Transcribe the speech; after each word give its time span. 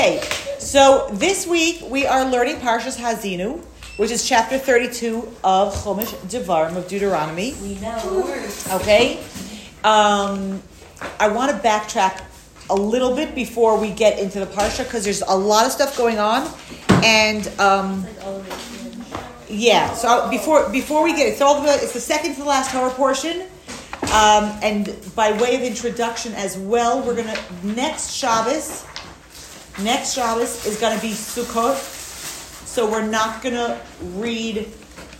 Okay, 0.00 0.22
so 0.58 1.10
this 1.12 1.46
week 1.46 1.82
we 1.90 2.06
are 2.06 2.24
learning 2.24 2.56
Parshas 2.56 2.96
Hazinu, 2.96 3.62
which 3.98 4.10
is 4.10 4.26
chapter 4.26 4.56
32 4.56 5.18
of 5.44 5.74
Chumash 5.74 6.14
Devarim 6.24 6.74
of 6.74 6.88
Deuteronomy. 6.88 7.54
We 7.60 7.74
know. 7.80 8.24
Okay, 8.72 9.22
um, 9.84 10.62
I 11.18 11.28
want 11.28 11.50
to 11.50 11.58
backtrack 11.58 12.22
a 12.70 12.74
little 12.74 13.14
bit 13.14 13.34
before 13.34 13.78
we 13.78 13.90
get 13.90 14.18
into 14.18 14.40
the 14.40 14.46
Parsha 14.46 14.84
because 14.84 15.04
there's 15.04 15.20
a 15.20 15.36
lot 15.36 15.66
of 15.66 15.72
stuff 15.72 15.98
going 15.98 16.18
on, 16.18 16.50
and 17.04 17.46
um, 17.60 18.02
Like 18.02 18.24
all 18.24 18.36
of 18.36 18.48
it. 18.48 19.52
yeah. 19.52 19.92
So 19.92 20.30
before 20.30 20.70
before 20.70 21.04
we 21.04 21.12
get 21.12 21.28
it's 21.28 21.42
all 21.42 21.60
the 21.60 21.74
it's 21.74 21.92
the 21.92 22.00
second 22.00 22.36
to 22.36 22.40
the 22.40 22.46
last 22.46 22.70
Torah 22.72 22.88
portion, 22.88 23.42
um, 24.14 24.58
and 24.62 24.96
by 25.14 25.32
way 25.32 25.56
of 25.56 25.60
introduction 25.60 26.32
as 26.36 26.56
well, 26.56 27.02
we're 27.02 27.16
gonna 27.16 27.38
next 27.62 28.12
Shabbos. 28.12 28.86
Next 29.82 30.12
Shabbos 30.12 30.66
is 30.66 30.78
gonna 30.78 31.00
be 31.00 31.12
Sukkot, 31.12 31.76
so 32.66 32.90
we're 32.90 33.06
not 33.06 33.42
gonna 33.42 33.80
read 34.14 34.68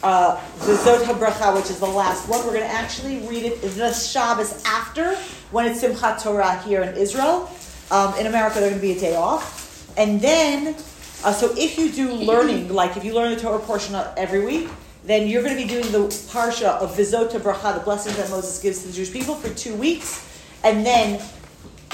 uh, 0.03 0.39
the 0.67 0.75
Zot 0.75 1.03
HaBracha, 1.05 1.55
which 1.57 1.71
is 1.71 1.79
the 1.79 1.87
last 1.87 2.29
one. 2.29 2.45
We're 2.45 2.53
gonna 2.53 2.67
actually 2.67 3.27
read 3.27 3.45
it 3.45 3.63
the 3.63 3.93
Shabbos 3.93 4.63
after 4.67 5.15
when 5.51 5.67
it's 5.67 5.83
Simchat 5.83 6.23
Torah 6.23 6.59
here 6.63 6.83
in 6.83 6.95
Israel. 6.97 7.51
Um, 7.91 8.15
in 8.19 8.27
America, 8.27 8.61
they're 8.61 8.69
gonna 8.71 8.83
be 8.83 8.93
a 8.93 9.01
day 9.01 9.17
off, 9.17 9.93
and 9.97 10.21
then. 10.21 10.75
Uh, 11.23 11.31
so 11.31 11.53
if 11.59 11.77
you 11.77 11.93
do 11.93 12.13
learning, 12.13 12.73
like 12.73 12.97
if 12.97 13.05
you 13.05 13.15
learn 13.15 13.35
the 13.35 13.39
Torah 13.39 13.59
portion 13.59 13.95
every 14.17 14.43
week, 14.43 14.71
then 15.05 15.29
you're 15.29 15.43
going 15.43 15.55
to 15.55 15.63
be 15.63 15.69
doing 15.69 15.85
the 15.93 15.99
parsha 16.33 16.79
of 16.81 16.97
Vizot 16.97 17.31
Bracha, 17.43 17.75
the 17.75 17.81
blessings 17.81 18.17
that 18.17 18.31
Moses 18.31 18.59
gives 18.59 18.81
to 18.81 18.89
the 18.89 18.95
Jewish 18.95 19.13
people 19.13 19.35
for 19.35 19.53
two 19.55 19.75
weeks, 19.75 20.27
and 20.65 20.85
then 20.85 21.21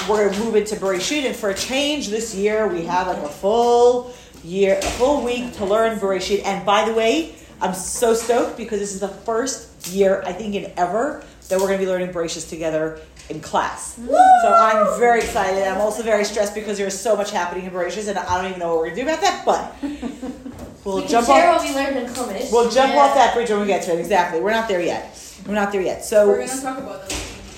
we're 0.09 0.25
going 0.27 0.33
to 0.35 0.45
move 0.45 0.57
into 0.57 0.77
Bereshit. 0.77 1.25
And 1.27 1.35
for 1.35 1.51
a 1.51 1.55
change 1.55 2.09
this 2.09 2.35
year, 2.35 2.69
we 2.69 2.83
have 2.85 3.07
like 3.07 3.19
a 3.19 3.29
full 3.29 4.13
year, 4.45 4.79
a 4.79 4.83
full 4.83 5.23
week 5.25 5.53
to 5.55 5.65
learn 5.65 5.99
Bereshit. 5.99 6.45
And 6.45 6.65
by 6.65 6.85
the 6.85 6.95
way, 6.95 7.35
I'm 7.61 7.75
so 7.75 8.15
stoked 8.15 8.57
because 8.57 8.79
this 8.81 8.93
is 8.95 9.01
the 9.01 9.09
first 9.09 9.87
year 9.89 10.23
I 10.27 10.33
think 10.33 10.55
in 10.55 10.73
ever 10.77 11.25
that 11.49 11.59
we're 11.59 11.67
going 11.67 11.79
to 11.79 11.85
be 11.85 11.91
learning 11.91 12.13
Bereshit 12.13 12.49
together 12.49 13.01
in 13.29 13.41
class. 13.41 13.95
So 13.97 14.55
I'm 14.55 14.99
very 15.01 15.21
excited. 15.21 15.65
I'm 15.67 15.81
also 15.81 16.03
very 16.03 16.25
stressed 16.25 16.55
because 16.55 16.79
there's 16.79 16.99
so 16.99 17.17
much 17.17 17.31
happening 17.33 17.65
in 17.65 17.73
Bereshit, 17.73 18.07
and 18.09 18.19
I 18.19 18.37
don't 18.41 18.47
even 18.49 18.61
know 18.61 18.69
what 18.77 18.79
we're 18.79 18.95
going 18.95 18.97
to 18.97 19.03
do 19.03 19.09
about 19.09 19.21
that. 19.23 19.45
But 19.45 19.75
we'll 20.85 20.97
we 20.97 21.03
can 21.03 21.11
jump 21.11 21.27
share 21.27 21.51
off. 21.51 21.63
what 21.63 21.69
we 21.69 21.75
learned 21.75 21.97
in 21.97 22.07
Chumash. 22.13 22.53
We'll 22.53 22.71
jump 22.71 22.93
Yeah. 22.95 23.01
off 23.01 23.15
that 23.15 23.35
bridge 23.35 23.51
when 23.51 23.61
we 23.61 23.67
get 23.67 23.83
to 23.85 23.93
it. 23.95 23.99
Exactly. 24.01 24.41
We're 24.41 24.51
not 24.53 24.69
there 24.69 24.81
yet. 24.81 25.19
We're 25.47 25.55
not 25.55 25.73
there 25.73 25.81
yet. 25.83 26.05
So 26.05 26.29
We're 26.29 26.47
gonna 26.47 26.61
talk 26.61 26.79
about 26.79 27.09
those. 27.09 27.16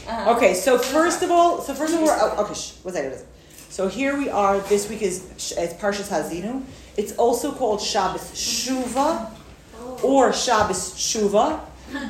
Uh-huh. 0.09 0.37
okay. 0.37 0.55
So 0.55 0.79
first 0.79 1.23
of 1.23 1.31
all, 1.31 1.61
so 1.61 1.75
first 1.75 1.93
of 1.95 2.01
all, 2.01 2.09
oh, 2.09 2.45
okay. 2.45 2.55
Shh, 2.55 2.73
what's 2.83 2.97
that? 2.97 3.23
So 3.69 3.89
here 3.89 4.17
we 4.17 4.31
are. 4.31 4.59
This 4.61 4.89
week 4.89 5.03
is 5.03 5.31
it's 5.33 5.75
Parshas 5.75 6.09
Hazinu. 6.09 6.63
It's 6.97 7.13
also 7.17 7.53
called 7.53 7.83
Shabbos 7.83 8.23
Shuva 8.33 9.31
or 10.03 10.33
Shabbos 10.33 10.95
Shuva. 10.95 11.61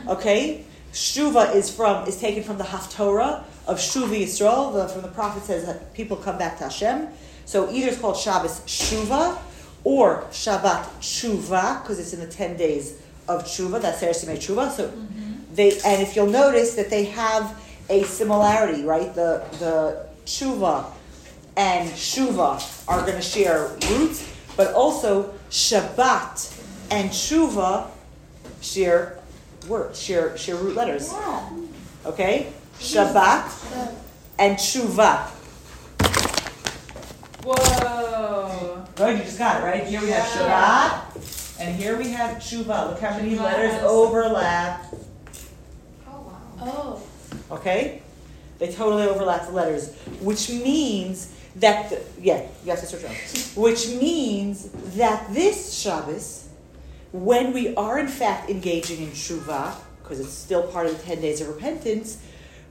Okay. 0.06 0.64
Shuva 0.92 1.54
is 1.54 1.74
from 1.74 2.06
is 2.06 2.18
taken 2.20 2.44
from 2.44 2.56
the 2.58 2.64
Haftorah 2.64 3.42
of 3.66 3.78
Shuva 3.78 4.16
Yisrael. 4.22 4.72
The, 4.72 4.88
from 4.88 5.02
the 5.02 5.08
prophet 5.08 5.42
says 5.42 5.66
that 5.66 5.92
people 5.92 6.16
come 6.16 6.38
back 6.38 6.58
to 6.58 6.64
Hashem. 6.64 7.08
So 7.46 7.68
either 7.70 7.88
it's 7.88 7.98
called 7.98 8.16
Shabbos 8.16 8.60
Shuva 8.60 9.38
or 9.82 10.24
Shabbat 10.30 10.84
Shuva 11.00 11.82
because 11.82 11.98
it's 11.98 12.12
in 12.12 12.20
the 12.20 12.26
ten 12.28 12.56
days 12.56 13.00
of 13.28 13.44
Shuva. 13.44 13.82
That's 13.82 13.98
Seres 13.98 14.24
Yemei 14.24 14.36
Shuva. 14.36 14.70
So 14.70 14.92
they 15.52 15.72
and 15.84 16.00
if 16.00 16.14
you'll 16.14 16.26
notice 16.30 16.74
that 16.76 16.90
they 16.90 17.06
have 17.06 17.60
a 17.88 18.02
similarity, 18.04 18.84
right? 18.84 19.14
The 19.14 19.44
the 19.58 20.06
Shuva 20.26 20.92
and 21.56 21.90
Shuva 21.90 22.60
are 22.88 23.00
going 23.00 23.16
to 23.16 23.22
share 23.22 23.68
roots, 23.90 24.32
but 24.56 24.74
also 24.74 25.34
Shabbat 25.50 26.54
and 26.90 27.10
Shuva 27.10 27.88
share 28.60 29.18
words, 29.66 30.00
share 30.00 30.36
share 30.36 30.56
root 30.56 30.76
letters. 30.76 31.10
Yeah. 31.12 31.50
Okay, 32.06 32.52
Shabbat 32.78 33.94
and 34.38 34.56
Shuva. 34.56 35.30
Whoa. 37.44 38.84
Right, 38.98 39.16
you 39.16 39.22
just 39.22 39.38
got 39.38 39.62
it 39.62 39.64
right. 39.64 39.86
Here 39.86 40.00
we 40.00 40.10
have 40.10 40.24
Shabbat, 40.24 41.60
and 41.60 41.74
here 41.74 41.96
we 41.96 42.10
have 42.10 42.38
Shuva. 42.38 42.90
Look 42.90 43.00
how 43.00 43.16
many 43.16 43.38
letters 43.38 43.80
overlap. 43.82 44.84
Oh 46.06 46.20
wow. 46.20 46.42
Oh. 46.60 47.02
Okay, 47.50 48.02
they 48.58 48.70
totally 48.72 49.04
overlap 49.04 49.46
the 49.46 49.52
letters, 49.52 49.94
which 50.20 50.50
means 50.50 51.34
that 51.56 51.90
the, 51.90 52.02
yeah, 52.20 52.46
you 52.64 52.70
have 52.70 52.80
to 52.80 52.86
search 52.86 53.04
on. 53.04 53.14
Which 53.60 53.88
means 53.88 54.68
that 54.96 55.32
this 55.32 55.74
Shabbos, 55.78 56.48
when 57.12 57.52
we 57.52 57.74
are 57.74 57.98
in 57.98 58.08
fact 58.08 58.50
engaging 58.50 59.02
in 59.02 59.10
Shuvah, 59.10 59.74
because 60.02 60.20
it's 60.20 60.32
still 60.32 60.62
part 60.64 60.86
of 60.86 60.96
the 60.96 61.02
ten 61.02 61.20
days 61.20 61.40
of 61.40 61.48
repentance, 61.48 62.18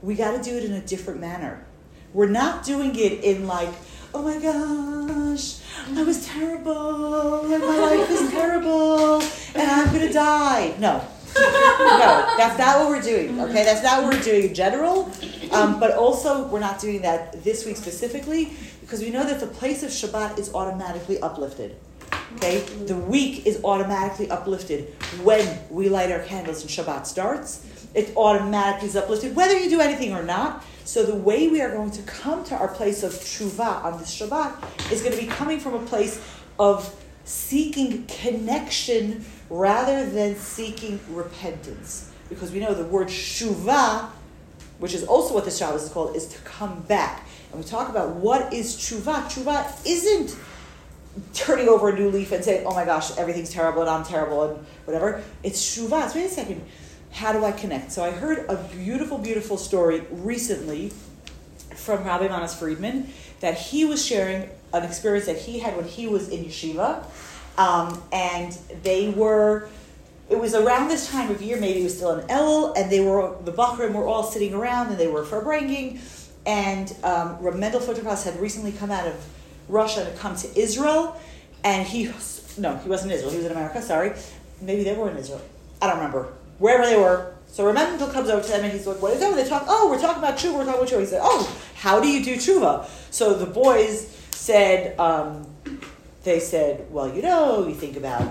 we 0.02 0.16
got 0.16 0.32
to 0.32 0.50
do 0.50 0.58
it 0.58 0.66
in 0.66 0.74
a 0.74 0.82
different 0.82 1.20
manner. 1.20 1.66
We're 2.14 2.30
not 2.30 2.64
doing 2.64 2.96
it 2.96 3.24
in 3.24 3.48
like, 3.48 3.70
oh 4.14 4.24
my 4.24 4.40
gosh, 4.40 5.60
I 5.96 6.04
was 6.04 6.26
terrible, 6.26 7.52
and 7.52 7.64
my 7.64 7.78
life 7.78 8.10
is 8.10 8.30
terrible, 8.32 9.22
and 9.56 9.72
I'm 9.72 9.94
gonna 9.94 10.12
die. 10.12 10.74
No, 10.80 11.06
no, 11.40 12.34
that's 12.38 12.58
not 12.58 12.80
what 12.80 12.90
we're 12.90 13.02
doing. 13.02 13.40
Okay, 13.40 13.64
that's 13.64 13.84
not 13.84 14.04
what 14.04 14.14
we're 14.14 14.22
doing 14.22 14.50
in 14.50 14.54
general. 14.54 15.12
Um, 15.52 15.80
but 15.80 15.92
also, 15.92 16.48
we're 16.48 16.60
not 16.60 16.80
doing 16.80 17.02
that 17.02 17.44
this 17.44 17.66
week 17.66 17.78
specifically 17.78 18.52
because 18.82 19.02
we 19.02 19.10
know 19.10 19.24
that 19.24 19.40
the 19.40 19.48
place 19.48 19.84
of 19.84 19.90
Shabbat 19.90 20.40
is 20.40 20.54
automatically 20.54 21.20
uplifted. 21.20 21.76
Okay, 22.36 22.60
the 22.86 22.96
week 22.96 23.46
is 23.46 23.64
automatically 23.64 24.30
uplifted 24.30 24.94
when 25.24 25.60
we 25.70 25.90
light 25.90 26.12
our 26.12 26.20
candles 26.20 26.62
and 26.62 26.70
Shabbat 26.70 27.06
starts. 27.06 27.66
It 27.94 28.16
automatically 28.16 28.90
is 28.90 28.96
uplifted, 28.96 29.36
whether 29.36 29.58
you 29.58 29.70
do 29.70 29.80
anything 29.82 30.14
or 30.14 30.24
not. 30.24 30.64
So 30.86 31.04
the 31.04 31.16
way 31.16 31.50
we 31.50 31.62
are 31.62 31.70
going 31.72 31.92
to 31.92 32.02
come 32.04 32.44
to 32.46 32.56
our 32.56 32.70
place 32.70 33.04
of 33.04 33.12
tshuva 33.12 33.84
on 33.84 34.00
this 34.00 34.18
Shabbat 34.18 34.92
is 34.92 35.02
going 35.02 35.14
to 35.14 35.22
be 35.22 35.28
coming 35.28 35.60
from 35.60 35.74
a 35.74 35.86
place 35.86 36.22
of 36.60 36.94
seeking 37.26 38.06
connection 38.06 39.26
rather 39.50 40.10
than 40.10 40.36
seeking 40.36 41.00
repentance. 41.10 42.12
Because 42.30 42.52
we 42.52 42.60
know 42.60 42.74
the 42.74 42.84
word 42.84 43.08
shuva, 43.08 44.10
which 44.80 44.94
is 44.94 45.04
also 45.04 45.34
what 45.34 45.46
the 45.46 45.52
Shabbos 45.52 45.84
is 45.84 45.90
called, 45.90 46.16
is 46.16 46.28
to 46.28 46.40
come 46.40 46.82
back. 46.82 47.26
And 47.52 47.62
we 47.62 47.68
talk 47.68 47.90
about 47.90 48.16
what 48.16 48.54
is 48.54 48.76
tshuva. 48.76 49.24
Tshuva 49.24 49.86
isn't 49.86 50.38
turning 51.34 51.68
over 51.68 51.90
a 51.90 51.96
new 51.96 52.10
leaf 52.10 52.32
and 52.32 52.44
saying, 52.44 52.66
oh 52.68 52.76
my 52.76 52.86
gosh, 52.86 53.18
everything's 53.18 53.50
terrible 53.50 53.82
and 53.82 53.90
I'm 53.90 54.04
terrible 54.04 54.44
and 54.44 54.66
whatever. 54.86 55.24
It's 55.44 55.62
shuva. 55.62 56.06
It's 56.06 56.16
wait 56.16 56.26
a 56.26 56.30
second. 56.30 56.64
How 57.12 57.32
do 57.32 57.44
I 57.44 57.52
connect? 57.52 57.92
So 57.92 58.04
I 58.04 58.12
heard 58.12 58.46
a 58.50 58.58
beautiful, 58.76 59.18
beautiful 59.18 59.58
story 59.58 60.04
recently 60.12 60.92
from 61.76 62.04
Rabbi 62.04 62.28
Manis 62.28 62.54
Friedman 62.54 63.12
that 63.40 63.58
he 63.58 63.86
was 63.86 64.06
sharing 64.06 64.50
an 64.74 64.84
experience 64.84 65.26
that 65.28 65.38
he 65.38 65.60
had 65.60 65.76
when 65.76 65.86
he 65.86 66.08
was 66.08 66.30
in 66.30 66.44
yeshiva. 66.46 67.04
Um, 67.58 68.02
and 68.12 68.54
they 68.84 69.10
were, 69.10 69.70
it 70.30 70.40
was 70.40 70.54
around 70.54 70.90
this 70.90 71.10
time 71.10 71.32
of 71.32 71.42
year, 71.42 71.60
maybe 71.60 71.82
it 71.82 71.84
was 71.84 71.96
still 71.96 72.18
in 72.20 72.30
El, 72.30 72.74
and 72.74 72.92
they 72.92 73.00
were, 73.00 73.36
the 73.44 73.52
Bachrim 73.52 73.94
were 73.94 74.06
all 74.06 74.24
sitting 74.24 74.54
around 74.54 74.88
and 74.88 74.98
they 74.98 75.08
were 75.08 75.24
farbranging. 75.24 76.00
And 76.46 76.96
um, 77.04 77.60
Mendel 77.60 77.82
had 77.82 78.40
recently 78.40 78.72
come 78.72 78.92
out 78.92 79.08
of 79.08 79.16
Russia 79.68 80.06
to 80.06 80.12
come 80.18 80.36
to 80.38 80.60
Israel. 80.60 81.20
And 81.64 81.86
he, 81.86 82.12
no, 82.58 82.78
he 82.78 82.90
wasn't 82.90 83.12
Israel, 83.12 83.32
he 83.32 83.38
was 83.38 83.46
in 83.46 83.52
America, 83.52 83.82
sorry. 83.82 84.14
Maybe 84.62 84.84
they 84.84 84.94
were 84.94 85.10
in 85.10 85.18
Israel. 85.18 85.42
I 85.82 85.88
don't 85.88 85.98
remember. 85.98 86.34
Wherever 86.60 86.86
they 86.86 86.98
were. 86.98 87.34
So 87.48 87.66
Reb 87.66 87.76
Mendel 87.76 88.08
comes 88.08 88.30
over 88.30 88.42
to 88.42 88.50
them 88.50 88.64
and 88.64 88.74
he's 88.74 88.86
like, 88.88 89.02
what 89.02 89.14
is 89.14 89.22
it? 89.22 89.36
They 89.36 89.48
talk, 89.48 89.66
oh, 89.68 89.90
we're 89.90 90.00
talking 90.00 90.22
about 90.22 90.38
tshuva, 90.38 90.54
we're 90.54 90.66
talking 90.66 90.82
about 90.82 90.90
tshuva. 90.90 91.00
He 91.00 91.06
said, 91.06 91.22
oh, 91.24 91.62
how 91.76 92.00
do 92.00 92.08
you 92.08 92.24
do 92.24 92.36
tshuva? 92.36 92.88
So 93.12 93.34
the 93.34 93.46
boys 93.46 94.10
said, 94.32 95.00
um, 95.00 95.48
they 96.28 96.40
said, 96.40 96.92
well, 96.92 97.14
you 97.14 97.22
know, 97.22 97.68
you 97.68 97.74
think 97.74 97.96
about 97.96 98.28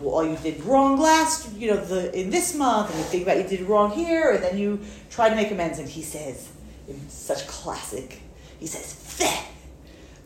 well, 0.00 0.24
you 0.24 0.36
did 0.36 0.62
wrong 0.64 0.98
last, 0.98 1.52
you 1.56 1.70
know, 1.70 1.76
the 1.76 2.18
in 2.18 2.30
this 2.30 2.54
month, 2.54 2.90
and 2.90 2.98
you 2.98 3.04
think 3.04 3.22
about 3.22 3.38
you 3.38 3.44
did 3.44 3.62
wrong 3.62 3.90
here, 3.90 4.32
and 4.32 4.42
then 4.42 4.58
you 4.58 4.80
try 5.10 5.28
to 5.28 5.34
make 5.34 5.50
amends. 5.50 5.78
And 5.78 5.88
he 5.88 6.02
says, 6.02 6.50
in 6.88 7.08
such 7.08 7.46
classic, 7.46 8.20
he 8.58 8.66
says, 8.66 9.16
that, 9.18 9.46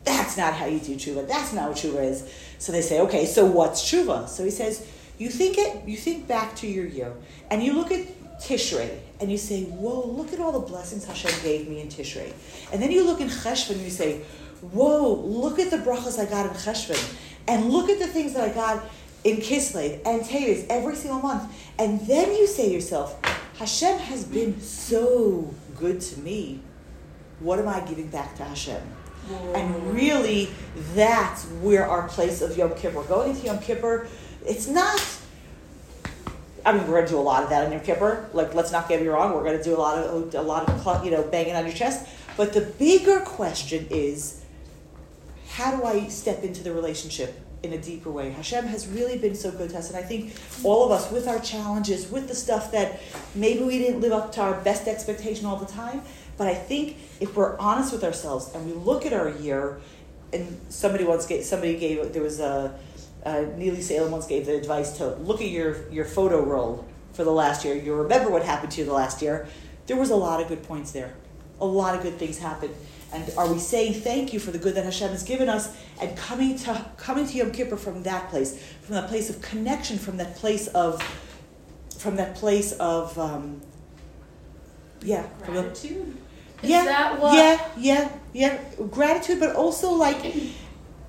that's 0.03 0.37
not 0.37 0.53
how 0.53 0.65
you 0.65 0.79
do 0.79 0.95
tshuva. 0.95 1.27
That's 1.27 1.53
not 1.53 1.69
what 1.69 1.77
tshuva 1.77 2.03
is. 2.03 2.31
So 2.57 2.71
they 2.71 2.81
say, 2.81 2.99
okay, 3.01 3.25
so 3.25 3.45
what's 3.45 3.81
tshuva? 3.81 4.27
So 4.27 4.43
he 4.43 4.51
says, 4.51 4.85
you 5.17 5.29
think 5.29 5.57
it, 5.57 5.87
you 5.87 5.97
think 5.97 6.27
back 6.27 6.55
to 6.57 6.67
your 6.67 6.85
year, 6.85 7.13
and 7.49 7.63
you 7.63 7.73
look 7.73 7.91
at 7.91 8.07
Tishrei, 8.39 8.99
and 9.19 9.29
you 9.29 9.37
say, 9.37 9.65
whoa, 9.65 10.07
look 10.07 10.31
at 10.31 10.39
all 10.39 10.53
the 10.53 10.59
blessings 10.59 11.03
Hashem 11.03 11.31
gave 11.43 11.67
me 11.67 11.81
in 11.81 11.89
Tishrei. 11.89 12.31
And 12.71 12.81
then 12.81 12.89
you 12.89 13.03
look 13.03 13.19
in 13.19 13.27
Cheshvan, 13.27 13.71
and 13.71 13.81
you 13.81 13.89
say, 13.89 14.21
whoa, 14.61 15.13
look 15.13 15.59
at 15.59 15.71
the 15.71 15.77
brachas 15.77 16.19
I 16.19 16.29
got 16.29 16.45
in 16.45 16.51
Cheshvan, 16.53 17.15
and 17.47 17.69
look 17.69 17.89
at 17.89 17.99
the 17.99 18.07
things 18.07 18.33
that 18.33 18.49
I 18.49 18.53
got 18.53 18.83
in 19.23 19.37
Kislev 19.37 20.01
and 20.05 20.21
Teves 20.21 20.65
every 20.69 20.95
single 20.95 21.19
month. 21.19 21.51
And 21.77 21.99
then 22.01 22.31
you 22.35 22.47
say 22.47 22.67
to 22.67 22.73
yourself, 22.73 23.19
Hashem 23.57 23.99
has 23.99 24.23
been 24.23 24.59
so 24.61 25.53
good 25.77 25.99
to 26.01 26.19
me. 26.19 26.61
What 27.39 27.59
am 27.59 27.67
I 27.67 27.79
giving 27.81 28.07
back 28.07 28.35
to 28.37 28.43
Hashem? 28.43 28.81
And 29.53 29.93
really, 29.93 30.49
that's 30.95 31.45
where 31.45 31.87
our 31.87 32.07
place 32.07 32.41
of 32.41 32.57
Yom 32.57 32.73
Kippur. 32.75 33.03
Going 33.03 33.31
into 33.31 33.45
Yom 33.45 33.59
Kippur, 33.59 34.07
it's 34.45 34.67
not. 34.67 35.01
I 36.65 36.73
mean, 36.73 36.81
we're 36.87 36.95
going 36.95 37.05
to 37.05 37.11
do 37.11 37.19
a 37.19 37.21
lot 37.21 37.43
of 37.43 37.49
that 37.49 37.65
on 37.65 37.71
Yom 37.71 37.81
Kippur. 37.81 38.29
Like, 38.33 38.53
let's 38.55 38.71
not 38.71 38.89
get 38.89 39.01
me 39.01 39.07
wrong. 39.07 39.33
We're 39.33 39.43
going 39.43 39.57
to 39.57 39.63
do 39.63 39.75
a 39.75 39.77
lot 39.77 39.97
of 39.97 40.33
a 40.33 40.41
lot 40.41 40.67
of 40.67 41.05
you 41.05 41.11
know 41.11 41.23
banging 41.23 41.55
on 41.55 41.65
your 41.65 41.75
chest. 41.75 42.07
But 42.37 42.53
the 42.53 42.61
bigger 42.61 43.19
question 43.19 43.87
is, 43.89 44.38
how 45.59 45.75
do 45.75 45.83
I 45.83 46.07
step 46.07 46.43
into 46.43 46.63
the 46.63 46.71
relationship 46.71 47.37
in 47.63 47.73
a 47.73 47.77
deeper 47.77 48.09
way? 48.09 48.29
Hashem 48.29 48.65
has 48.67 48.87
really 48.87 49.17
been 49.17 49.35
so 49.35 49.51
good 49.51 49.71
to 49.71 49.77
us, 49.77 49.89
and 49.89 49.97
I 49.97 50.01
think 50.01 50.33
all 50.63 50.85
of 50.85 50.91
us, 50.91 51.11
with 51.11 51.27
our 51.27 51.39
challenges, 51.39 52.09
with 52.09 52.29
the 52.29 52.33
stuff 52.33 52.71
that 52.71 53.01
maybe 53.35 53.63
we 53.63 53.77
didn't 53.77 53.99
live 53.99 54.13
up 54.13 54.31
to 54.33 54.41
our 54.41 54.53
best 54.61 54.87
expectation 54.87 55.45
all 55.45 55.57
the 55.57 55.65
time, 55.65 56.01
but 56.37 56.47
I 56.47 56.55
think 56.55 56.95
if 57.19 57.35
we're 57.35 57.57
honest 57.57 57.91
with 57.91 58.05
ourselves 58.05 58.55
and 58.55 58.65
we 58.65 58.71
look 58.71 59.05
at 59.05 59.11
our 59.11 59.31
year, 59.31 59.81
and 60.31 60.61
somebody 60.69 61.03
once 61.03 61.25
gave 61.25 61.43
somebody 61.43 61.75
gave 61.75 62.13
there 62.13 62.21
was 62.21 62.39
a 62.39 62.79
uh, 63.25 63.45
Neely 63.57 63.81
Salem 63.81 64.11
once 64.11 64.27
gave 64.27 64.45
the 64.45 64.55
advice 64.55 64.97
to 64.99 65.15
look 65.15 65.41
at 65.41 65.49
your 65.49 65.89
your 65.89 66.05
photo 66.05 66.41
roll 66.41 66.85
for 67.11 67.25
the 67.25 67.31
last 67.31 67.65
year. 67.65 67.75
You 67.75 67.95
remember 67.95 68.29
what 68.29 68.45
happened 68.45 68.71
to 68.73 68.79
you 68.79 68.85
the 68.85 68.93
last 68.93 69.21
year. 69.21 69.47
There 69.87 69.97
was 69.97 70.11
a 70.11 70.15
lot 70.15 70.39
of 70.39 70.47
good 70.47 70.63
points 70.63 70.91
there. 70.91 71.15
A 71.61 71.65
lot 71.65 71.95
of 71.95 72.01
good 72.01 72.17
things 72.17 72.37
happen. 72.39 72.71
And 73.11 73.31
are 73.37 73.51
we 73.51 73.57
saying 73.59 73.93
thank 74.01 74.33
you 74.33 74.39
for 74.39 74.51
the 74.51 74.59
good 74.59 74.75
that 74.75 74.85
Hashem 74.85 75.09
has 75.09 75.23
given 75.23 75.49
us 75.49 75.75
and 75.99 76.15
coming 76.15 76.57
to 76.59 76.85
coming 76.97 77.25
to 77.25 77.37
Yom 77.37 77.51
Kippur 77.51 77.75
from 77.75 78.03
that 78.03 78.29
place, 78.29 78.61
from 78.83 78.95
that 78.95 79.07
place 79.09 79.29
of 79.29 79.41
connection, 79.41 79.97
from 79.97 80.17
that 80.17 80.35
place 80.35 80.67
of 80.67 81.01
from 81.97 82.15
that 82.17 82.35
place 82.35 82.71
of 82.73 83.17
um, 83.17 83.61
yeah, 85.01 85.27
the- 85.45 85.51
Gratitude. 85.51 86.17
Is 86.61 86.69
yeah, 86.69 86.83
that 86.85 87.19
what- 87.19 87.33
yeah, 87.33 87.67
yeah, 87.77 88.09
yeah. 88.33 88.59
Gratitude, 88.91 89.39
but 89.39 89.55
also 89.55 89.91
like 89.91 90.17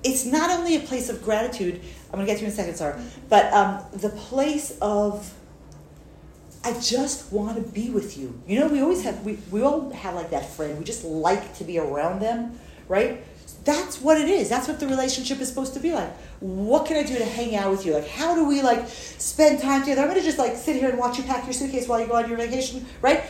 it's 0.03 0.25
not 0.25 0.49
only 0.49 0.75
a 0.75 0.79
place 0.79 1.09
of 1.09 1.23
gratitude. 1.23 1.79
I'm 2.09 2.13
gonna 2.17 2.25
get 2.25 2.35
to 2.35 2.41
you 2.41 2.47
in 2.47 2.53
a 2.53 2.55
second, 2.55 2.75
sorry, 2.75 2.99
but 3.29 3.51
um, 3.53 3.83
the 3.93 4.09
place 4.09 4.77
of 4.81 5.31
I 6.63 6.73
just 6.79 7.31
want 7.31 7.57
to 7.57 7.71
be 7.71 7.89
with 7.89 8.17
you. 8.17 8.39
You 8.47 8.59
know, 8.59 8.67
we 8.67 8.81
always 8.81 9.03
have 9.03 9.23
we 9.23 9.39
we 9.49 9.61
all 9.61 9.89
have 9.91 10.13
like 10.15 10.29
that 10.31 10.45
friend. 10.45 10.77
We 10.77 10.83
just 10.83 11.03
like 11.03 11.55
to 11.57 11.63
be 11.63 11.79
around 11.79 12.21
them, 12.21 12.59
right? 12.87 13.23
That's 13.63 14.01
what 14.01 14.19
it 14.19 14.27
is. 14.27 14.49
That's 14.49 14.67
what 14.67 14.79
the 14.79 14.87
relationship 14.87 15.39
is 15.39 15.47
supposed 15.47 15.73
to 15.75 15.79
be 15.79 15.93
like. 15.93 16.11
What 16.39 16.85
can 16.85 16.97
I 16.97 17.03
do 17.03 17.17
to 17.17 17.25
hang 17.25 17.55
out 17.55 17.71
with 17.71 17.85
you? 17.85 17.93
Like, 17.93 18.07
how 18.07 18.35
do 18.35 18.47
we 18.47 18.61
like 18.61 18.87
spend 18.87 19.59
time 19.59 19.81
together? 19.81 20.01
I'm 20.01 20.07
gonna 20.07 20.21
just 20.21 20.37
like 20.37 20.55
sit 20.55 20.75
here 20.75 20.89
and 20.89 20.99
watch 20.99 21.17
you 21.17 21.23
pack 21.23 21.45
your 21.45 21.53
suitcase 21.53 21.87
while 21.87 21.99
you 21.99 22.07
go 22.07 22.15
on 22.15 22.27
your 22.27 22.37
vacation, 22.37 22.85
right? 23.01 23.23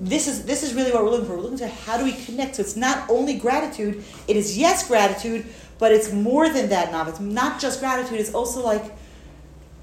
this 0.00 0.26
is 0.26 0.44
this 0.44 0.62
is 0.62 0.72
really 0.72 0.90
what 0.90 1.04
we're 1.04 1.10
looking 1.10 1.26
for. 1.26 1.36
We're 1.36 1.42
looking 1.42 1.58
to 1.58 1.68
how 1.68 1.98
do 1.98 2.04
we 2.04 2.12
connect. 2.12 2.56
So 2.56 2.62
it's 2.62 2.76
not 2.76 3.08
only 3.10 3.34
gratitude. 3.38 4.02
It 4.26 4.36
is 4.36 4.56
yes 4.56 4.88
gratitude, 4.88 5.46
but 5.78 5.92
it's 5.92 6.12
more 6.12 6.48
than 6.48 6.70
that. 6.70 6.90
Now 6.90 7.06
it's 7.08 7.20
not 7.20 7.60
just 7.60 7.80
gratitude. 7.80 8.18
It's 8.18 8.34
also 8.34 8.64
like 8.64 8.96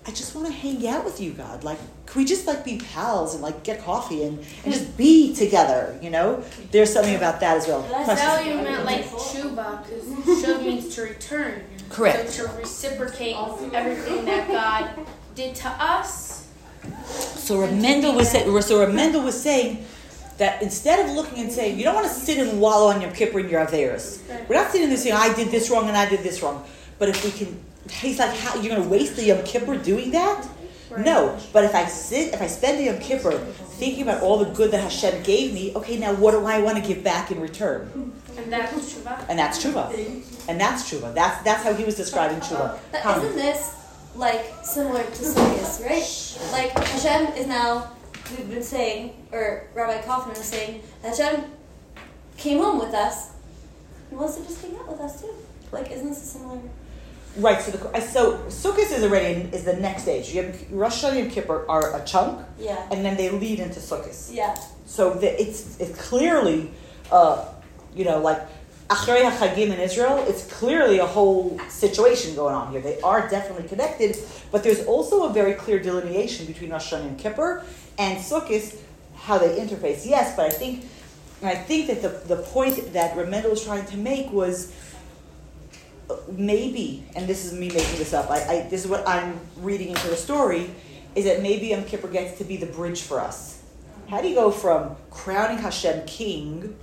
I 0.07 0.12
just 0.12 0.33
want 0.36 0.48
to 0.48 0.54
hang 0.54 0.88
out 0.88 1.04
with 1.04 1.19
you, 1.19 1.31
God. 1.31 1.65
Like, 1.65 1.77
can 2.06 2.21
we 2.21 2.25
just 2.25 2.48
like 2.48 2.63
be 2.63 2.77
pals 2.77 3.33
and 3.33 3.44
like 3.44 3.63
get 3.63 3.83
coffee 3.83 4.24
and, 4.24 4.39
and 4.63 4.74
just 4.74 4.95
be 4.95 5.36
together? 5.36 6.00
You 6.01 6.09
know, 6.09 6.42
there's 6.71 6.94
something 6.94 7.15
about 7.15 7.42
that 7.42 7.57
as 7.57 7.68
well. 7.68 7.81
That's 7.81 8.21
how 8.21 8.39
you 8.39 8.56
meant 8.56 8.86
like 8.86 9.06
tshuva, 9.06 9.83
because 9.83 10.06
tshuva 10.06 10.62
means 10.62 10.95
to 10.95 11.01
return. 11.01 11.62
Correct. 11.89 12.30
So 12.30 12.48
to 12.48 12.54
reciprocate 12.54 13.36
everything 13.74 14.24
that 14.25 14.48
God 14.48 15.06
did 15.36 15.56
to 15.56 15.68
us. 15.68 16.48
So 17.12 17.60
Rav 17.60 17.74
Mendel 17.74 18.15
was 18.15 18.31
saying, 18.31 18.62
so 18.62 18.80
Rav 18.80 18.94
Mendel 18.94 19.24
was 19.24 19.39
saying 19.39 19.86
that 20.38 20.62
instead 20.62 21.06
of 21.06 21.15
looking 21.15 21.39
and 21.39 21.51
saying, 21.51 21.77
you 21.77 21.83
don't 21.83 21.95
want 21.95 22.07
to 22.07 22.13
sit 22.13 22.38
and 22.38 22.62
wallow 22.62 22.88
on 22.88 23.01
your 23.01 23.12
kippur 23.12 23.39
and 23.39 23.50
your 23.50 23.65
averis. 23.65 24.21
We're 24.48 24.56
not 24.56 24.71
sitting 24.71 24.88
there 24.88 24.98
saying, 24.98 25.15
I 25.15 25.33
did 25.33 25.50
this 25.50 25.69
wrong 25.69 25.89
and 25.89 25.98
I 25.98 26.07
did 26.07 26.21
this 26.21 26.42
wrong. 26.42 26.63
But 26.98 27.10
if 27.10 27.25
we 27.25 27.31
can, 27.31 27.60
he's 27.89 28.19
like, 28.19 28.36
how, 28.38 28.56
you're 28.56 28.75
going 28.75 28.84
to 28.84 28.89
waste 28.89 29.16
the 29.16 29.25
Yom 29.25 29.44
Kippur 29.44 29.78
doing 29.78 30.12
that? 30.12 30.48
No. 30.98 31.38
But 31.54 31.66
if 31.66 31.75
I 31.75 31.86
sit, 31.86 32.34
if 32.34 32.42
I 32.42 32.48
spend 32.48 32.80
the 32.80 32.86
Yom 32.86 33.00
Kippur 33.00 33.38
thinking 33.38 34.04
about 34.04 34.22
all 34.22 34.38
the 34.38 34.51
good 34.51 34.72
that 34.72 34.81
Hashem 34.81 35.24
gave 35.24 35.54
me, 35.54 35.74
okay, 35.75 35.98
now 35.98 36.13
what 36.13 36.31
do 36.31 36.45
I 36.45 36.60
want 36.60 36.78
to 36.78 36.84
give 36.84 37.04
back 37.04 37.31
in 37.31 37.39
return? 37.39 38.13
And 38.38 38.51
that's 38.51 38.94
tshuva. 38.94 39.25
And 39.30 39.38
that's 39.39 39.63
tshuva. 39.63 40.48
And 40.48 40.60
that's 40.60 40.89
tshuva. 40.89 41.13
That's 41.13 41.44
that's 41.44 41.63
how 41.63 41.74
he 41.74 41.84
was 41.84 41.95
describing 41.95 42.39
tshuva. 42.39 42.80
But 42.92 43.18
isn't 43.18 43.36
this 43.36 43.75
like 44.16 44.45
similar 44.63 45.04
to 45.04 45.10
Sukkot, 45.10 45.86
right? 45.86 46.51
Like 46.51 46.72
Hashem 46.88 47.34
is 47.34 47.48
now 47.48 47.92
we've 48.38 48.50
been 48.50 48.63
saying, 48.63 49.25
or 49.31 49.68
Rabbi 49.74 50.01
Kaufman 50.01 50.36
is 50.36 50.45
saying, 50.45 50.81
Hashem 51.01 51.45
came 52.38 52.60
home 52.60 52.80
with 52.80 52.94
us. 52.94 53.31
He 54.10 54.16
wants 54.16 54.38
to 54.38 54.44
just 54.44 54.62
hang 54.62 54.75
out 54.78 54.88
with 54.88 55.00
us 55.00 55.22
too. 55.22 55.34
Like, 55.72 55.92
isn't 55.92 56.07
this 56.07 56.24
a 56.24 56.25
similar? 56.25 56.60
Right. 57.38 57.62
So 57.62 57.72
the 57.72 58.01
so 58.01 58.38
Sukkot 58.48 58.92
is 58.92 59.04
already 59.04 59.48
is 59.54 59.63
the 59.63 59.75
next 59.75 60.04
stage. 60.04 60.34
You 60.34 60.44
have 60.44 60.72
Rosh 60.72 61.04
Hashanah 61.04 61.22
and 61.24 61.31
Kippur 61.31 61.66
are 61.69 61.95
a 62.01 62.04
chunk, 62.06 62.45
Yeah. 62.60 62.88
and 62.92 63.06
then 63.06 63.16
they 63.16 63.30
lead 63.30 63.60
into 63.60 63.80
Sukkot. 63.80 64.34
Yeah. 64.34 64.56
So 64.86 65.13
the, 65.13 65.39
it's 65.39 65.80
it's 65.80 65.95
clearly, 66.10 66.72
uh, 67.12 67.45
you 67.95 68.06
know, 68.06 68.19
like 68.19 68.42
Achrei 68.89 69.30
HaChagim 69.30 69.68
in 69.75 69.80
Israel. 69.80 70.24
It's 70.28 70.45
clearly 70.51 70.98
a 71.00 71.06
whole 71.06 71.60
situation 71.69 72.36
going 72.36 72.56
on 72.56 72.72
here. 72.72 72.81
They 72.81 73.00
are 73.01 73.30
definitely 73.30 73.68
connected, 73.68 74.18
but 74.51 74.63
there's 74.63 74.86
also 74.86 75.30
a 75.30 75.34
very 75.34 75.54
clear 75.54 75.80
delineation 75.80 76.45
between 76.48 76.72
Rosh 76.72 76.92
Hashanah 76.94 77.07
and 77.07 77.19
Kippur 77.19 77.63
and 78.00 78.18
Sukkot, 78.18 78.75
how 79.16 79.38
they 79.38 79.57
interface. 79.60 80.06
Yes, 80.07 80.36
but 80.36 80.45
I 80.48 80.50
think, 80.50 80.86
I 81.44 81.56
think 81.56 81.88
that 81.88 82.01
the 82.01 82.36
the 82.36 82.42
point 82.44 82.94
that 82.94 83.16
Reb 83.16 83.28
Mendel 83.30 83.51
was 83.51 83.63
trying 83.63 83.86
to 83.88 83.98
make 83.98 84.31
was 84.31 84.72
uh, 84.72 84.74
maybe, 86.30 87.04
and 87.15 87.27
this 87.27 87.45
is 87.45 87.54
me 87.54 87.68
making 87.69 87.98
this 87.98 88.13
up. 88.13 88.30
I, 88.30 88.39
I 88.48 88.68
this 88.69 88.83
is 88.83 88.89
what 88.89 89.07
I'm 89.07 89.39
reading 89.57 89.89
into 89.89 90.07
the 90.07 90.15
story, 90.15 90.69
is 91.15 91.25
that 91.25 91.42
maybe 91.42 91.68
Yom 91.68 91.83
Kippur 91.83 92.07
gets 92.07 92.38
to 92.38 92.44
be 92.44 92.57
the 92.57 92.65
bridge 92.65 93.01
for 93.01 93.19
us. 93.19 93.62
How 94.09 94.21
do 94.21 94.30
you 94.30 94.36
go 94.36 94.51
from 94.51 94.95
crowning 95.12 95.57
Hashem 95.57 96.06
king 96.06 96.75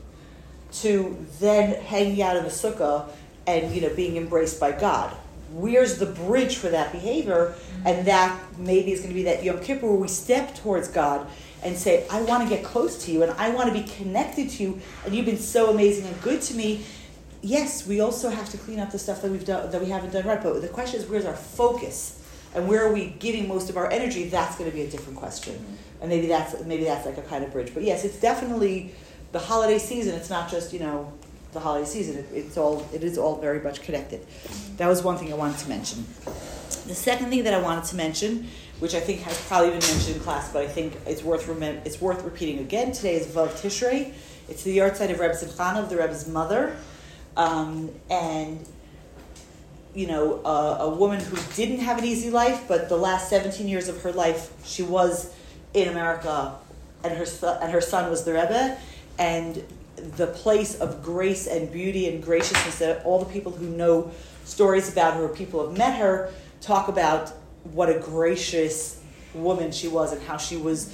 to 0.73 1.17
then 1.41 1.81
hanging 1.83 2.21
out 2.21 2.37
in 2.37 2.45
the 2.45 2.51
sukkah 2.51 3.09
and 3.47 3.75
you 3.75 3.81
know 3.81 3.95
being 3.95 4.17
embraced 4.17 4.61
by 4.61 4.73
God? 4.73 5.15
Where's 5.53 5.99
the 5.99 6.07
bridge 6.07 6.57
for 6.57 6.69
that 6.69 6.93
behavior? 6.93 7.55
And 7.85 8.07
that 8.07 8.39
maybe 8.59 8.93
is 8.93 9.01
going 9.01 9.11
to 9.11 9.15
be 9.15 9.23
that 9.25 9.45
Yom 9.45 9.61
Kippur 9.61 9.87
where 9.87 9.97
we 9.97 10.09
step 10.09 10.55
towards 10.57 10.89
God 10.89 11.27
and 11.63 11.77
say, 11.77 12.07
I 12.11 12.23
want 12.23 12.43
to 12.43 12.55
get 12.55 12.65
close 12.65 13.05
to 13.07 13.13
you 13.13 13.23
and 13.23 13.33
I 13.33 13.51
want 13.51 13.73
to 13.73 13.73
be 13.73 13.89
connected 13.89 14.51
to 14.51 14.63
you 14.63 14.81
and 15.05 15.15
you've 15.15 15.27
been 15.27 15.39
so 15.39 15.71
amazing 15.71 16.07
and 16.07 16.21
good 16.23 16.43
to 16.43 16.55
me. 16.55 16.85
Yes, 17.45 17.87
we 17.87 18.01
also 18.01 18.31
have 18.31 18.49
to 18.53 18.57
clean 18.57 18.81
up 18.81 18.91
the 18.91 18.99
stuff 18.99 19.21
that 19.21 19.31
we've 19.31 19.45
done 19.45 19.71
that 19.71 19.79
we 19.79 19.91
haven't 19.91 20.15
done 20.15 20.27
right. 20.27 20.43
But 20.43 20.63
the 20.63 20.69
question 20.69 20.99
is 20.99 21.07
where's 21.07 21.27
our 21.27 21.37
focus? 21.37 22.19
And 22.55 22.67
where 22.67 22.87
are 22.87 22.91
we 22.91 23.09
giving 23.19 23.47
most 23.49 23.69
of 23.69 23.77
our 23.77 23.91
energy? 23.93 24.29
That's 24.29 24.57
going 24.57 24.71
to 24.71 24.75
be 24.75 24.83
a 24.83 24.89
different 24.89 25.19
question. 25.19 25.57
Mm-hmm. 25.57 25.75
And 26.01 26.09
maybe 26.09 26.27
that's 26.27 26.59
maybe 26.65 26.85
that's 26.85 27.05
like 27.05 27.19
a 27.19 27.23
kind 27.23 27.45
of 27.45 27.53
bridge. 27.53 27.75
But 27.75 27.83
yes, 27.83 28.03
it's 28.03 28.19
definitely 28.19 28.95
the 29.33 29.41
holiday 29.41 29.79
season. 29.79 30.15
It's 30.15 30.31
not 30.31 30.51
just, 30.51 30.73
you 30.73 30.81
know, 30.81 31.13
the 31.53 31.61
holiday 31.61 31.85
season. 31.85 32.17
It, 32.17 32.27
it's 32.33 32.57
all 32.57 32.89
it 32.95 33.05
is 33.05 33.19
all 33.19 33.37
very 33.37 33.61
much 33.61 33.83
connected. 33.83 34.23
Mm-hmm. 34.23 34.77
That 34.77 34.89
was 34.89 35.03
one 35.03 35.19
thing 35.19 35.31
I 35.31 35.37
wanted 35.37 35.59
to 35.59 35.69
mention. 35.69 36.07
The 36.87 36.95
second 36.95 37.29
thing 37.29 37.45
that 37.45 37.53
I 37.53 37.61
wanted 37.61 37.85
to 37.85 37.97
mention, 37.97 38.49
which 38.79 38.95
I 38.95 39.01
think 39.01 39.21
has 39.21 39.39
probably 39.49 39.69
been 39.69 39.81
mentioned 39.81 40.17
in 40.17 40.23
class, 40.23 40.51
but 40.51 40.63
I 40.63 40.67
think 40.67 40.95
it's 41.07 41.23
worth 41.23 41.47
remem- 41.47 41.85
it's 41.85 42.01
worth 42.01 42.25
repeating 42.25 42.61
again 42.61 42.93
today, 42.93 43.17
is 43.17 43.27
Vav 43.27 43.51
Tishrei. 43.61 44.15
It's 44.49 44.63
the 44.63 44.79
yahrzeit 44.79 45.11
of 45.11 45.19
Rebbetzin 45.19 45.51
Chana, 45.51 45.81
of 45.81 45.91
the 45.91 45.97
Rebbe's 45.97 46.27
mother, 46.27 46.77
um, 47.37 47.91
and 48.11 48.67
you 49.95 50.09
know, 50.09 50.45
a, 50.45 50.85
a 50.85 50.95
woman 50.95 51.21
who 51.21 51.37
didn't 51.55 51.79
have 51.79 51.99
an 51.99 52.05
easy 52.05 52.31
life, 52.31 52.65
but 52.67 52.89
the 52.89 52.97
last 52.97 53.31
17 53.31 53.69
years 53.69 53.89
of 53.89 54.03
her 54.03 54.13
life, 54.13 54.53
she 54.65 54.83
was 54.83 55.33
in 55.73 55.89
America, 55.89 56.57
and 57.05 57.17
her 57.17 57.27
son, 57.27 57.59
and 57.63 57.73
her 57.73 57.81
son 57.81 58.11
was 58.11 58.25
the 58.25 58.33
Rebbe, 58.33 58.77
and 59.19 59.63
the 59.97 60.27
place 60.27 60.75
of 60.81 61.03
grace 61.03 61.47
and 61.47 61.71
beauty 61.71 62.09
and 62.09 62.23
graciousness 62.23 62.79
that 62.81 63.05
all 63.05 63.21
the 63.21 63.33
people 63.33 63.53
who 63.53 63.69
know 63.69 64.11
stories 64.45 64.91
about 64.91 65.15
her, 65.15 65.29
people 65.29 65.69
have 65.69 65.79
met 65.79 65.97
her, 65.99 66.33
talk 66.61 66.89
about 66.89 67.31
what 67.63 67.89
a 67.89 67.99
gracious 67.99 69.01
woman 69.33 69.71
she 69.71 69.89
was 69.89 70.13
and 70.13 70.21
how 70.23 70.37
she 70.37 70.57
was 70.57 70.93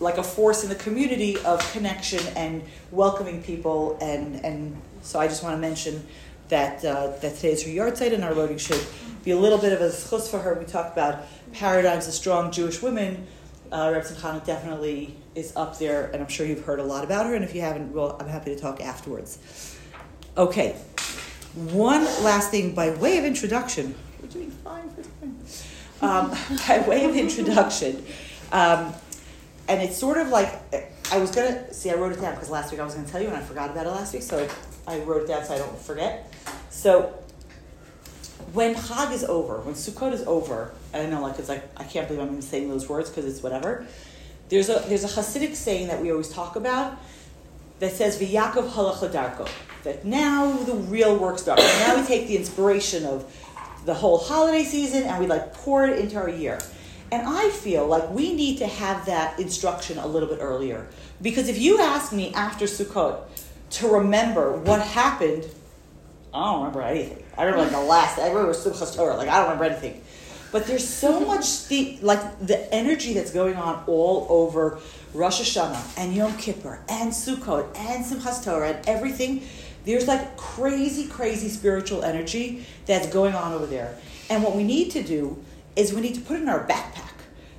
like 0.00 0.18
a 0.18 0.22
force 0.22 0.62
in 0.62 0.68
the 0.68 0.74
community 0.74 1.38
of 1.38 1.60
connection 1.72 2.20
and 2.36 2.62
welcoming 2.90 3.42
people 3.42 3.96
and 4.00 4.44
and 4.44 4.80
so 5.02 5.18
I 5.20 5.28
just 5.28 5.42
want 5.42 5.54
to 5.56 5.60
mention 5.60 6.06
that 6.48 6.84
uh, 6.84 7.08
that 7.20 7.36
today 7.36 7.52
is 7.52 7.62
her 7.64 7.70
yahrzeit 7.70 8.12
and 8.12 8.24
our 8.24 8.34
voting 8.34 8.58
should 8.58 8.84
be 9.24 9.30
a 9.30 9.38
little 9.38 9.58
bit 9.58 9.72
of 9.72 9.80
a 9.80 9.88
zchus 9.88 10.30
for 10.30 10.38
her. 10.38 10.54
We 10.54 10.64
talk 10.64 10.92
about 10.92 11.24
paradigms 11.52 12.08
of 12.08 12.14
strong 12.14 12.50
Jewish 12.50 12.82
women. 12.82 13.26
Uh, 13.70 13.86
Rebbetzin 13.86 14.16
Chana 14.16 14.44
definitely 14.44 15.16
is 15.34 15.54
up 15.56 15.78
there, 15.78 16.10
and 16.12 16.22
I'm 16.22 16.28
sure 16.28 16.44
you've 16.44 16.64
heard 16.64 16.78
a 16.78 16.84
lot 16.84 17.04
about 17.04 17.26
her. 17.26 17.34
And 17.34 17.44
if 17.44 17.54
you 17.54 17.62
haven't, 17.62 17.92
well, 17.92 18.16
I'm 18.20 18.28
happy 18.28 18.54
to 18.54 18.60
talk 18.60 18.80
afterwards. 18.80 19.78
Okay, 20.36 20.72
one 21.54 22.04
last 22.22 22.50
thing 22.50 22.74
by 22.74 22.90
way 22.90 23.18
of 23.18 23.24
introduction. 23.24 23.94
We're 24.20 24.28
doing 24.28 24.50
fine 24.50 24.90
for 24.90 25.02
time. 25.02 25.38
Um, 26.02 26.58
by 26.68 26.86
way 26.86 27.04
of 27.04 27.16
introduction, 27.16 28.04
um, 28.50 28.92
and 29.68 29.80
it's 29.80 29.96
sort 29.96 30.18
of 30.18 30.28
like 30.28 30.52
I 31.12 31.18
was 31.18 31.30
gonna 31.30 31.74
see. 31.74 31.90
I 31.90 31.94
wrote 31.94 32.12
it 32.12 32.22
down 32.22 32.34
because 32.34 32.48
last 32.48 32.70
week 32.70 32.80
I 32.80 32.84
was 32.84 32.94
gonna 32.94 33.06
tell 33.06 33.20
you, 33.20 33.28
and 33.28 33.36
I 33.36 33.40
forgot 33.40 33.68
about 33.68 33.84
it 33.84 33.90
last 33.90 34.14
week. 34.14 34.22
So 34.22 34.48
I 34.88 35.00
wrote 35.00 35.24
it 35.24 35.28
down 35.28 35.44
so 35.44 35.54
I 35.54 35.58
don't 35.58 35.78
forget. 35.78 36.32
So 36.70 37.12
when 38.54 38.74
Chag 38.74 39.12
is 39.12 39.22
over, 39.22 39.58
when 39.58 39.74
Sukkot 39.74 40.14
is 40.14 40.22
over, 40.22 40.72
I 40.94 41.04
know 41.04 41.20
like 41.20 41.38
it's 41.38 41.50
like 41.50 41.64
I 41.76 41.84
can't 41.84 42.08
believe 42.08 42.22
I'm 42.22 42.40
saying 42.40 42.70
those 42.70 42.88
words 42.88 43.10
because 43.10 43.26
it's 43.26 43.42
whatever. 43.42 43.86
There's 44.48 44.70
a 44.70 44.82
there's 44.88 45.04
a 45.04 45.08
Hasidic 45.08 45.54
saying 45.54 45.88
that 45.88 46.00
we 46.00 46.10
always 46.10 46.30
talk 46.30 46.56
about 46.56 46.98
that 47.80 47.92
says 47.92 48.18
V'Yakov 48.18 48.70
halachadarko. 48.70 49.50
That 49.84 50.06
now 50.06 50.50
the 50.50 50.76
real 50.76 51.18
work 51.18 51.38
starts. 51.38 51.62
now 51.80 52.00
we 52.00 52.06
take 52.06 52.26
the 52.26 52.38
inspiration 52.38 53.04
of 53.04 53.30
the 53.84 53.92
whole 53.92 54.16
holiday 54.16 54.64
season 54.64 55.02
and 55.02 55.20
we 55.20 55.26
like 55.26 55.52
pour 55.52 55.84
it 55.84 55.98
into 55.98 56.16
our 56.16 56.30
year. 56.30 56.58
And 57.12 57.28
I 57.28 57.50
feel 57.50 57.86
like 57.86 58.08
we 58.10 58.34
need 58.34 58.56
to 58.58 58.66
have 58.66 59.04
that 59.04 59.38
instruction 59.38 59.98
a 59.98 60.06
little 60.06 60.30
bit 60.30 60.38
earlier. 60.40 60.88
Because 61.20 61.50
if 61.50 61.58
you 61.58 61.78
ask 61.78 62.10
me 62.10 62.32
after 62.32 62.64
Sukkot 62.64 63.20
to 63.72 63.88
remember 63.88 64.56
what 64.56 64.80
happened, 64.80 65.46
I 66.32 66.42
don't 66.42 66.60
remember 66.60 66.80
anything. 66.80 67.22
I 67.36 67.44
remember 67.44 67.64
like 67.64 67.72
the 67.72 67.80
last, 67.86 68.18
I 68.18 68.28
remember 68.28 68.54
Simchas 68.54 68.96
Torah, 68.96 69.16
like 69.16 69.28
I 69.28 69.36
don't 69.36 69.50
remember 69.50 69.64
anything. 69.64 70.02
But 70.52 70.66
there's 70.66 70.88
so 70.88 71.20
much, 71.26 71.68
the, 71.68 71.98
like 72.00 72.46
the 72.46 72.72
energy 72.74 73.12
that's 73.12 73.30
going 73.30 73.56
on 73.56 73.84
all 73.86 74.26
over 74.30 74.78
Rosh 75.12 75.42
Hashanah 75.42 75.98
and 75.98 76.14
Yom 76.14 76.34
Kippur 76.38 76.80
and 76.88 77.12
Sukkot 77.12 77.76
and 77.76 78.06
Simchas 78.06 78.42
Torah 78.42 78.70
and 78.70 78.88
everything. 78.88 79.42
There's 79.84 80.08
like 80.08 80.38
crazy, 80.38 81.08
crazy 81.08 81.50
spiritual 81.50 82.04
energy 82.04 82.64
that's 82.86 83.12
going 83.12 83.34
on 83.34 83.52
over 83.52 83.66
there. 83.66 83.98
And 84.30 84.42
what 84.42 84.56
we 84.56 84.64
need 84.64 84.92
to 84.92 85.02
do 85.02 85.44
is 85.76 85.92
we 85.92 86.00
need 86.00 86.14
to 86.14 86.20
put 86.20 86.36
it 86.36 86.42
in 86.42 86.48
our 86.48 86.66
backpack 86.66 87.12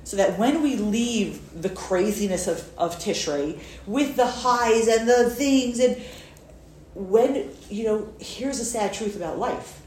so 0.04 0.16
that 0.18 0.38
when 0.38 0.62
we 0.62 0.76
leave 0.76 1.40
the 1.60 1.70
craziness 1.70 2.46
of, 2.46 2.68
of 2.78 2.98
Tishrei 2.98 3.58
with 3.86 4.16
the 4.16 4.26
highs 4.26 4.86
and 4.86 5.08
the 5.08 5.30
things 5.30 5.80
and 5.80 6.00
when 6.94 7.50
you 7.68 7.84
know 7.84 8.12
here's 8.20 8.60
a 8.60 8.64
sad 8.64 8.92
truth 8.92 9.16
about 9.16 9.38
life. 9.38 9.80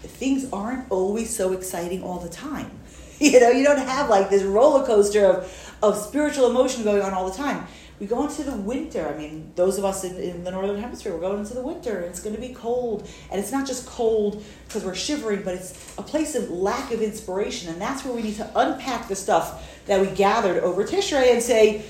Things 0.00 0.46
aren't 0.52 0.90
always 0.90 1.34
so 1.34 1.52
exciting 1.52 2.02
all 2.02 2.18
the 2.18 2.28
time. 2.28 2.70
You 3.20 3.38
know 3.38 3.48
you 3.48 3.62
don't 3.64 3.78
have 3.78 4.10
like 4.10 4.28
this 4.28 4.42
roller 4.42 4.84
coaster 4.84 5.24
of, 5.24 5.76
of 5.80 5.96
spiritual 5.96 6.50
emotion 6.50 6.82
going 6.82 7.00
on 7.00 7.14
all 7.14 7.30
the 7.30 7.36
time 7.36 7.64
we 8.00 8.06
go 8.06 8.26
into 8.26 8.42
the 8.42 8.56
winter. 8.56 9.06
I 9.08 9.16
mean 9.16 9.52
those 9.54 9.78
of 9.78 9.84
us 9.84 10.04
in, 10.04 10.16
in 10.16 10.44
the 10.44 10.50
northern 10.50 10.80
hemisphere 10.80 11.12
we're 11.12 11.20
going 11.20 11.40
into 11.40 11.54
the 11.54 11.62
winter 11.62 11.98
and 11.98 12.06
it's 12.06 12.20
going 12.20 12.34
to 12.34 12.40
be 12.40 12.54
cold. 12.54 13.08
And 13.30 13.40
it's 13.40 13.52
not 13.52 13.66
just 13.66 13.86
cold 13.86 14.42
because 14.66 14.84
we're 14.84 14.94
shivering 14.94 15.42
but 15.42 15.54
it's 15.54 15.96
a 15.98 16.02
place 16.02 16.34
of 16.34 16.50
lack 16.50 16.92
of 16.92 17.02
inspiration. 17.02 17.70
And 17.70 17.80
that's 17.80 18.04
where 18.04 18.14
we 18.14 18.22
need 18.22 18.36
to 18.36 18.50
unpack 18.58 19.08
the 19.08 19.16
stuff 19.16 19.84
that 19.86 20.00
we 20.00 20.08
gathered 20.08 20.62
over 20.62 20.84
tishrei 20.84 21.32
and 21.32 21.42
say 21.42 21.84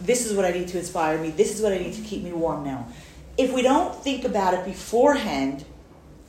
this 0.00 0.26
is 0.26 0.34
what 0.34 0.44
i 0.44 0.50
need 0.50 0.68
to 0.68 0.78
inspire 0.78 1.18
me. 1.18 1.30
This 1.30 1.54
is 1.54 1.62
what 1.62 1.72
i 1.72 1.78
need 1.78 1.94
to 1.94 2.02
keep 2.02 2.22
me 2.22 2.32
warm 2.32 2.64
now. 2.64 2.86
If 3.38 3.52
we 3.52 3.62
don't 3.62 3.94
think 3.94 4.24
about 4.24 4.54
it 4.54 4.64
beforehand, 4.64 5.64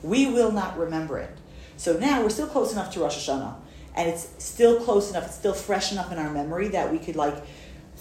we 0.02 0.26
will 0.26 0.52
not 0.52 0.78
remember 0.78 1.18
it. 1.18 1.30
So 1.76 1.96
now 1.96 2.22
we're 2.22 2.30
still 2.30 2.46
close 2.46 2.72
enough 2.72 2.92
to 2.94 3.00
Rosh 3.00 3.28
Hashanah, 3.28 3.54
and 3.94 4.08
it's 4.08 4.28
still 4.38 4.80
close 4.80 5.10
enough, 5.10 5.26
it's 5.26 5.34
still 5.34 5.54
fresh 5.54 5.92
enough 5.92 6.12
in 6.12 6.18
our 6.18 6.30
memory 6.30 6.68
that 6.68 6.90
we 6.90 6.98
could 6.98 7.16
like 7.16 7.36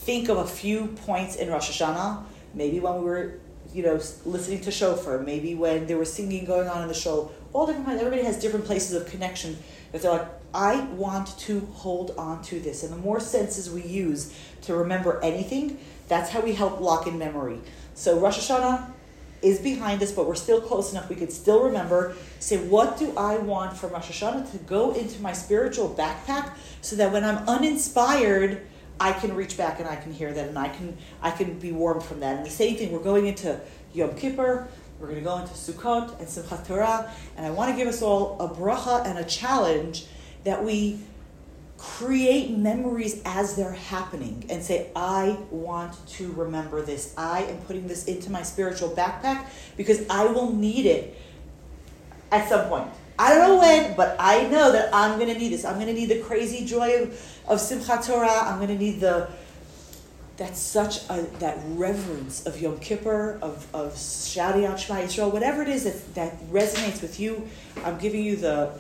think 0.08 0.30
of 0.30 0.38
a 0.38 0.48
few 0.48 0.88
points 1.06 1.36
in 1.36 1.50
Rosh 1.50 1.70
Hashanah, 1.70 2.24
maybe 2.54 2.80
when 2.80 2.96
we 3.00 3.02
were, 3.02 3.34
you 3.74 3.84
know, 3.84 4.00
listening 4.26 4.62
to 4.62 4.72
shofar, 4.72 5.20
maybe 5.20 5.54
when 5.54 5.86
there 5.86 5.98
was 5.98 6.12
singing 6.12 6.46
going 6.46 6.70
on 6.70 6.82
in 6.82 6.88
the 6.88 6.94
show, 6.94 7.30
all 7.52 7.66
different 7.66 7.86
kinds. 7.86 8.00
Everybody 8.00 8.24
has 8.24 8.40
different 8.40 8.64
places 8.64 8.94
of 8.94 9.06
connection 9.10 9.58
that 9.92 10.02
they're 10.02 10.12
like, 10.12 10.30
I 10.54 10.80
want 10.92 11.38
to 11.40 11.60
hold 11.74 12.12
on 12.18 12.42
to 12.44 12.58
this. 12.58 12.84
And 12.84 12.94
the 12.94 12.98
more 12.98 13.20
senses 13.20 13.70
we 13.70 13.82
use 13.82 14.34
to 14.62 14.76
remember 14.76 15.20
anything, 15.22 15.78
that's 16.08 16.30
how 16.30 16.40
we 16.40 16.54
help 16.54 16.80
lock 16.80 17.06
in 17.06 17.20
memory. 17.20 17.60
So 17.94 18.18
Rosh 18.18 18.50
Hashanah 18.50 18.90
is 19.42 19.60
behind 19.60 20.02
us, 20.02 20.14
but 20.14 20.26
we're 20.26 20.36
still 20.36 20.62
close 20.62 20.94
enough. 20.94 21.10
We 21.10 21.18
could 21.18 21.34
still 21.34 21.64
remember. 21.64 22.16
Say, 22.40 22.60
what 22.60 22.98
do 22.98 23.14
I 23.18 23.40
want 23.40 23.76
from 23.76 23.92
Rosh 23.92 24.10
Hashanah 24.10 24.52
to 24.52 24.58
go 24.60 24.94
into 24.94 25.22
my 25.22 25.34
spiritual 25.34 25.94
backpack, 25.94 26.54
so 26.80 26.96
that 26.96 27.12
when 27.12 27.26
I'm 27.26 27.46
uninspired, 27.46 28.62
I 29.00 29.14
can 29.14 29.36
reach 29.36 29.58
back 29.58 29.80
and 29.80 29.88
I 29.88 29.96
can 29.96 30.12
hear 30.12 30.34
that, 30.34 30.48
and 30.50 30.58
I 30.58 30.70
can 30.70 30.98
I 31.22 31.32
can 31.32 31.60
be 31.60 31.72
warmed 31.72 32.04
from 32.04 32.20
that. 32.22 32.38
And 32.38 32.46
the 32.46 32.50
same 32.50 32.76
thing, 32.76 32.92
we're 32.92 33.00
going 33.00 33.28
into 33.28 33.60
Yom 33.94 34.16
Kippur. 34.16 34.68
We're 35.00 35.10
going 35.10 35.20
to 35.20 35.26
go 35.26 35.38
into 35.38 35.54
Sukkot 35.54 36.18
and 36.18 36.28
Simchat 36.28 36.66
Torah, 36.66 37.12
and 37.36 37.46
I 37.46 37.52
want 37.52 37.70
to 37.70 37.78
give 37.78 37.88
us 37.88 38.02
all 38.02 38.36
a 38.40 38.50
bracha 38.50 39.06
and 39.06 39.20
a 39.20 39.24
challenge 39.24 40.08
that 40.44 40.64
we 40.64 41.00
create 41.78 42.50
memories 42.50 43.22
as 43.24 43.56
they're 43.56 43.74
happening 43.74 44.44
and 44.50 44.64
say, 44.64 44.90
I 44.96 45.38
want 45.52 45.96
to 46.08 46.32
remember 46.32 46.82
this. 46.82 47.14
I 47.16 47.44
am 47.44 47.58
putting 47.60 47.88
this 47.88 48.06
into 48.06 48.32
my 48.32 48.42
spiritual 48.42 48.90
backpack 48.90 49.46
because 49.76 50.08
I 50.10 50.26
will 50.26 50.52
need 50.52 50.88
it 50.88 51.16
at 52.32 52.50
some 52.50 52.68
point. 52.68 52.90
I 53.20 53.34
don't 53.34 53.48
know 53.48 53.58
when, 53.60 53.96
but 53.96 54.16
I 54.20 54.44
know 54.48 54.72
that 54.72 54.94
I'm 54.94 55.18
going 55.20 55.34
to 55.34 55.40
need 55.40 55.50
this. 55.50 55.66
I'm 55.66 55.76
going 55.76 55.88
to 55.88 55.94
need 55.94 56.10
the 56.10 56.20
crazy 56.20 56.66
joy 56.66 57.02
of, 57.02 57.10
of 57.48 57.60
Simchat 57.60 58.06
Torah. 58.06 58.30
I'm 58.30 58.58
going 58.58 58.70
to 58.70 58.78
need 58.78 59.00
the 59.00 59.30
that's 60.38 60.60
such 60.60 61.10
a 61.10 61.24
that 61.40 61.58
reverence 61.70 62.46
of 62.46 62.62
Yom 62.62 62.78
Kippur, 62.80 63.40
of, 63.42 63.68
of 63.74 63.98
shouting 63.98 64.66
out 64.66 64.80
Shema 64.80 65.00
Yisrael, 65.00 65.34
whatever 65.34 65.64
it 65.64 65.68
is 65.68 65.84
that, 65.84 66.14
that 66.14 66.40
resonates 66.52 67.02
with 67.02 67.20
you. 67.20 67.48
I'm 67.84 67.98
giving 67.98 68.24
you 68.24 68.36
the 68.36 68.72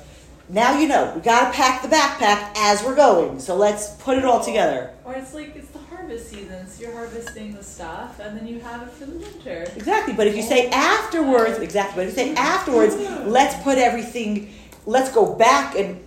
now 0.49 0.79
you 0.79 0.87
know 0.87 1.13
we 1.15 1.21
got 1.21 1.51
to 1.51 1.57
pack 1.57 1.81
the 1.81 1.87
backpack 1.87 2.53
as 2.55 2.83
we're 2.83 2.95
going. 2.95 3.39
So 3.39 3.55
let's 3.55 3.89
put 3.95 4.19
it 4.19 4.23
all 4.23 4.43
together. 4.43 4.93
Or 5.03 5.15
it's 5.15 5.33
like 5.33 5.55
it's 5.55 5.69
the 5.69 5.79
harvest 5.97 6.29
season, 6.29 6.67
so 6.67 6.83
you're 6.83 6.93
harvesting 6.93 7.55
the 7.55 7.63
stuff, 7.63 8.19
and 8.19 8.37
then 8.37 8.47
you 8.47 8.59
have 8.59 8.83
it 8.83 8.91
for 8.91 9.05
the 9.05 9.17
winter. 9.17 9.65
Exactly. 9.75 10.13
But 10.13 10.27
if 10.27 10.35
you 10.35 10.43
say 10.43 10.67
oh. 10.67 10.73
afterwards, 10.73 11.57
exactly. 11.57 12.03
But 12.03 12.09
if 12.09 12.17
you 12.17 12.23
say 12.23 12.29
mm-hmm. 12.29 12.37
afterwards, 12.37 12.95
let's 13.25 13.61
put 13.63 13.77
everything. 13.77 14.53
Let's 14.85 15.11
go 15.11 15.33
back 15.35 15.75
and 15.75 16.01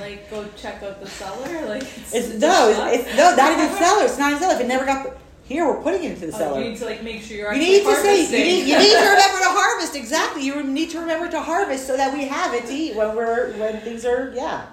Like 0.00 0.30
go 0.30 0.46
check 0.56 0.82
out 0.82 1.00
the 1.00 1.08
cellar. 1.08 1.66
Like 1.68 1.82
it's, 1.82 2.14
it's 2.14 2.40
no, 2.40 2.68
it's, 2.90 3.06
it's 3.06 3.16
no, 3.16 3.34
not 3.34 3.52
even 3.52 3.76
cellar. 3.76 4.04
It's 4.04 4.18
not 4.18 4.30
even 4.30 4.40
cellar. 4.40 4.54
If 4.54 4.60
it 4.60 4.68
never 4.68 4.86
got 4.86 5.16
here, 5.44 5.66
we're 5.66 5.82
putting 5.82 6.04
it 6.04 6.12
into 6.12 6.26
the 6.26 6.34
Oh, 6.34 6.38
cellar. 6.38 6.60
you 6.60 6.70
need 6.70 6.78
to 6.78 6.84
like 6.84 7.02
make 7.02 7.22
sure 7.22 7.36
you're. 7.36 7.54
You 7.54 7.60
need 7.60 7.84
to 7.84 7.96
say 7.96 8.24
you 8.24 8.30
need, 8.30 8.68
you 8.68 8.78
need 8.78 8.92
to 8.92 8.98
remember 9.16 9.38
to 9.38 9.50
harvest 9.50 9.96
exactly. 9.96 10.44
You 10.44 10.62
need 10.62 10.90
to 10.90 11.00
remember 11.00 11.30
to 11.30 11.40
harvest 11.40 11.86
so 11.86 11.96
that 11.96 12.14
we 12.14 12.24
have 12.26 12.54
it 12.54 12.66
to 12.66 12.72
eat 12.72 12.96
when 12.96 13.16
we're 13.16 13.52
when 13.58 13.80
things 13.80 14.04
are 14.04 14.32
yeah. 14.34 14.66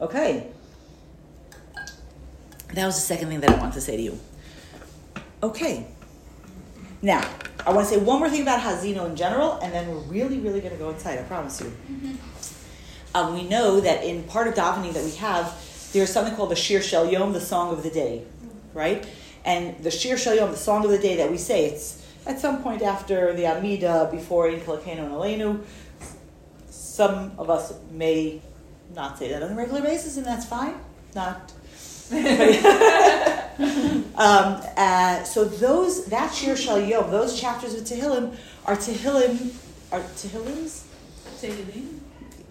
Okay. 0.00 0.52
That 2.74 2.86
was 2.86 2.94
the 2.96 3.02
second 3.02 3.28
thing 3.28 3.40
that 3.40 3.50
I 3.50 3.58
wanted 3.58 3.74
to 3.74 3.80
say 3.80 3.96
to 3.96 4.02
you. 4.02 4.18
Okay. 5.42 5.86
Now 7.02 7.28
I 7.66 7.72
want 7.72 7.88
to 7.88 7.94
say 7.94 8.00
one 8.00 8.18
more 8.18 8.28
thing 8.28 8.42
about 8.42 8.60
Hazino 8.60 9.06
in 9.08 9.14
general, 9.14 9.58
and 9.60 9.72
then 9.72 9.88
we're 9.88 10.00
really, 10.02 10.38
really 10.38 10.60
going 10.60 10.72
to 10.72 10.78
go 10.78 10.90
inside. 10.90 11.18
I 11.18 11.22
promise 11.22 11.60
you. 11.60 11.72
Um, 13.14 13.34
we 13.34 13.44
know 13.44 13.80
that 13.80 14.04
in 14.04 14.24
part 14.24 14.48
of 14.48 14.54
davening 14.54 14.94
that 14.94 15.04
we 15.04 15.12
have, 15.12 15.54
there's 15.92 16.10
something 16.10 16.34
called 16.34 16.50
the 16.50 16.56
Shir 16.56 16.80
Shel 16.80 17.10
Yom, 17.10 17.32
the 17.32 17.40
song 17.40 17.72
of 17.72 17.82
the 17.82 17.90
day, 17.90 18.24
right? 18.74 19.06
And 19.44 19.78
the 19.84 19.90
Shir 19.90 20.16
Shel 20.16 20.34
Yom, 20.34 20.50
the 20.50 20.56
song 20.56 20.84
of 20.84 20.90
the 20.90 20.98
day 20.98 21.16
that 21.16 21.30
we 21.30 21.36
say, 21.36 21.66
it's 21.66 22.04
at 22.26 22.40
some 22.40 22.62
point 22.62 22.82
after 22.82 23.32
the 23.34 23.46
Amida, 23.46 24.08
before 24.10 24.48
Ein 24.48 24.60
Keloheinu 24.60 25.04
and 25.04 25.12
Aleinu. 25.12 25.62
Some 26.68 27.32
of 27.38 27.50
us 27.50 27.74
may 27.90 28.40
not 28.94 29.18
say 29.18 29.28
that 29.28 29.42
on 29.42 29.52
a 29.52 29.54
regular 29.54 29.82
basis, 29.82 30.16
and 30.16 30.26
that's 30.26 30.46
fine. 30.46 30.74
Not. 31.14 31.52
um, 34.16 34.60
uh, 34.76 35.24
so 35.24 35.46
those 35.46 36.04
that 36.06 36.34
Shir 36.34 36.54
Shel 36.54 36.78
Yom, 36.78 37.10
those 37.10 37.40
chapters 37.40 37.72
of 37.72 37.84
Tehillim 37.84 38.36
are 38.66 38.76
Tehillim, 38.76 39.54
are 39.90 40.00
Tehillims 40.00 40.84
Tehillim. 41.40 42.00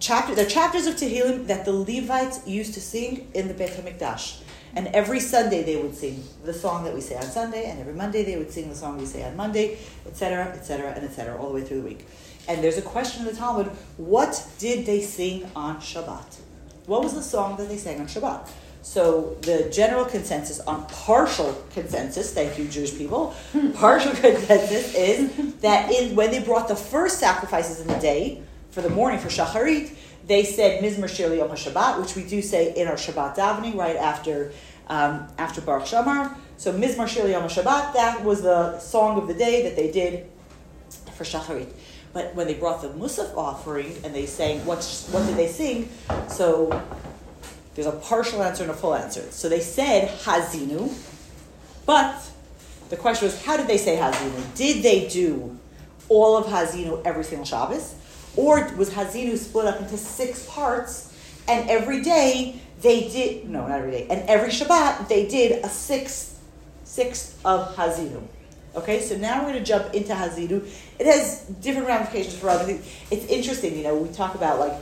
chapter 0.00 0.34
they're 0.34 0.46
chapters 0.46 0.86
of 0.86 0.96
Tehillim 0.96 1.46
that 1.46 1.64
the 1.64 1.72
Levites 1.72 2.44
used 2.44 2.74
to 2.74 2.80
sing 2.80 3.30
in 3.34 3.46
the 3.46 3.54
Beit 3.54 3.70
Hamikdash. 3.70 4.42
And 4.74 4.88
every 4.88 5.20
Sunday 5.20 5.62
they 5.62 5.76
would 5.76 5.94
sing 5.94 6.24
the 6.44 6.52
song 6.52 6.82
that 6.82 6.92
we 6.92 7.00
say 7.00 7.14
on 7.14 7.22
Sunday, 7.22 7.70
and 7.70 7.78
every 7.78 7.94
Monday 7.94 8.24
they 8.24 8.36
would 8.36 8.50
sing 8.50 8.68
the 8.68 8.74
song 8.74 8.98
we 8.98 9.06
say 9.06 9.22
on 9.22 9.36
Monday, 9.36 9.78
etc., 10.06 10.46
etc., 10.46 10.92
and 10.92 11.04
etc., 11.04 11.38
all 11.38 11.50
the 11.50 11.54
way 11.54 11.62
through 11.62 11.82
the 11.82 11.88
week. 11.88 12.06
And 12.48 12.64
there's 12.64 12.78
a 12.78 12.82
question 12.82 13.24
in 13.24 13.32
the 13.32 13.38
Talmud: 13.38 13.66
What 13.96 14.44
did 14.58 14.86
they 14.86 15.02
sing 15.02 15.48
on 15.54 15.76
Shabbat? 15.76 16.40
What 16.86 17.04
was 17.04 17.14
the 17.14 17.22
song 17.22 17.56
that 17.58 17.68
they 17.68 17.76
sang 17.76 18.00
on 18.00 18.06
Shabbat? 18.06 18.50
So 18.82 19.36
the 19.42 19.70
general 19.70 20.04
consensus 20.04 20.58
on 20.60 20.86
partial 20.86 21.56
consensus, 21.70 22.34
thank 22.34 22.58
you 22.58 22.66
Jewish 22.66 22.96
people, 22.98 23.34
partial 23.74 24.12
consensus 24.12 24.94
is 24.94 25.54
that 25.60 25.90
in 25.92 26.16
when 26.16 26.32
they 26.32 26.40
brought 26.40 26.66
the 26.66 26.76
first 26.76 27.20
sacrifices 27.20 27.80
in 27.80 27.86
the 27.86 27.98
day 27.98 28.42
for 28.70 28.82
the 28.82 28.90
morning 28.90 29.20
for 29.20 29.28
Shacharit, 29.28 29.94
they 30.26 30.44
said 30.44 30.82
Mizmor 30.82 31.08
Shir 31.08 31.32
Yom 31.34 31.50
HaShabbat, 31.50 32.00
which 32.00 32.16
we 32.16 32.24
do 32.24 32.42
say 32.42 32.74
in 32.74 32.88
our 32.88 32.94
Shabbat 32.94 33.36
davening 33.36 33.76
right 33.76 33.96
after 33.96 34.52
um, 34.88 35.28
after 35.38 35.60
Baruch 35.60 35.86
She'amar. 35.86 36.36
So 36.56 36.72
Mizmor 36.72 37.06
Shir 37.06 37.28
Yom 37.28 37.44
HaShabbat, 37.44 37.94
that 37.94 38.24
was 38.24 38.42
the 38.42 38.78
song 38.80 39.16
of 39.16 39.28
the 39.28 39.34
day 39.34 39.62
that 39.62 39.76
they 39.76 39.90
did 39.90 40.28
for 41.14 41.24
Shacharit. 41.24 41.68
But 42.12 42.34
when 42.34 42.46
they 42.46 42.54
brought 42.54 42.82
the 42.82 42.88
Musaf 42.88 43.34
offering 43.36 43.96
and 44.04 44.14
they 44.14 44.26
sang, 44.26 44.64
what, 44.66 44.84
what 45.12 45.26
did 45.26 45.36
they 45.36 45.48
sing? 45.48 45.88
So 46.28 46.68
there's 47.74 47.86
a 47.86 47.92
partial 47.92 48.42
answer 48.42 48.62
and 48.62 48.70
a 48.70 48.74
full 48.74 48.94
answer. 48.94 49.22
So 49.30 49.48
they 49.48 49.60
said 49.60 50.08
Hazinu, 50.20 50.92
but 51.86 52.30
the 52.90 52.96
question 52.96 53.26
was, 53.26 53.44
how 53.44 53.56
did 53.56 53.66
they 53.66 53.78
say 53.78 53.96
Hazinu? 53.96 54.54
Did 54.54 54.82
they 54.82 55.08
do 55.08 55.58
all 56.08 56.36
of 56.36 56.46
Hazinu 56.46 57.02
every 57.04 57.24
single 57.24 57.46
Shabbos, 57.46 57.94
or 58.36 58.70
was 58.76 58.90
Hazinu 58.90 59.36
split 59.38 59.66
up 59.66 59.80
into 59.80 59.96
six 59.96 60.46
parts, 60.46 61.16
and 61.48 61.68
every 61.70 62.02
day 62.02 62.60
they 62.82 63.08
did 63.08 63.48
no, 63.48 63.66
not 63.66 63.78
every 63.78 63.92
day, 63.92 64.06
and 64.10 64.28
every 64.28 64.50
Shabbat 64.50 65.08
they 65.08 65.26
did 65.26 65.64
a 65.64 65.68
sixth 65.68 66.40
sixth 66.84 67.40
of 67.44 67.74
Hazinu. 67.76 68.22
Okay, 68.74 69.00
so 69.00 69.16
now 69.16 69.40
we're 69.40 69.52
going 69.52 69.58
to 69.58 69.64
jump 69.64 69.94
into 69.94 70.12
Hazinu. 70.14 70.66
It 70.98 71.06
has 71.06 71.42
different 71.60 71.88
ramifications 71.88 72.36
for 72.36 72.48
other 72.48 72.64
things. 72.64 72.86
It's 73.10 73.26
interesting, 73.26 73.76
you 73.76 73.84
know. 73.84 73.94
We 73.94 74.10
talk 74.10 74.34
about 74.34 74.58
like 74.58 74.72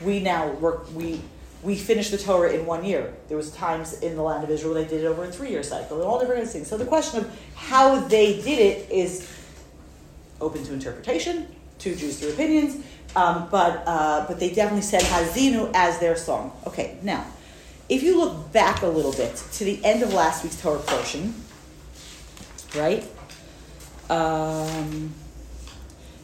we 0.00 0.20
now 0.20 0.50
work 0.52 0.92
we 0.94 1.20
we 1.66 1.74
finished 1.74 2.12
the 2.12 2.18
Torah 2.18 2.52
in 2.52 2.64
one 2.64 2.84
year. 2.84 3.12
There 3.26 3.36
was 3.36 3.50
times 3.50 3.98
in 4.00 4.14
the 4.14 4.22
land 4.22 4.44
of 4.44 4.50
Israel 4.50 4.72
they 4.74 4.84
did 4.84 5.02
it 5.02 5.06
over 5.06 5.24
a 5.24 5.32
three 5.32 5.50
year 5.50 5.64
cycle, 5.64 5.96
and 5.96 6.06
all 6.06 6.20
different 6.20 6.48
things. 6.48 6.68
So 6.68 6.78
the 6.78 6.84
question 6.84 7.20
of 7.20 7.40
how 7.56 7.98
they 8.00 8.40
did 8.40 8.60
it 8.60 8.90
is 8.90 9.28
open 10.40 10.62
to 10.64 10.72
interpretation. 10.72 11.48
Two 11.80 11.96
Jews, 11.96 12.20
three 12.20 12.30
opinions. 12.30 12.86
Um, 13.16 13.48
but 13.50 13.82
uh, 13.84 14.26
but 14.28 14.38
they 14.38 14.50
definitely 14.50 14.82
said 14.82 15.02
Hazinu 15.02 15.72
as 15.74 15.98
their 15.98 16.16
song. 16.16 16.52
Okay, 16.68 16.98
now 17.02 17.26
if 17.88 18.02
you 18.02 18.16
look 18.16 18.52
back 18.52 18.82
a 18.82 18.86
little 18.86 19.12
bit 19.12 19.34
to 19.54 19.64
the 19.64 19.84
end 19.84 20.04
of 20.04 20.12
last 20.12 20.44
week's 20.44 20.60
Torah 20.60 20.78
portion, 20.78 21.34
right? 22.76 23.04
Um, 24.08 25.12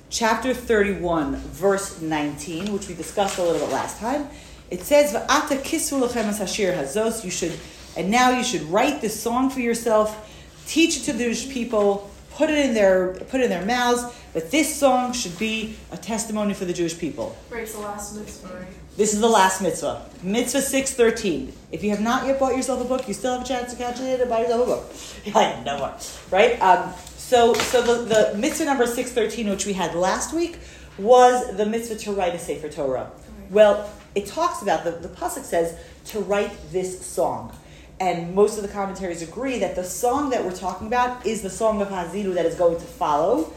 chapter 0.08 0.54
31, 0.54 1.37
verse 1.37 2.00
19, 2.00 2.72
which 2.72 2.87
we 2.87 2.94
discussed 2.94 3.38
a 3.38 3.42
little 3.42 3.58
bit 3.58 3.72
last 3.72 3.99
time. 3.99 4.28
It 4.71 4.83
says, 4.83 5.12
V'ata 5.12 5.61
kisu 5.61 6.07
lechem 6.07 6.26
es 6.26 6.40
hashir 6.40 6.76
hazos. 6.76 7.25
You 7.25 7.31
should, 7.31 7.52
and 7.97 8.11
now 8.11 8.31
you 8.31 8.45
should 8.45 8.62
write 8.62 9.00
this 9.00 9.21
song 9.21 9.50
for 9.50 9.61
yourself, 9.61 10.31
teach 10.66 10.97
it 10.97 11.00
to 11.04 11.12
the 11.12 11.25
Jewish 11.25 11.50
people, 11.50 12.11
put 12.35 12.50
it 12.50 12.59
in 12.64 12.75
their 12.75 13.14
put 13.31 13.40
it 13.40 13.45
in 13.45 13.50
their 13.50 13.64
mouths. 13.64 14.04
That 14.33 14.50
this 14.50 14.75
song 14.75 15.12
should 15.12 15.38
be 15.38 15.76
a 15.90 15.99
testimony 15.99 16.54
for 16.54 16.64
the 16.64 16.73
Jewish 16.73 16.99
people. 16.99 17.37
Breaks 17.50 17.75
the 17.75 17.81
last 17.81 18.16
mitzvah, 18.16 18.54
right? 18.54 18.66
This 18.97 19.12
is 19.12 19.21
the 19.21 19.28
last 19.28 19.62
mitzvah. 19.62 20.07
Mitzvah 20.23 20.62
613. 20.62 21.52
If 21.71 21.83
you 21.83 21.90
have 21.90 22.00
not 22.00 22.26
yet 22.26 22.38
bought 22.38 22.57
yourself 22.57 22.83
a 22.83 22.85
book, 22.85 23.09
you 23.09 23.14
still 23.14 23.33
have 23.33 23.42
a 23.42 23.49
chance 23.49 23.73
to 23.73 23.78
catch 23.78 24.00
it 24.00 24.21
and 24.21 24.31
buy 24.31 24.40
yourself 24.40 24.62
a 24.62 24.66
book. 24.66 25.35
I 25.37 25.62
no 25.64 25.78
more. 25.78 25.95
Right? 26.31 26.61
Um, 26.61 26.92
so 27.16 27.54
so 27.54 27.83
the, 27.83 28.04
the 28.33 28.38
mitzvah 28.38 28.64
number 28.64 28.87
613, 28.87 29.50
which 29.50 29.66
we 29.66 29.75
had 29.75 29.95
last 29.95 30.35
week, 30.35 30.59
was 30.99 31.57
the 31.57 31.66
mitzvah 31.66 31.97
to 31.97 32.12
write 32.12 32.35
a 32.35 32.38
Sefer 32.38 32.69
Torah. 32.69 33.11
Well, 33.50 33.90
it 34.14 34.26
talks 34.26 34.62
about, 34.62 34.85
the, 34.85 34.90
the 34.92 35.09
Pasuk 35.09 35.45
says, 35.45 35.78
to 36.07 36.21
write 36.21 36.52
this 36.73 37.04
song. 37.04 37.57
And 38.00 38.35
most 38.35 38.57
of 38.57 38.62
the 38.62 38.69
commentaries 38.69 39.23
agree 39.23 39.59
that 39.61 39.76
the 39.76 39.85
song 39.85 40.31
that 40.31 40.45
we're 40.45 40.57
talking 40.57 40.87
about 40.87 41.25
is 41.25 41.42
the 41.42 41.50
song 41.50 41.81
of 41.81 41.88
Hazinu 41.88 42.35
that 42.35 42.47
is 42.47 42.57
going 42.57 42.78
to 42.78 42.85
follow. 42.85 43.52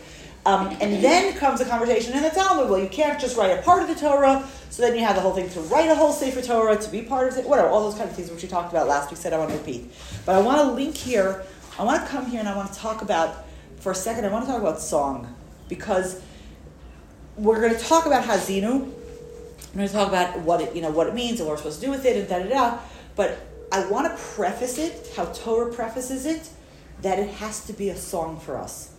Um, 0.46 0.78
and 0.80 1.04
then 1.04 1.34
comes 1.36 1.60
a 1.60 1.66
conversation 1.66 2.14
in 2.14 2.22
the 2.22 2.30
Talmud. 2.30 2.70
Well, 2.70 2.80
you 2.80 2.88
can't 2.88 3.20
just 3.20 3.36
write 3.36 3.58
a 3.58 3.64
part 3.64 3.82
of 3.82 3.88
the 3.88 3.96
Torah, 3.96 4.48
so 4.70 4.84
then 4.84 4.96
you 4.96 5.04
have 5.04 5.16
the 5.16 5.22
whole 5.22 5.34
thing 5.34 5.50
to 5.50 5.62
write 5.62 5.90
a 5.90 5.96
whole 5.96 6.12
Sefer 6.12 6.44
Torah, 6.44 6.78
to 6.78 6.92
be 6.92 7.02
part 7.02 7.28
of 7.28 7.38
it, 7.40 7.48
whatever, 7.48 7.70
all 7.70 7.90
those 7.90 7.98
kind 7.98 8.08
of 8.08 8.16
things 8.16 8.30
which 8.30 8.44
we 8.44 8.48
talked 8.48 8.72
about 8.72 8.88
last 8.88 9.10
week, 9.10 9.18
said 9.18 9.34
I 9.34 9.40
want 9.40 9.50
to 9.50 9.58
repeat. 9.58 9.92
But 10.24 10.36
I 10.36 10.42
want 10.42 10.62
to 10.62 10.72
link 10.72 10.96
here, 10.96 11.44
I 11.80 11.84
want 11.84 12.04
to 12.04 12.08
come 12.08 12.28
here 12.28 12.40
and 12.40 12.48
I 12.48 12.56
want 12.56 12.72
to 12.72 12.78
talk 12.78 13.02
about, 13.02 13.46
for 13.80 13.92
a 13.92 13.96
second, 13.96 14.26
I 14.26 14.30
want 14.30 14.46
to 14.46 14.52
talk 14.52 14.62
about 14.62 14.80
song. 14.80 15.34
Because 15.68 16.22
we're 17.38 17.60
going 17.60 17.74
to 17.74 17.80
talk 17.80 18.06
about 18.06 18.24
Hazinu. 18.24 18.92
I'm 19.76 19.80
going 19.80 19.90
to 19.90 19.94
talk 19.94 20.08
about 20.08 20.40
what 20.40 20.62
it, 20.62 20.74
you 20.74 20.82
know, 20.82 20.90
what 20.90 21.08
it 21.08 21.14
means 21.14 21.42
and 21.42 21.50
what 21.50 21.56
we're 21.56 21.58
supposed 21.58 21.82
to 21.82 21.86
do 21.88 21.92
with 21.92 22.06
it 22.06 22.16
and 22.16 22.30
da 22.30 22.40
da 22.40 22.48
da. 22.50 22.80
But 23.18 23.38
I 23.74 23.86
want 23.88 24.08
to 24.10 24.24
preface 24.24 24.78
it, 24.78 25.12
how 25.18 25.26
Torah 25.26 25.74
prefaces 25.74 26.26
it, 26.26 26.48
that 27.02 27.20
it 27.20 27.30
has 27.30 27.66
to 27.66 27.74
be 27.74 27.90
a 27.90 27.96
song 27.98 28.40
for 28.40 28.58
us. 28.58 28.94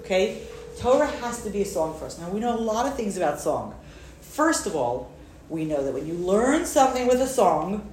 Okay? 0.00 0.42
Torah 0.78 1.08
has 1.08 1.42
to 1.44 1.50
be 1.50 1.60
a 1.60 1.66
song 1.66 1.98
for 1.98 2.06
us. 2.06 2.18
Now, 2.18 2.30
we 2.30 2.40
know 2.40 2.56
a 2.56 2.58
lot 2.58 2.86
of 2.86 2.94
things 2.96 3.18
about 3.18 3.38
song. 3.38 3.74
First 4.22 4.66
of 4.66 4.74
all, 4.74 5.10
we 5.50 5.66
know 5.66 5.84
that 5.84 5.92
when 5.92 6.06
you 6.06 6.14
learn 6.14 6.64
something 6.64 7.06
with 7.06 7.20
a 7.20 7.26
song, 7.26 7.92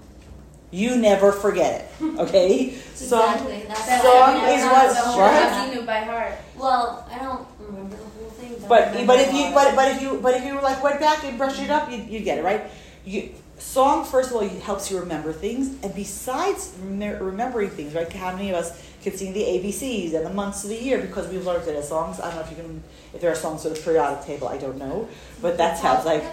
you 0.72 0.96
never 0.96 1.34
forget 1.34 1.82
it. 2.01 2.18
Okay? 2.20 2.72
Song, 2.96 3.34
Exactly. 3.34 3.64
That's 3.68 3.86
That's 3.88 4.04
Song 4.04 4.36
is 4.36 4.42
never 4.64 4.74
what- 4.74 4.94
know 4.96 5.18
what? 5.18 5.32
that. 5.32 5.70
Hazinu 5.74 5.86
by 5.86 6.00
heart. 6.00 6.34
Well, 6.58 7.08
I 7.12 7.20
don't 7.20 7.48
remember 7.60 7.96
the 7.96 8.04
whole 8.04 8.30
thing. 8.32 8.55
I 8.55 8.55
But 8.68 9.06
but 9.06 9.20
if 9.20 9.34
you 9.34 9.51
but, 9.54 9.75
but 9.75 9.92
if 9.92 10.01
you 10.01 10.20
but 10.22 10.36
if 10.36 10.46
you 10.46 10.62
like 10.62 10.84
went 10.84 11.00
back 11.00 11.24
and 11.24 11.38
brushed 11.38 11.62
it 11.62 11.70
up, 11.70 11.92
you 11.92 11.98
you 11.98 12.20
get 12.20 12.38
it 12.38 12.44
right. 12.44 12.64
You, 13.06 13.30
song 13.58 14.04
first 14.04 14.32
of 14.32 14.36
all 14.36 14.48
helps 14.60 14.92
you 14.92 15.00
remember 15.00 15.32
things, 15.32 15.70
and 15.84 15.94
besides 15.96 16.74
remem- 16.84 17.20
remembering 17.22 17.70
things, 17.70 17.94
right? 17.94 18.12
How 18.12 18.34
many 18.34 18.50
of 18.50 18.56
us 18.56 18.82
can 19.01 19.16
sing 19.16 19.34
the 19.34 19.42
ABCs 19.42 20.14
and 20.14 20.25
the 20.25 20.34
months 20.34 20.64
of 20.64 20.70
the 20.72 20.75
year 20.75 21.00
because 21.00 21.28
we've 21.30 21.46
learned 21.46 21.68
it 21.68 21.75
as 21.75 21.88
songs? 21.88 22.20
I 22.20 22.25
don't 22.25 22.36
know 22.36 22.42
if 22.42 22.50
you 22.50 22.58
can 22.58 22.84
if 23.14 23.22
there 23.22 23.32
are 23.32 23.36
songs 23.36 23.64
for 23.64 23.70
the 23.70 23.80
periodic 23.80 24.25
table. 24.25 24.48
I 24.48 24.58
don't 24.58 24.78
know, 24.78 25.08
but 25.42 25.58
that 25.58 25.78
sounds 25.78 26.06
like 26.06 26.24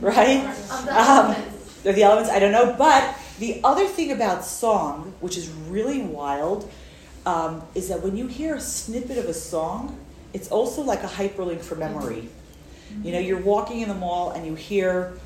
right. 0.00 0.44
Um, 0.88 1.34
They're 1.82 1.92
the 1.92 2.02
elements, 2.02 2.30
I 2.30 2.38
don't 2.38 2.52
know. 2.52 2.74
But 2.76 3.16
the 3.38 3.60
other 3.62 3.86
thing 3.86 4.12
about 4.12 4.44
song, 4.44 5.14
which 5.20 5.36
is 5.36 5.48
really 5.48 6.02
wild, 6.02 6.68
um, 7.24 7.62
is 7.74 7.88
that 7.88 8.02
when 8.02 8.16
you 8.16 8.26
hear 8.26 8.56
a 8.56 8.60
snippet 8.60 9.18
of 9.18 9.26
a 9.26 9.34
song, 9.34 9.98
it's 10.38 10.48
also 10.50 10.82
like 10.82 11.02
a 11.02 11.08
hyperlink 11.08 11.62
for 11.62 11.74
memory. 11.74 12.28
Mm-hmm. 12.28 13.04
You 13.04 13.12
know, 13.12 13.18
you're 13.18 13.40
walking 13.40 13.80
in 13.80 13.88
the 13.88 13.94
mall 13.94 14.30
and 14.30 14.46
you 14.46 14.54
hear 14.54 15.18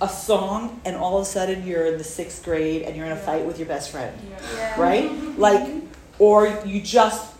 a 0.00 0.08
song, 0.08 0.80
and 0.84 0.94
all 0.94 1.16
of 1.16 1.22
a 1.22 1.24
sudden 1.24 1.66
you're 1.66 1.86
in 1.86 1.98
the 1.98 2.04
sixth 2.04 2.44
grade 2.44 2.82
and 2.82 2.94
you're 2.94 3.06
in 3.06 3.12
a 3.12 3.16
fight 3.16 3.44
with 3.44 3.58
your 3.58 3.66
best 3.66 3.90
friend 3.90 4.16
Yeah. 4.54 4.80
right? 4.80 5.10
Mm-hmm. 5.10 5.40
Like, 5.40 5.72
or 6.20 6.46
you 6.64 6.80
just, 6.82 7.34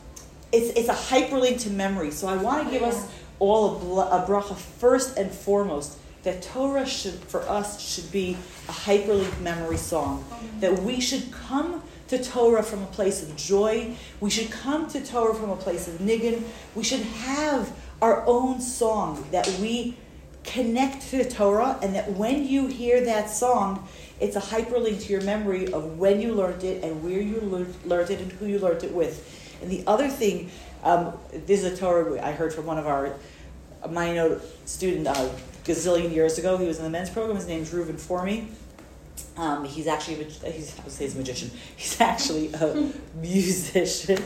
it's, 0.53 0.71
it's 0.77 0.89
a 0.89 1.15
hyperlink 1.15 1.61
to 1.61 1.71
memory. 1.71 2.11
So 2.11 2.27
I 2.27 2.37
want 2.37 2.65
to 2.65 2.71
give 2.71 2.83
us 2.83 3.09
all 3.39 4.01
a, 4.01 4.23
a 4.23 4.27
bracha 4.27 4.57
first 4.57 5.17
and 5.17 5.31
foremost 5.31 5.99
that 6.25 6.43
Torah 6.43 6.87
should, 6.87 7.15
for 7.15 7.43
us, 7.43 7.81
should 7.81 8.11
be 8.11 8.37
a 8.69 8.73
hyperlink 8.73 9.41
memory 9.41 9.77
song. 9.77 10.25
Mm-hmm. 10.25 10.61
That 10.61 10.83
we 10.83 11.01
should 11.01 11.31
come 11.31 11.83
to 12.09 12.23
Torah 12.23 12.63
from 12.63 12.83
a 12.83 12.87
place 12.87 13.23
of 13.23 13.37
joy. 13.37 13.95
We 14.21 14.31
should 14.31 14.51
come 14.51 14.89
to 14.91 15.05
Torah 15.05 15.35
from 15.35 15.51
a 15.51 15.57
place 15.57 15.89
of 15.89 15.95
niggin. 15.99 16.43
We 16.75 16.85
should 16.85 17.01
have 17.01 17.73
our 18.01 18.27
own 18.27 18.61
song 18.61 19.27
that 19.33 19.49
we 19.61 19.97
connect 20.45 21.11
to 21.11 21.19
the 21.19 21.29
Torah, 21.29 21.79
and 21.83 21.95
that 21.95 22.13
when 22.13 22.47
you 22.47 22.69
hear 22.69 23.05
that 23.05 23.29
song, 23.29 23.89
it's 24.21 24.37
a 24.37 24.41
hyperlink 24.41 25.03
to 25.03 25.13
your 25.13 25.23
memory 25.23 25.71
of 25.73 25.99
when 25.99 26.21
you 26.21 26.35
learned 26.35 26.63
it 26.63 26.85
and 26.85 27.03
where 27.03 27.21
you 27.21 27.41
learned, 27.85 28.11
it 28.11 28.21
and 28.21 28.33
who 28.33 28.47
you 28.47 28.59
learned 28.59 28.85
it 28.85 28.93
with. 28.93 29.59
And 29.61 29.71
the 29.71 29.83
other 29.87 30.09
thing, 30.09 30.51
um, 30.85 31.15
this 31.33 31.65
is 31.65 31.73
a 31.73 31.77
Torah 31.77 32.25
I 32.25 32.33
heard 32.33 32.55
from 32.55 32.65
one 32.65 32.79
of 32.79 32.87
our 32.87 33.15
Mayanot 33.85 34.41
student 34.67 35.09
uh, 35.09 35.29
gazillion 35.65 36.15
years 36.15 36.39
ago. 36.39 36.57
He 36.57 36.67
was 36.67 36.79
in 36.79 36.85
the 36.85 36.91
men's 36.91 37.11
program. 37.11 37.37
His 37.37 37.47
name's 37.47 37.73
Reuven 37.73 37.99
Formy. 37.99 38.49
Um, 39.37 39.65
he's 39.65 39.87
actually 39.87 40.23
a, 40.23 40.51
he's 40.51 40.79
I 40.79 40.83
would 40.85 40.93
say 40.93 41.05
he's 41.05 41.15
a 41.15 41.19
magician. 41.19 41.51
He's 41.77 42.01
actually 42.01 42.53
a 42.55 42.91
musician, 43.21 44.23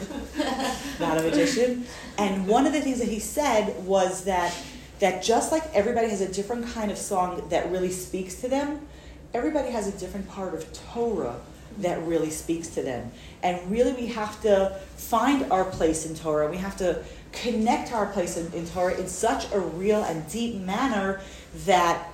not 1.00 1.18
a 1.18 1.22
magician. 1.22 1.86
And 2.18 2.46
one 2.46 2.66
of 2.66 2.72
the 2.72 2.80
things 2.80 2.98
that 3.00 3.08
he 3.08 3.18
said 3.18 3.84
was 3.84 4.24
that 4.24 4.54
that 5.00 5.22
just 5.22 5.50
like 5.50 5.64
everybody 5.74 6.08
has 6.08 6.20
a 6.20 6.32
different 6.32 6.68
kind 6.68 6.90
of 6.90 6.98
song 6.98 7.48
that 7.48 7.70
really 7.70 7.90
speaks 7.90 8.36
to 8.36 8.48
them, 8.48 8.86
everybody 9.34 9.70
has 9.70 9.88
a 9.88 9.98
different 9.98 10.28
part 10.28 10.54
of 10.54 10.72
Torah 10.72 11.40
that 11.78 12.02
really 12.06 12.30
speaks 12.30 12.68
to 12.68 12.82
them. 12.82 13.10
And 13.42 13.70
really, 13.70 13.92
we 13.92 14.06
have 14.08 14.40
to 14.42 14.78
find 14.96 15.50
our 15.50 15.64
place 15.64 16.06
in 16.06 16.14
Torah. 16.14 16.50
We 16.50 16.58
have 16.58 16.76
to 16.78 17.02
connect 17.32 17.92
our 17.92 18.06
place 18.06 18.36
in, 18.36 18.52
in 18.52 18.66
Torah 18.66 18.94
in 18.94 19.08
such 19.08 19.50
a 19.52 19.60
real 19.60 20.02
and 20.02 20.28
deep 20.30 20.56
manner 20.56 21.20
that, 21.66 22.08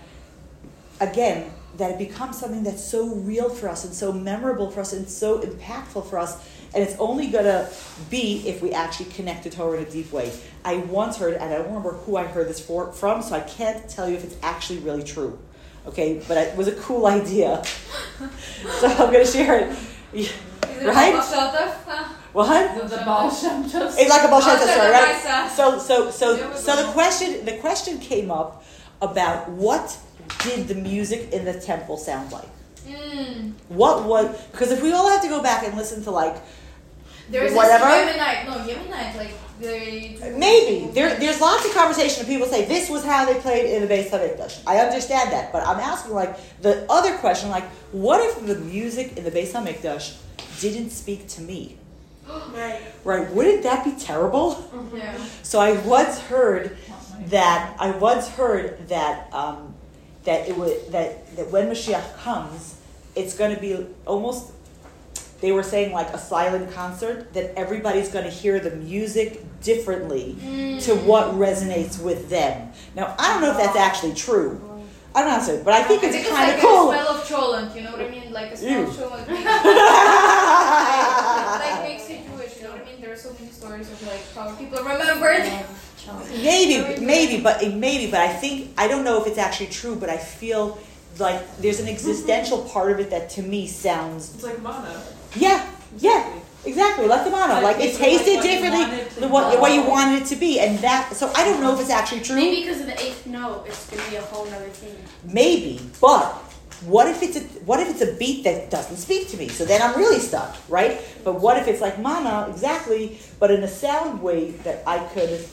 again, 1.00 1.50
that 1.76 1.90
it 1.92 1.98
becomes 1.98 2.38
something 2.38 2.62
that's 2.62 2.82
so 2.82 3.06
real 3.06 3.48
for 3.48 3.68
us 3.68 3.84
and 3.84 3.92
so 3.92 4.12
memorable 4.12 4.70
for 4.70 4.80
us 4.80 4.92
and 4.92 5.08
so 5.08 5.40
impactful 5.40 6.08
for 6.08 6.18
us. 6.18 6.36
And 6.74 6.82
it's 6.82 6.96
only 6.98 7.28
going 7.28 7.44
to 7.44 7.70
be 8.10 8.46
if 8.46 8.62
we 8.62 8.72
actually 8.72 9.06
connect 9.06 9.44
to 9.44 9.50
Torah 9.50 9.78
in 9.78 9.86
a 9.86 9.90
deep 9.90 10.12
way. 10.12 10.32
I 10.64 10.76
once 10.76 11.18
heard, 11.18 11.34
and 11.34 11.44
I 11.44 11.58
don't 11.58 11.66
remember 11.66 11.92
who 11.92 12.16
I 12.16 12.24
heard 12.24 12.48
this 12.48 12.60
for, 12.60 12.92
from, 12.92 13.22
so 13.22 13.34
I 13.34 13.40
can't 13.40 13.88
tell 13.88 14.08
you 14.08 14.16
if 14.16 14.24
it's 14.24 14.36
actually 14.42 14.80
really 14.80 15.02
true. 15.02 15.38
Okay, 15.86 16.22
but 16.26 16.36
it 16.36 16.56
was 16.56 16.68
a 16.68 16.74
cool 16.76 17.06
idea. 17.18 17.62
so 18.80 18.88
I'm 18.88 19.12
going 19.12 19.24
to 19.24 19.30
share 19.30 19.70
it. 20.12 20.32
Right? 20.82 21.14
What? 22.36 22.76
The, 22.76 22.96
the 22.96 23.02
Baal 23.06 23.30
Shem 23.30 23.64
It's 23.64 24.10
like 24.10 24.24
a 24.24 24.28
Baal 24.28 24.42
Shem 24.42 24.58
story, 24.58 24.90
right? 24.90 25.50
So, 25.56 25.78
so, 25.78 26.10
so, 26.10 26.52
so 26.54 26.76
the 26.76 26.92
question, 26.92 27.46
the 27.46 27.56
question 27.56 27.98
came 27.98 28.30
up 28.30 28.62
about 29.00 29.48
what 29.48 29.96
did 30.44 30.68
the 30.68 30.74
music 30.74 31.32
in 31.32 31.44
the 31.44 31.58
temple 31.58 31.96
sound 31.96 32.32
like? 32.32 32.48
Mm. 32.86 33.52
What 33.68 34.04
was 34.04 34.40
because 34.52 34.70
if 34.70 34.82
we 34.82 34.92
all 34.92 35.08
have 35.08 35.22
to 35.22 35.28
go 35.28 35.42
back 35.42 35.64
and 35.66 35.76
listen 35.76 36.02
to 36.04 36.10
like 36.10 36.36
There's 37.30 37.52
Whatever. 37.52 37.84
this 37.86 38.16
Yemenite, 38.16 38.46
no 38.46 38.52
Yemenite, 38.72 39.16
like 39.16 39.34
they. 39.60 40.16
maybe 40.38 40.92
there, 40.92 41.18
there's 41.18 41.40
lots 41.40 41.66
of 41.66 41.72
conversation 41.74 42.20
of 42.22 42.28
people 42.28 42.46
say 42.46 42.64
this 42.66 42.88
was 42.88 43.04
how 43.04 43.24
they 43.24 43.40
played 43.40 43.66
in 43.74 43.86
the 43.86 43.92
Beis 43.92 44.10
Hamikdash. 44.10 44.62
I 44.66 44.78
understand 44.78 45.32
that, 45.32 45.52
but 45.52 45.66
I'm 45.66 45.80
asking 45.80 46.12
like 46.14 46.36
the 46.62 46.86
other 46.90 47.16
question, 47.18 47.50
like 47.50 47.64
what 47.90 48.20
if 48.20 48.46
the 48.46 48.54
music 48.56 49.16
in 49.16 49.24
the 49.24 49.30
Beis 49.32 49.52
Hamikdash 49.52 50.16
didn't 50.60 50.90
speak 50.90 51.26
to 51.28 51.40
me? 51.42 51.76
Right. 52.52 52.80
Right? 53.04 53.30
Wouldn't 53.30 53.62
that 53.64 53.84
be 53.84 53.92
terrible? 53.92 54.68
Yeah. 54.94 55.16
So 55.42 55.60
I 55.60 55.72
once 55.86 56.18
heard 56.20 56.76
that 57.26 57.76
I 57.78 57.90
once 57.90 58.28
heard 58.28 58.88
that 58.88 59.32
um, 59.32 59.74
that 60.26 60.48
it 60.48 60.56
would 60.56 60.92
that 60.92 61.34
that 61.36 61.50
when 61.50 61.68
Mashiach 61.68 62.16
comes, 62.18 62.76
it's 63.14 63.34
going 63.36 63.54
to 63.54 63.60
be 63.60 63.86
almost. 64.04 64.52
They 65.40 65.52
were 65.52 65.62
saying 65.62 65.92
like 65.92 66.08
a 66.10 66.18
silent 66.18 66.72
concert 66.72 67.32
that 67.34 67.54
everybody's 67.58 68.08
going 68.08 68.24
to 68.24 68.30
hear 68.30 68.58
the 68.58 68.70
music 68.70 69.42
differently 69.62 70.34
to 70.40 70.92
mm. 70.92 71.04
what 71.04 71.34
resonates 71.34 72.02
with 72.02 72.30
them. 72.30 72.72
Now 72.94 73.14
I 73.18 73.32
don't 73.32 73.42
know 73.42 73.50
if 73.50 73.58
that's 73.58 73.76
actually 73.76 74.14
true. 74.14 74.60
I 75.14 75.20
don't 75.20 75.30
know, 75.30 75.38
how 75.38 75.46
to- 75.46 75.62
but 75.64 75.72
I 75.72 75.82
think 75.82 76.02
it's 76.04 76.14
it's 76.16 76.28
kind 76.28 76.48
like 76.48 76.56
of 76.56 76.60
cool. 76.62 76.90
a 76.90 76.94
smell 76.94 77.08
of 77.08 77.24
cholent, 77.24 77.74
you 77.74 77.82
know 77.82 77.92
what 77.92 78.00
I 78.02 78.08
mean? 78.10 78.32
Like 78.32 78.52
a 78.52 78.56
smell 78.56 78.80
Ew. 78.80 78.86
of 78.86 78.96
cholent. 78.96 79.28
makes- 79.28 79.44
like, 79.46 79.56
like 81.64 81.82
makes 81.88 82.10
you 82.10 82.18
Jewish, 82.28 82.56
you 82.56 82.62
know 82.64 82.72
what 82.72 82.82
I 82.82 82.84
mean? 82.84 83.00
There 83.00 83.12
are 83.12 83.16
so 83.16 83.32
many 83.32 83.48
stories 83.50 83.90
of 83.90 84.02
like 84.06 84.22
how 84.34 84.54
people 84.56 84.78
remembered. 84.78 85.42
Maybe, 86.42 87.00
maybe, 87.04 87.42
but 87.42 87.62
maybe, 87.74 88.10
but 88.10 88.20
I 88.20 88.32
think 88.32 88.70
I 88.78 88.88
don't 88.88 89.04
know 89.04 89.20
if 89.20 89.26
it's 89.26 89.38
actually 89.38 89.68
true, 89.68 89.96
but 89.96 90.08
I 90.08 90.16
feel 90.18 90.78
like 91.18 91.40
there's 91.58 91.80
an 91.80 91.88
existential 91.88 92.62
part 92.64 92.90
of 92.92 93.00
it 93.00 93.10
that 93.10 93.30
to 93.30 93.42
me 93.42 93.66
sounds 93.66 94.34
It's 94.34 94.44
like 94.44 94.62
manna. 94.62 95.02
yeah, 95.34 95.66
yeah, 95.98 96.30
exactly, 96.64 97.06
like 97.06 97.24
the 97.24 97.30
mono, 97.30 97.54
Like 97.54 97.62
like 97.62 97.76
it 97.78 97.88
it's 97.88 97.98
tasted 97.98 98.34
like 98.34 98.42
differently 98.42 98.84
than 99.20 99.30
what 99.30 99.58
what 99.60 99.72
you 99.72 99.82
wanted 99.82 100.22
it 100.22 100.26
to 100.28 100.36
be, 100.36 100.60
and 100.60 100.78
that. 100.80 101.14
So 101.14 101.32
I 101.34 101.44
don't 101.44 101.60
know 101.60 101.74
if 101.74 101.80
it's 101.80 101.90
actually 101.90 102.20
true. 102.20 102.36
Maybe 102.36 102.62
because 102.64 102.80
of 102.80 102.86
the 102.86 103.00
eighth 103.02 103.26
note, 103.26 103.64
it's 103.66 103.88
gonna 103.88 104.08
be 104.10 104.16
a 104.16 104.22
whole 104.22 104.46
other 104.48 104.68
thing. 104.68 104.94
Maybe, 105.24 105.80
but 106.00 106.34
what 106.84 107.08
if 107.08 107.22
it's 107.22 107.36
a 107.36 107.40
what 107.64 107.80
if 107.80 107.88
it's 107.88 108.02
a 108.02 108.12
beat 108.16 108.44
that 108.44 108.70
doesn't 108.70 108.98
speak 108.98 109.28
to 109.28 109.36
me? 109.38 109.48
So 109.48 109.64
then 109.64 109.80
I'm 109.80 109.96
really 109.96 110.20
stuck, 110.20 110.54
right? 110.68 111.00
But 111.24 111.40
what 111.40 111.56
if 111.56 111.66
it's 111.66 111.80
like 111.80 111.98
manna 111.98 112.46
exactly, 112.50 113.18
but 113.40 113.50
in 113.50 113.62
a 113.62 113.68
sound 113.68 114.22
way 114.22 114.50
that 114.64 114.82
I 114.86 114.98
could 114.98 115.46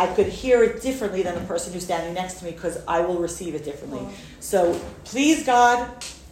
I 0.00 0.06
could 0.14 0.28
hear 0.28 0.62
it 0.62 0.80
differently 0.80 1.22
than 1.22 1.34
the 1.34 1.42
person 1.42 1.72
who's 1.74 1.84
standing 1.84 2.14
next 2.14 2.34
to 2.38 2.46
me 2.46 2.52
because 2.52 2.82
I 2.88 3.00
will 3.00 3.18
receive 3.18 3.54
it 3.54 3.64
differently. 3.64 4.00
So 4.40 4.72
please 5.04 5.44
God, 5.44 5.86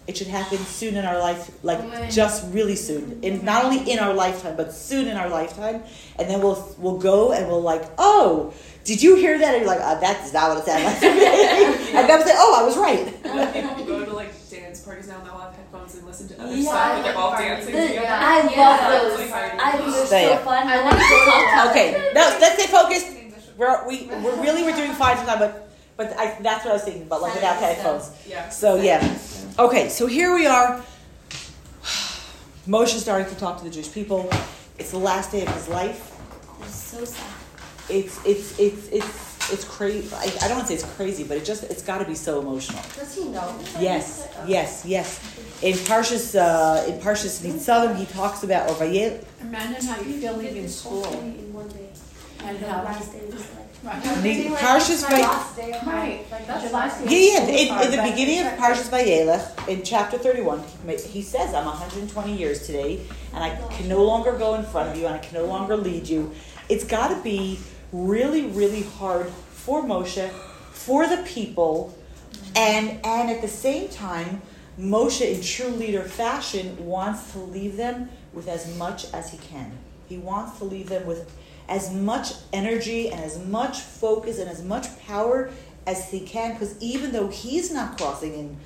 it 0.06 0.16
should 0.16 0.26
happen 0.28 0.56
soon 0.56 0.96
in 0.96 1.04
our 1.04 1.18
life, 1.18 1.50
like 1.62 1.80
Amen. 1.80 2.10
just 2.10 2.50
really 2.54 2.76
soon. 2.76 3.18
In 3.22 3.44
not 3.44 3.66
only 3.66 3.80
in 3.92 3.98
our 3.98 4.14
lifetime, 4.14 4.56
but 4.56 4.72
soon 4.72 5.06
in 5.06 5.18
our 5.18 5.28
lifetime. 5.28 5.82
And 6.18 6.30
then 6.30 6.40
we'll 6.40 6.74
we'll 6.78 6.96
go 6.98 7.32
and 7.32 7.46
we'll 7.46 7.60
like, 7.60 7.82
oh, 7.98 8.54
did 8.84 9.02
you 9.02 9.16
hear 9.16 9.38
that? 9.38 9.52
And 9.54 9.58
you're 9.66 9.68
like, 9.74 9.82
uh, 9.84 10.00
that's 10.00 10.32
not 10.32 10.48
what 10.48 10.58
it 10.60 10.64
sounded 10.64 10.86
like 10.86 11.00
to 11.00 11.10
me. 11.12 11.26
and 11.98 12.08
then 12.08 12.26
say, 12.26 12.32
oh, 12.34 12.56
I 12.58 12.64
was 12.64 12.76
right. 12.78 13.04
You 13.54 13.62
know, 13.62 13.74
people 13.74 13.84
go 13.84 14.04
to 14.06 14.12
like 14.14 14.32
dance 14.48 14.80
parties 14.80 15.08
now 15.08 15.18
and 15.18 15.26
they'll 15.26 15.36
have 15.36 15.54
headphones 15.54 15.94
and 15.94 16.06
listen 16.06 16.26
to 16.28 16.40
other 16.42 16.56
Yeah, 16.56 16.62
stuff, 16.62 16.74
I 16.74 16.96
but 16.96 17.02
they're 17.02 17.16
all 17.18 17.30
parties. 17.32 17.48
dancing 17.66 17.74
The- 17.74 17.86
together. 17.88 18.08
I 18.08 18.40
love 18.40 18.50
Yeah, 18.56 18.90
those. 19.00 19.18
that's 19.18 19.32
I 19.62 19.72
think 19.76 19.92
they're 20.08 20.28
so 20.30 20.36
fun. 20.42 20.66
I 20.68 20.82
want 20.84 20.96
to 20.96 21.04
go 21.04 21.64
to 21.66 21.70
Okay, 21.70 22.10
no, 22.14 22.22
let's 22.40 22.54
stay 22.62 22.72
focused. 22.72 23.17
We're, 23.58 23.88
we, 23.88 24.06
we're 24.06 24.40
really, 24.40 24.62
we're 24.62 24.76
doing 24.76 24.92
fine 24.92 25.16
for 25.16 25.26
time, 25.26 25.40
but, 25.40 25.68
but 25.96 26.16
I, 26.16 26.38
that's 26.40 26.64
what 26.64 26.70
I 26.70 26.74
was 26.74 26.84
thinking 26.84 27.02
about, 27.02 27.22
like 27.22 27.34
without 27.34 27.58
Silence, 27.58 27.76
headphones. 27.76 28.26
Yeah. 28.28 28.48
So, 28.50 28.76
yeah. 28.76 29.18
Okay, 29.58 29.88
so 29.88 30.06
here 30.06 30.32
we 30.32 30.46
are. 30.46 30.80
Moshe 32.68 32.96
starting 32.98 33.28
to 33.28 33.34
talk 33.34 33.58
to 33.58 33.64
the 33.64 33.70
Jewish 33.70 33.92
people. 33.92 34.30
It's 34.78 34.92
the 34.92 34.98
last 34.98 35.32
day 35.32 35.44
of 35.44 35.52
his 35.52 35.66
life. 35.66 36.16
It's 36.60 36.72
so 36.72 37.04
sad. 37.04 37.26
It's, 37.88 38.24
it's, 38.24 38.56
it's, 38.60 38.88
it's, 38.90 39.52
it's 39.52 39.64
crazy. 39.64 40.08
I, 40.14 40.24
I 40.42 40.46
don't 40.46 40.58
want 40.58 40.68
to 40.68 40.68
say 40.68 40.74
it's 40.74 40.94
crazy, 40.94 41.24
but 41.24 41.36
it 41.36 41.44
just, 41.44 41.64
it's 41.64 41.82
got 41.82 41.98
to 41.98 42.04
be 42.04 42.14
so 42.14 42.40
emotional. 42.40 42.80
Does 42.94 43.16
he 43.16 43.24
know? 43.24 43.58
Yes, 43.80 44.28
yes, 44.46 44.84
yes. 44.86 45.20
In 45.62 45.74
Parshas, 45.74 46.38
uh, 46.38 46.86
in 46.86 47.00
Parshas 47.00 47.40
Nitzavim, 47.44 47.96
he 47.96 48.06
talks 48.06 48.44
about, 48.44 48.70
or 48.70 48.74
Vayel, 48.76 49.24
Imagine 49.40 49.84
how 49.84 50.00
you 50.00 50.20
feel 50.20 50.36
leaving 50.36 50.68
school 50.68 51.04
in 51.18 51.52
one 51.52 51.66
day. 51.68 51.87
And 52.44 52.56
uh, 52.56 52.60
The 52.60 52.66
last 52.66 53.12
day 53.12 53.18
of 53.20 53.32
his 53.32 53.50
life. 53.54 53.68
Parshas 54.58 55.08
Vay- 55.08 55.72
Right, 55.86 56.24
like 56.30 56.72
last 56.72 57.00
Yeah, 57.04 57.18
yeah. 57.18 57.46
In, 57.46 57.84
in 57.84 57.90
the 57.96 58.10
beginning 58.10 58.40
of 58.46 58.52
Parshas 58.58 58.88
Vayelech, 58.90 59.68
in 59.68 59.82
chapter 59.82 60.18
31, 60.18 60.62
he 60.86 60.96
he 60.96 61.22
says, 61.22 61.54
I'm 61.54 61.64
120 61.64 62.36
years 62.36 62.66
today, 62.66 63.00
and 63.32 63.42
I 63.44 63.56
can 63.70 63.88
no 63.88 64.02
longer 64.04 64.32
go 64.32 64.54
in 64.54 64.64
front 64.64 64.90
of 64.90 64.96
you, 64.96 65.06
and 65.06 65.14
I 65.14 65.18
can 65.18 65.34
no 65.34 65.46
longer 65.46 65.76
lead 65.76 66.08
you. 66.08 66.32
It's 66.68 66.84
got 66.84 67.08
to 67.08 67.22
be 67.22 67.58
really, 67.92 68.46
really 68.46 68.82
hard 68.82 69.28
for 69.28 69.82
Moshe, 69.82 70.28
for 70.72 71.06
the 71.06 71.18
people, 71.18 71.96
and, 72.56 72.98
and 73.04 73.30
at 73.30 73.40
the 73.42 73.48
same 73.48 73.88
time, 73.88 74.42
Moshe, 74.78 75.22
in 75.22 75.40
true 75.42 75.68
leader 75.68 76.02
fashion, 76.02 76.84
wants 76.84 77.32
to 77.32 77.38
leave 77.38 77.76
them 77.76 78.10
with 78.32 78.48
as 78.48 78.76
much 78.76 79.12
as 79.12 79.30
he 79.30 79.38
can. 79.38 79.72
He 80.08 80.18
wants 80.18 80.58
to 80.58 80.64
leave 80.64 80.88
them 80.88 81.06
with 81.06 81.30
as 81.68 81.92
much 81.92 82.32
energy 82.52 83.10
and 83.10 83.20
as 83.20 83.38
much 83.38 83.80
focus 83.80 84.38
and 84.38 84.48
as 84.48 84.62
much 84.62 84.86
power 85.06 85.50
as 85.86 86.10
he 86.10 86.20
can, 86.20 86.52
because 86.52 86.80
even 86.82 87.12
though 87.12 87.28
he's 87.28 87.72
not 87.72 87.96
crossing 87.96 88.34
in 88.34 88.56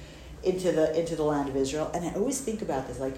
into 0.43 0.73
the 0.73 0.99
into 0.99 1.15
the 1.15 1.23
land 1.23 1.49
of 1.49 1.57
Israel, 1.57 1.91
and 1.95 2.05
I 2.05 2.13
always 2.15 2.41
think 2.41 2.63
about 2.63 2.89
this, 2.89 2.99
like, 2.99 3.15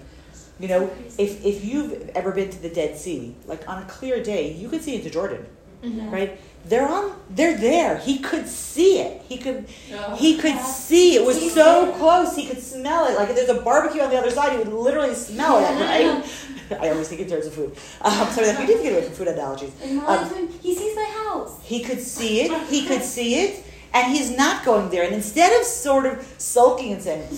you 0.58 0.68
know, 0.68 0.90
if 1.18 1.44
if 1.44 1.64
you've 1.64 2.10
ever 2.10 2.32
been 2.32 2.50
to 2.50 2.60
the 2.60 2.68
Dead 2.68 2.96
Sea, 2.96 3.34
like 3.46 3.68
on 3.68 3.82
a 3.82 3.86
clear 3.86 4.22
day, 4.22 4.52
you 4.52 4.68
could 4.68 4.82
see 4.82 4.94
into 4.94 5.10
Jordan, 5.10 5.46
mm-hmm. 5.82 6.10
right? 6.10 6.40
They're 6.66 6.88
on, 6.88 7.20
they're 7.28 7.58
there. 7.58 7.98
He 7.98 8.18
could 8.20 8.48
see 8.48 8.98
it. 8.98 9.20
He 9.28 9.36
could, 9.36 9.66
oh, 9.92 10.16
he 10.16 10.38
could 10.38 10.58
see 10.60 11.14
it 11.14 11.24
was 11.24 11.52
so 11.52 11.92
close. 11.98 12.34
He 12.34 12.46
could 12.46 12.62
smell 12.62 13.06
it. 13.06 13.16
Like 13.16 13.28
if 13.28 13.36
there's 13.36 13.50
a 13.50 13.60
barbecue 13.60 14.00
on 14.00 14.08
the 14.08 14.16
other 14.16 14.30
side, 14.30 14.52
he 14.52 14.58
would 14.58 14.68
literally 14.72 15.14
smell 15.14 15.58
it, 15.58 15.80
right? 15.80 16.24
I 16.80 16.90
always 16.90 17.08
think 17.08 17.20
in 17.20 17.28
terms 17.28 17.46
of 17.46 17.54
food. 17.54 17.76
Um, 18.00 18.28
sorry, 18.30 18.52
we 18.56 18.66
need 18.66 18.76
to 18.78 18.82
get 18.82 18.92
away 18.92 19.04
from 19.04 19.14
food 19.14 19.28
analogies. 19.28 19.72
Um, 20.06 20.48
he 20.62 20.74
sees 20.74 20.94
my 20.96 21.04
house. 21.24 21.60
he 21.62 21.82
could 21.82 22.00
see 22.00 22.42
it. 22.42 22.66
He 22.68 22.86
could 22.86 23.02
see 23.02 23.36
it, 23.44 23.64
and 23.92 24.12
he's 24.12 24.30
not 24.36 24.64
going 24.64 24.90
there. 24.90 25.04
And 25.04 25.14
instead 25.14 25.58
of 25.60 25.66
sort 25.66 26.06
of 26.06 26.26
sulking 26.38 26.92
and 26.94 27.02
saying, 27.02 27.28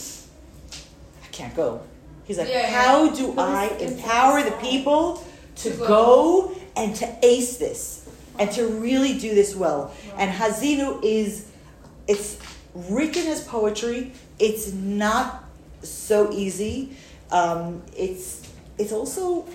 "I 1.25 1.27
can't 1.33 1.55
go," 1.55 1.81
he's 2.25 2.39
like, 2.39 2.49
Yeah, 2.49 2.62
yeah. 2.62 2.83
"How 2.83 3.11
do 3.11 3.33
But 3.33 3.49
I 3.49 3.67
empower 3.79 4.43
the 4.43 4.53
people 4.53 5.25
to 5.57 5.71
go. 5.71 6.53
and 6.77 6.95
to 6.97 7.07
ace 7.23 7.57
this 7.57 8.07
and 8.39 8.51
to 8.53 8.67
really 8.69 9.19
do 9.19 9.35
this 9.35 9.55
well?" 9.57 9.93
And 10.19 10.31
Hazinu 10.31 11.01
is 11.03 11.47
it's 12.07 12.37
written 12.75 13.27
as 13.27 13.43
poetry. 13.45 14.12
It's 14.39 14.73
not 14.73 15.45
so 15.83 16.31
easy. 16.33 16.97
Um, 17.33 17.83
it's 17.97 18.45
it's 18.79 18.93
also 18.93 19.47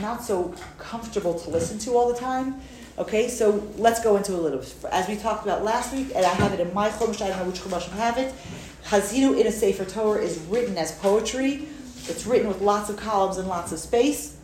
not 0.00 0.22
so 0.22 0.54
comfortable 0.78 1.34
to 1.34 1.50
listen 1.50 1.78
to 1.80 1.92
all 1.96 2.12
the 2.12 2.18
time. 2.18 2.60
Okay, 2.96 3.28
so 3.28 3.66
let's 3.76 4.02
go 4.02 4.16
into 4.16 4.32
a 4.34 4.38
little. 4.38 4.62
As 4.90 5.08
we 5.08 5.16
talked 5.16 5.44
about 5.44 5.64
last 5.64 5.92
week, 5.92 6.12
and 6.14 6.24
I 6.24 6.32
have 6.34 6.52
it 6.52 6.60
in 6.60 6.72
my 6.72 6.90
chumash. 6.90 7.20
I 7.20 7.28
don't 7.28 7.38
know 7.38 7.44
which 7.46 7.60
chumash 7.60 7.92
I 7.92 7.96
have 7.96 8.18
it. 8.18 8.32
Hazinu 8.84 9.40
in 9.40 9.46
a 9.46 9.52
Sefer 9.52 9.84
Torah 9.84 10.20
is 10.20 10.38
written 10.48 10.78
as 10.78 10.92
poetry. 10.92 11.66
It's 12.06 12.26
written 12.26 12.46
with 12.46 12.60
lots 12.60 12.90
of 12.90 12.96
columns 12.96 13.38
and 13.38 13.48
lots 13.48 13.72
of 13.72 13.78
space. 13.78 14.36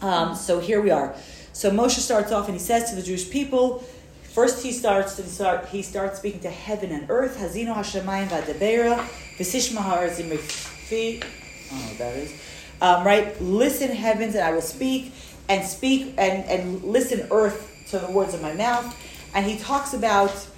Um, 0.00 0.34
so 0.34 0.60
here 0.60 0.80
we 0.80 0.90
are. 0.90 1.14
So 1.52 1.70
Moshe 1.70 1.98
starts 1.98 2.32
off 2.32 2.46
and 2.46 2.54
he 2.54 2.60
says 2.60 2.90
to 2.90 2.96
the 2.96 3.02
Jewish 3.02 3.30
people, 3.30 3.78
first 4.22 4.62
he 4.62 4.72
starts 4.72 5.16
to 5.16 5.22
start 5.22 5.68
he 5.68 5.82
starts 5.82 6.18
speaking 6.18 6.40
to 6.40 6.50
heaven 6.50 6.92
and 6.92 7.08
earth. 7.08 7.38
Hazino 7.38 7.74
Hashemayim 7.74 8.28
v'adabera 8.28 8.98
v'sishma 9.38 9.82
know 11.72 11.88
what 11.88 11.98
that 11.98 12.16
is. 12.16 12.32
Um, 12.82 13.06
right? 13.06 13.40
Listen 13.40 13.90
heavens 13.90 14.34
and 14.34 14.42
I 14.42 14.50
will 14.50 14.60
speak 14.60 15.14
and 15.48 15.64
speak 15.64 16.14
and, 16.18 16.44
and 16.46 16.82
listen 16.82 17.28
earth 17.30 17.86
to 17.90 18.00
the 18.00 18.10
words 18.10 18.34
of 18.34 18.42
my 18.42 18.52
mouth. 18.54 18.92
And 19.36 19.46
he 19.46 19.56
talks 19.56 19.94
about 19.94 20.48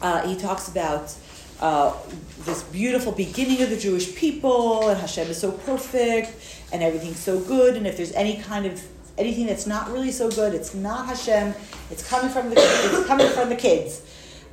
uh, 0.00 0.26
he 0.28 0.36
talks 0.36 0.68
about 0.68 1.12
uh, 1.60 1.92
this 2.40 2.62
beautiful 2.62 3.10
beginning 3.10 3.62
of 3.62 3.70
the 3.70 3.76
Jewish 3.76 4.14
people, 4.14 4.88
and 4.88 5.00
Hashem 5.00 5.28
is 5.28 5.40
so 5.40 5.50
perfect, 5.50 6.32
and 6.72 6.82
everything's 6.82 7.18
so 7.18 7.40
good. 7.40 7.76
And 7.76 7.86
if 7.86 7.96
there's 7.96 8.12
any 8.12 8.36
kind 8.36 8.64
of 8.66 8.80
anything 9.18 9.46
that's 9.46 9.66
not 9.66 9.90
really 9.90 10.12
so 10.12 10.30
good, 10.30 10.54
it's 10.54 10.72
not 10.72 11.06
Hashem. 11.06 11.52
It's 11.90 12.08
coming 12.08 12.30
from 12.30 12.50
the 12.50 12.56
it's 12.58 13.06
coming 13.06 13.28
from 13.28 13.48
the 13.48 13.56
kids. 13.56 14.02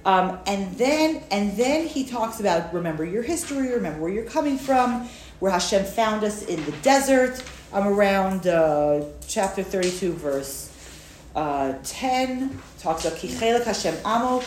Um, 0.04 0.40
and 0.48 0.76
then 0.78 1.22
and 1.30 1.56
then 1.56 1.86
he 1.86 2.06
talks 2.06 2.40
about 2.40 2.74
remember 2.74 3.06
your 3.06 3.22
history, 3.22 3.72
remember 3.72 4.02
where 4.02 4.12
you're 4.12 4.24
coming 4.24 4.58
from, 4.58 5.08
where 5.42 5.52
Hashem 5.52 5.84
found 5.84 6.24
us 6.24 6.44
in 6.44 6.64
the 6.66 6.72
desert. 6.84 7.44
I'm 7.74 7.88
around 7.88 8.46
uh, 8.48 9.04
chapter 9.28 9.64
32, 9.64 10.14
verse 10.14 10.72
uh, 11.36 11.74
10 11.84 12.60
talks 12.80 13.06
about 13.06 13.18
Kichelek 13.18 13.64
Hashem 13.64 13.96
Amo, 14.06 14.44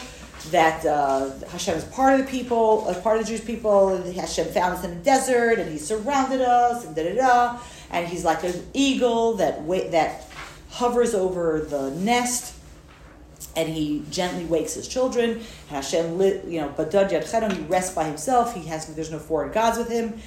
that 0.50 0.84
uh, 0.86 1.30
Hashem 1.48 1.76
is 1.76 1.84
part 1.86 2.20
of 2.20 2.24
the 2.24 2.30
people, 2.30 2.86
uh, 2.86 2.94
part 3.00 3.18
of 3.18 3.24
the 3.24 3.28
Jewish 3.28 3.44
people. 3.44 3.96
Hashem 4.12 4.48
found 4.48 4.74
us 4.74 4.84
in 4.84 4.98
the 4.98 5.04
desert, 5.04 5.58
and 5.58 5.70
He 5.70 5.78
surrounded 5.78 6.40
us, 6.40 6.84
and 6.84 6.94
da 6.94 7.02
da 7.02 7.14
da. 7.16 7.60
And 7.90 8.06
He's 8.06 8.24
like 8.24 8.44
an 8.44 8.64
eagle 8.72 9.34
that 9.34 9.62
wa- 9.62 9.88
that 9.90 10.28
hovers 10.70 11.14
over 11.14 11.60
the 11.60 11.90
nest, 11.92 12.54
and 13.56 13.68
He 13.68 14.04
gently 14.10 14.44
wakes 14.44 14.74
His 14.74 14.86
children. 14.86 15.30
And 15.30 15.42
Hashem, 15.70 16.20
you 16.20 16.60
know, 16.60 16.68
Badad 16.68 17.10
Yad 17.10 17.30
Chedon, 17.30 17.56
He 17.56 17.62
rests 17.62 17.94
by 17.94 18.04
Himself. 18.04 18.54
He 18.54 18.68
has 18.68 18.86
there's 18.94 19.10
no 19.10 19.18
foreign 19.18 19.50
gods 19.50 19.78
with 19.78 19.88
Him. 19.88 20.20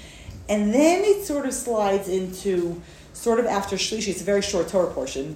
And 0.49 0.73
then 0.73 1.03
it 1.03 1.25
sort 1.25 1.45
of 1.45 1.53
slides 1.53 2.07
into 2.07 2.81
sort 3.13 3.39
of 3.39 3.45
after 3.45 3.75
Shlishi, 3.75 4.09
it's 4.09 4.21
a 4.21 4.25
very 4.25 4.41
short 4.41 4.69
Torah 4.69 4.91
portion. 4.91 5.35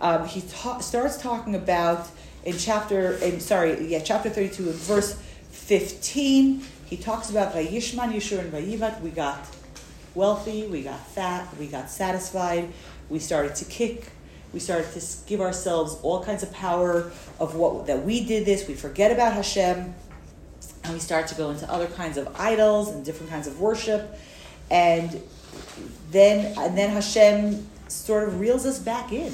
Um, 0.00 0.26
he 0.26 0.42
ta- 0.42 0.78
starts 0.78 1.16
talking 1.16 1.54
about 1.54 2.08
in 2.44 2.56
chapter, 2.56 3.12
in, 3.14 3.40
sorry, 3.40 3.86
yeah, 3.86 4.00
chapter 4.00 4.30
32, 4.30 4.70
in 4.70 4.72
verse 4.72 5.20
15, 5.50 6.64
he 6.86 6.96
talks 6.96 7.30
about 7.30 7.52
Vayishman 7.52 8.12
Yeshurun 8.12 8.50
Vayivat. 8.50 9.00
We 9.00 9.10
got 9.10 9.38
wealthy, 10.14 10.66
we 10.66 10.82
got 10.82 11.06
fat, 11.08 11.54
we 11.58 11.66
got 11.66 11.90
satisfied, 11.90 12.72
we 13.08 13.18
started 13.18 13.54
to 13.56 13.64
kick, 13.66 14.10
we 14.52 14.60
started 14.60 14.90
to 14.92 15.06
give 15.26 15.40
ourselves 15.40 15.98
all 16.02 16.24
kinds 16.24 16.42
of 16.42 16.52
power 16.52 17.12
of 17.38 17.54
what 17.54 17.86
that 17.86 18.04
we 18.04 18.24
did 18.24 18.46
this. 18.46 18.66
We 18.66 18.74
forget 18.74 19.12
about 19.12 19.34
Hashem, 19.34 19.94
and 20.84 20.92
we 20.92 21.00
start 21.00 21.26
to 21.28 21.34
go 21.34 21.50
into 21.50 21.70
other 21.70 21.86
kinds 21.86 22.16
of 22.16 22.34
idols 22.40 22.88
and 22.88 23.04
different 23.04 23.30
kinds 23.30 23.46
of 23.46 23.60
worship, 23.60 24.18
and 24.70 25.20
then 26.10 26.56
and 26.58 26.76
then 26.76 26.90
Hashem 26.90 27.66
sort 27.88 28.28
of 28.28 28.40
reels 28.40 28.66
us 28.66 28.78
back 28.78 29.12
in. 29.12 29.32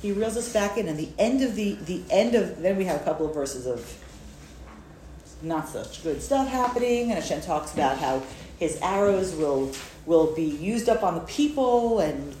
He 0.00 0.12
reels 0.12 0.36
us 0.36 0.52
back 0.52 0.78
in, 0.78 0.88
and 0.88 0.98
the 0.98 1.10
end 1.18 1.42
of 1.42 1.54
the 1.54 1.74
the 1.74 2.02
end 2.10 2.34
of 2.34 2.60
then 2.60 2.76
we 2.76 2.84
have 2.84 3.00
a 3.00 3.04
couple 3.04 3.26
of 3.26 3.34
verses 3.34 3.66
of 3.66 4.04
not 5.42 5.68
such 5.68 6.02
good 6.02 6.20
stuff 6.22 6.48
happening, 6.48 7.10
and 7.10 7.22
Hashem 7.22 7.40
talks 7.42 7.72
about 7.72 7.98
how 7.98 8.22
his 8.58 8.78
arrows 8.82 9.34
will 9.34 9.72
will 10.06 10.34
be 10.34 10.44
used 10.44 10.88
up 10.88 11.02
on 11.02 11.14
the 11.14 11.20
people 11.22 12.00
and 12.00 12.34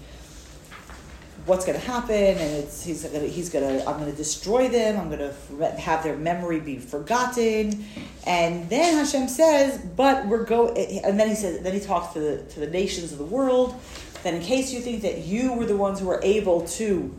what's 1.48 1.64
going 1.64 1.80
to 1.80 1.84
happen 1.84 2.14
and 2.14 2.56
it's 2.56 2.84
he's 2.84 3.02
going 3.02 3.20
to 3.20 3.26
he's 3.26 3.48
going 3.48 3.64
to 3.64 3.88
I'm 3.88 3.98
going 3.98 4.10
to 4.10 4.16
destroy 4.16 4.68
them 4.68 5.00
I'm 5.00 5.08
going 5.08 5.18
to 5.18 5.80
have 5.80 6.02
their 6.04 6.16
memory 6.16 6.60
be 6.60 6.78
forgotten. 6.78 7.86
And 8.26 8.68
then 8.68 8.94
Hashem 8.96 9.28
says 9.28 9.78
but 9.78 10.26
we're 10.26 10.44
go 10.44 10.68
and 10.68 11.18
then 11.18 11.28
he 11.28 11.34
says 11.34 11.60
then 11.62 11.72
he 11.72 11.80
talks 11.80 12.12
to 12.12 12.20
the 12.20 12.42
to 12.50 12.60
the 12.60 12.68
nations 12.68 13.12
of 13.12 13.18
the 13.18 13.24
world 13.24 13.80
that 14.22 14.34
in 14.34 14.42
case 14.42 14.72
you 14.72 14.80
think 14.80 15.02
that 15.02 15.18
you 15.18 15.54
were 15.54 15.64
the 15.64 15.76
ones 15.76 16.00
who 16.00 16.06
were 16.06 16.20
able 16.22 16.66
to 16.66 17.16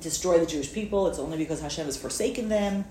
destroy 0.00 0.38
the 0.38 0.46
Jewish 0.46 0.72
people 0.72 1.08
it's 1.08 1.18
only 1.18 1.36
because 1.36 1.60
Hashem 1.60 1.86
has 1.86 1.96
forsaken 1.96 2.48
them. 2.48 2.84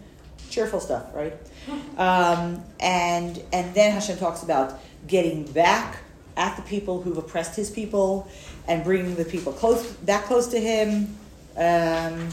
Cheerful 0.50 0.82
stuff 0.82 1.16
right? 1.16 1.34
Um, 1.98 2.64
and 2.80 3.42
and 3.54 3.74
then 3.74 3.94
Hashem 3.94 4.18
talks 4.18 4.44
about 4.44 4.80
getting 5.08 5.46
back 5.46 5.98
at 6.38 6.56
the 6.58 6.62
people 6.64 7.02
who've 7.02 7.18
oppressed 7.18 7.56
his 7.56 7.70
people 7.70 8.28
and 8.68 8.84
bringing 8.84 9.16
the 9.16 9.26
people 9.26 9.54
close 9.54 9.84
back 9.94 10.26
close 10.26 10.48
to 10.48 10.60
him. 10.60 11.16
Um, 11.58 12.30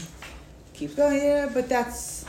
keeps 0.73 0.95
going 0.95 1.19
here, 1.19 1.49
but 1.53 1.69
that's 1.69 2.25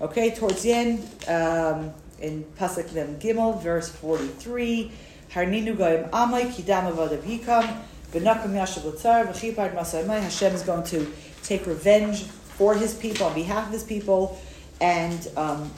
okay. 0.00 0.34
Towards 0.34 0.62
the 0.62 0.72
end, 0.72 1.02
um, 1.28 1.92
in 2.20 2.44
pasuk 2.58 2.92
Mem 2.94 3.18
Gimel, 3.18 3.62
verse 3.62 3.90
forty-three, 3.90 4.90
Harninu 5.32 5.76
goyim 5.76 6.04
amay 6.10 6.50
kidam 6.50 6.90
avodav 6.90 7.18
yikam 7.18 7.82
v'nakam 8.12 8.52
yashav 8.54 8.84
l'tzar 8.84 9.26
v'chipad 9.26 9.74
masayimai. 9.74 10.20
Hashem 10.20 10.54
is 10.54 10.62
going 10.62 10.84
to 10.84 11.06
take 11.42 11.66
revenge 11.66 12.22
for 12.22 12.74
his 12.74 12.94
people 12.94 13.26
on 13.26 13.34
behalf 13.34 13.66
of 13.66 13.72
his 13.72 13.84
people, 13.84 14.40
and 14.80 15.28
um, 15.36 15.70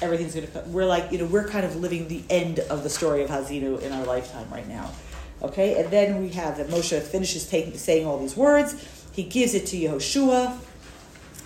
everything's 0.00 0.34
going 0.34 0.46
to. 0.46 0.60
We're 0.68 0.86
like 0.86 1.12
you 1.12 1.18
know 1.18 1.26
we're 1.26 1.48
kind 1.48 1.66
of 1.66 1.76
living 1.76 2.08
the 2.08 2.22
end 2.30 2.60
of 2.60 2.84
the 2.84 2.90
story 2.90 3.22
of 3.22 3.28
Hazinu 3.28 3.82
in 3.82 3.92
our 3.92 4.04
lifetime 4.06 4.48
right 4.50 4.66
now. 4.66 4.90
Okay, 5.42 5.80
and 5.80 5.90
then 5.90 6.20
we 6.20 6.28
have 6.30 6.58
that 6.58 6.68
Moshe 6.68 7.00
finishes 7.00 7.48
taking 7.48 7.76
saying 7.76 8.06
all 8.06 8.18
these 8.18 8.36
words. 8.36 8.74
He 9.12 9.22
gives 9.22 9.54
it 9.54 9.66
to 9.68 9.76
Yehoshua, 9.76 10.56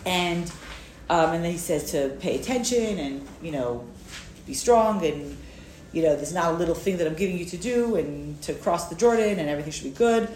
and 0.04 0.50
um, 1.09 1.30
and 1.35 1.44
then 1.44 1.52
he 1.52 1.59
says 1.59 1.90
to 1.92 2.11
pay 2.20 2.38
attention 2.38 2.98
and 2.98 3.28
you 3.42 3.52
know 3.52 3.87
be 4.46 4.54
strong 4.54 5.04
and 5.04 5.37
you 5.92 6.02
know 6.02 6.16
there's 6.16 6.35
not 6.35 6.54
a 6.54 6.57
little 6.57 6.74
thing 6.74 6.96
that 6.96 7.07
I'm 7.07 7.14
giving 7.14 7.38
you 7.38 7.44
to 7.46 7.57
do 7.57 7.96
and 7.96 8.40
to 8.42 8.54
cross 8.54 8.88
the 8.88 8.96
Jordan 8.96 9.38
and 9.38 9.48
everything 9.48 9.72
should 9.72 9.85
be 9.85 9.90
good. 9.90 10.28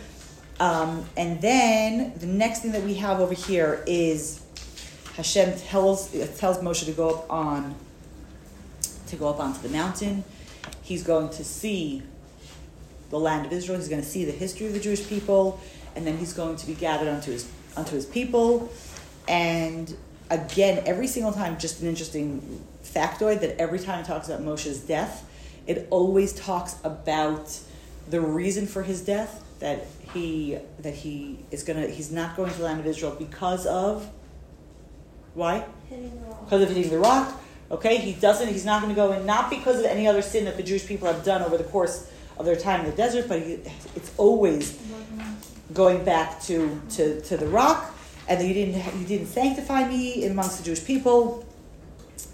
Um, 0.61 1.05
and 1.17 1.41
then 1.41 2.15
the 2.17 2.27
next 2.27 2.61
thing 2.61 2.73
that 2.73 2.83
we 2.83 2.95
have 2.95 3.21
over 3.21 3.35
here 3.35 3.83
is 3.87 4.43
Hashem 5.15 5.59
tells 5.59 6.11
tells 6.39 6.59
Moshe 6.59 6.85
to 6.85 6.93
go 6.93 7.11
up 7.11 7.31
on 7.31 7.75
to 9.09 9.17
go 9.17 9.29
up 9.29 9.41
onto 9.41 9.61
the 9.61 9.69
mountain. 9.69 10.25
He's 10.83 11.03
going 11.03 11.31
to 11.31 11.45
see 11.45 12.03
the 13.11 13.19
land 13.19 13.47
of 13.47 13.53
Israel. 13.53 13.79
He's 13.79 13.89
going 13.89 14.03
to 14.03 14.09
see 14.09 14.25
the 14.25 14.33
history 14.33 14.67
of 14.67 14.73
the 14.73 14.81
Jewish 14.81 15.09
people, 15.09 15.61
and 15.97 16.07
then 16.07 16.19
he's 16.19 16.33
going 16.33 16.57
to 16.57 16.67
be 16.67 16.75
gathered 16.75 17.09
unto 17.09 17.33
his 17.33 17.51
unto 17.77 17.95
his 17.95 18.07
people. 18.07 18.71
And 19.27 19.95
again, 20.31 20.83
every 20.87 21.07
single 21.07 21.33
time, 21.33 21.59
just 21.59 21.81
an 21.83 21.89
interesting 21.89 22.65
factoid 22.85 23.41
that 23.41 23.61
every 23.61 23.79
time 23.79 24.01
it 24.01 24.07
talks 24.07 24.29
about 24.29 24.43
Moshe's 24.43 24.81
death, 24.81 25.29
it 25.67 25.87
always 25.91 26.33
talks 26.33 26.77
about 26.85 27.59
the 28.09 28.21
reason 28.21 28.67
for 28.67 28.83
his 28.83 29.01
death. 29.01 29.45
That 29.61 29.87
he 30.13 30.59
that 30.81 30.95
he 30.95 31.41
is 31.51 31.65
gonna 31.65 31.89
he's 31.89 32.13
not 32.13 32.37
going 32.37 32.51
to 32.51 32.59
the 32.59 32.65
land 32.65 32.81
of 32.81 32.87
Israel 32.87 33.17
because 33.19 33.67
of 33.67 34.09
why? 35.35 35.65
Hitting 35.89 36.11
the 36.11 36.17
wall. 36.27 36.41
because 36.45 36.63
of 36.63 36.69
hitting 36.69 36.91
the 36.91 36.99
rock. 36.99 37.41
Okay, 37.71 37.99
he 37.99 38.13
doesn't. 38.13 38.49
He's 38.49 38.65
not 38.65 38.83
going 38.83 38.95
to 38.95 38.97
go 38.97 39.13
in 39.13 39.27
not 39.27 39.51
because 39.51 39.79
of 39.81 39.87
any 39.87 40.07
other 40.07 40.23
sin 40.23 40.47
that 40.47 40.57
the 40.57 40.63
Jewish 40.63 40.87
people 40.87 41.07
have 41.07 41.25
done 41.25 41.43
over 41.43 41.57
the 41.57 41.65
course 41.65 42.11
of 42.39 42.47
their 42.47 42.57
time 42.57 42.81
in 42.81 42.91
the 42.91 42.97
desert, 42.97 43.29
but 43.29 43.43
he, 43.43 43.55
it's 43.97 44.13
always 44.17 44.79
going 45.75 46.05
back 46.05 46.41
to, 46.43 46.81
to, 46.91 47.21
to 47.23 47.37
the 47.37 47.47
rock, 47.47 47.95
and 48.29 48.47
you 48.47 48.55
didn't 48.55 49.01
you 49.01 49.07
didn't 49.07 49.27
sanctify 49.27 49.89
me 49.89 50.25
amongst 50.27 50.59
the 50.59 50.65
Jewish 50.65 50.85
people, 50.85 51.47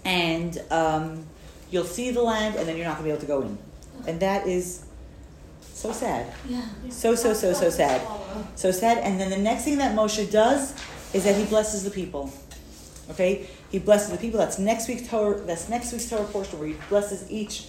and 0.03 0.61
um, 0.71 1.25
you'll 1.71 1.83
see 1.83 2.11
the 2.11 2.21
land, 2.21 2.55
and 2.55 2.67
then 2.67 2.77
you're 2.77 2.85
not 2.85 2.97
going 2.97 3.09
to 3.09 3.09
be 3.09 3.09
able 3.11 3.21
to 3.21 3.27
go 3.27 3.41
in, 3.41 3.57
and 4.07 4.19
that 4.19 4.47
is 4.47 4.85
so 5.61 5.91
sad. 5.91 6.33
Yeah. 6.47 6.61
So 6.89 7.15
so 7.15 7.33
so 7.33 7.53
so 7.53 7.69
sad. 7.69 8.01
So 8.55 8.71
sad. 8.71 8.99
And 8.99 9.19
then 9.19 9.29
the 9.29 9.37
next 9.37 9.63
thing 9.63 9.77
that 9.79 9.95
Moshe 9.95 10.31
does 10.31 10.73
is 11.13 11.23
that 11.23 11.35
he 11.35 11.45
blesses 11.45 11.83
the 11.83 11.91
people. 11.91 12.31
Okay, 13.11 13.47
he 13.69 13.79
blesses 13.79 14.09
the 14.09 14.17
people. 14.17 14.39
That's 14.39 14.57
next 14.57 14.87
week's 14.87 15.07
Torah. 15.07 15.39
That's 15.41 15.69
next 15.69 15.91
week's 15.91 16.09
Torah 16.09 16.25
portion 16.25 16.59
where 16.59 16.69
he 16.69 16.75
blesses 16.89 17.29
each 17.29 17.67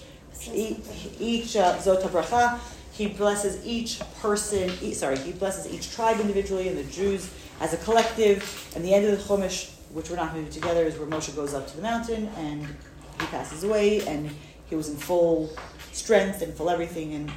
each, 0.53 0.77
each 1.19 1.55
uh. 1.55 2.59
He 2.91 3.07
blesses 3.07 3.63
each 3.65 3.99
person. 4.21 4.69
Sorry, 4.93 5.17
he 5.19 5.31
blesses 5.31 5.71
each 5.71 5.93
tribe 5.93 6.19
individually 6.19 6.67
and 6.67 6.77
the 6.77 6.83
Jews 6.85 7.29
as 7.61 7.73
a 7.73 7.77
collective. 7.77 8.71
And 8.75 8.83
the 8.83 8.93
end 8.93 9.05
of 9.05 9.11
the 9.11 9.23
Chumash, 9.23 9.69
which 9.91 10.09
we're 10.09 10.15
not 10.15 10.33
going 10.33 10.45
to 10.45 10.51
do 10.51 10.59
together, 10.59 10.83
is 10.83 10.97
where 10.97 11.07
Moshe 11.07 11.35
goes 11.35 11.53
up 11.53 11.67
to 11.67 11.75
the 11.75 11.83
mountain 11.83 12.29
and 12.37 12.65
he 12.65 13.27
passes 13.27 13.63
away, 13.63 14.01
and 14.07 14.31
he 14.69 14.75
was 14.75 14.89
in 14.89 14.95
full 14.95 15.49
strength 15.91 16.41
and 16.41 16.53
full 16.53 16.69
everything, 16.69 17.13
and 17.13 17.31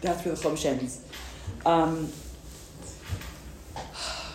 that's 0.00 0.24
where 0.24 0.34
the 0.34 0.40
Chumash 0.40 0.64
ends. 0.64 1.00
Um, 1.66 2.10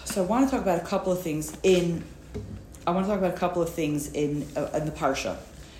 so 0.06 0.24
I 0.24 0.26
want 0.26 0.48
to 0.48 0.52
talk 0.52 0.62
about 0.62 0.82
a 0.82 0.86
couple 0.86 1.12
of 1.12 1.22
things 1.22 1.56
in. 1.63 2.04
I 2.86 2.92
want 2.92 3.06
to 3.06 3.10
talk 3.12 3.20
about 3.20 3.34
a 3.36 3.38
couple 3.38 3.62
of 3.62 3.70
things 3.70 4.12
in 4.13 4.48
uh, 4.56 4.70
in 4.74 4.86
the 4.86 4.92
parsha, 4.92 5.38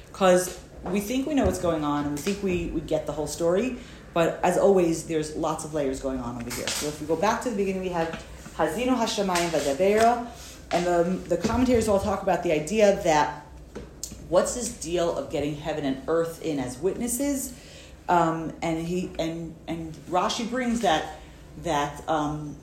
because 0.08 0.60
we 0.86 1.00
think 1.00 1.28
we 1.28 1.34
know 1.34 1.46
what's 1.46 1.60
going 1.60 1.84
on 1.84 2.06
and 2.06 2.16
we 2.16 2.22
think 2.22 2.44
we, 2.44 2.68
we 2.68 2.82
get 2.82 3.06
the 3.06 3.12
whole 3.12 3.28
story, 3.28 3.78
but 4.14 4.40
as 4.44 4.58
always, 4.58 5.06
there's 5.06 5.36
lots 5.36 5.66
of 5.66 5.74
layers 5.74 6.00
going 6.00 6.20
on 6.20 6.36
over 6.42 6.56
here. 6.56 6.68
So 6.68 6.88
if 6.88 7.00
we 7.00 7.08
go 7.08 7.16
back 7.16 7.42
to 7.44 7.50
the 7.50 7.56
beginning, 7.56 7.82
we 7.82 7.90
have 7.90 8.24
Hazino 8.56 8.98
Hashemayim 8.98 9.50
Vadabera, 9.50 10.28
and 10.72 10.86
the, 10.86 11.36
the 11.36 11.38
commentators 11.38 11.88
all 11.88 12.00
talk 12.00 12.24
about 12.24 12.44
the 12.44 12.52
idea 12.52 13.02
that 13.04 13.46
what's 14.30 14.56
this 14.56 14.70
deal 14.70 15.16
of 15.16 15.32
getting 15.32 15.56
heaven 15.56 15.86
and 15.86 16.02
earth 16.08 16.42
in 16.44 16.60
as 16.60 16.78
witnesses? 16.78 17.54
Um, 18.08 18.54
and 18.62 18.86
he 18.86 19.12
and 19.20 19.56
and 19.68 19.94
Rashi 20.10 20.50
brings 20.50 20.82
that 20.82 21.20
that 21.64 22.08
um, 22.10 22.56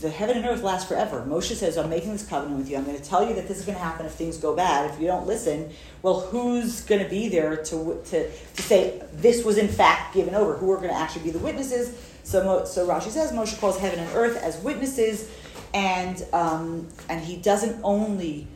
the 0.00 0.10
heaven 0.10 0.36
and 0.36 0.46
earth 0.46 0.62
last 0.62 0.88
forever. 0.88 1.24
Moshe 1.26 1.54
says, 1.54 1.76
"I'm 1.76 1.90
making 1.90 2.12
this 2.12 2.24
covenant 2.26 2.58
with 2.58 2.70
you. 2.70 2.76
I'm 2.76 2.84
going 2.84 2.96
to 2.96 3.02
tell 3.02 3.26
you 3.26 3.34
that 3.34 3.48
this 3.48 3.58
is 3.58 3.64
going 3.64 3.76
to 3.76 3.82
happen 3.82 4.06
if 4.06 4.12
things 4.12 4.36
go 4.36 4.54
bad. 4.54 4.90
If 4.90 5.00
you 5.00 5.06
don't 5.06 5.26
listen, 5.26 5.70
well, 6.02 6.20
who's 6.20 6.82
going 6.82 7.02
to 7.02 7.08
be 7.08 7.28
there 7.28 7.56
to 7.56 8.00
to 8.06 8.30
to 8.30 8.62
say 8.62 9.02
this 9.12 9.44
was 9.44 9.58
in 9.58 9.68
fact 9.68 10.14
given 10.14 10.34
over? 10.34 10.56
Who 10.56 10.70
are 10.72 10.76
going 10.76 10.90
to 10.90 10.96
actually 10.96 11.24
be 11.24 11.30
the 11.30 11.38
witnesses?" 11.40 11.94
So 12.22 12.64
so 12.64 12.86
Rashi 12.86 13.10
says 13.10 13.32
Moshe 13.32 13.58
calls 13.60 13.78
heaven 13.78 13.98
and 13.98 14.10
earth 14.14 14.36
as 14.36 14.58
witnesses, 14.62 15.28
and 15.74 16.24
um, 16.32 16.88
and 17.08 17.22
he 17.22 17.36
doesn't 17.36 17.80
only 17.82 18.46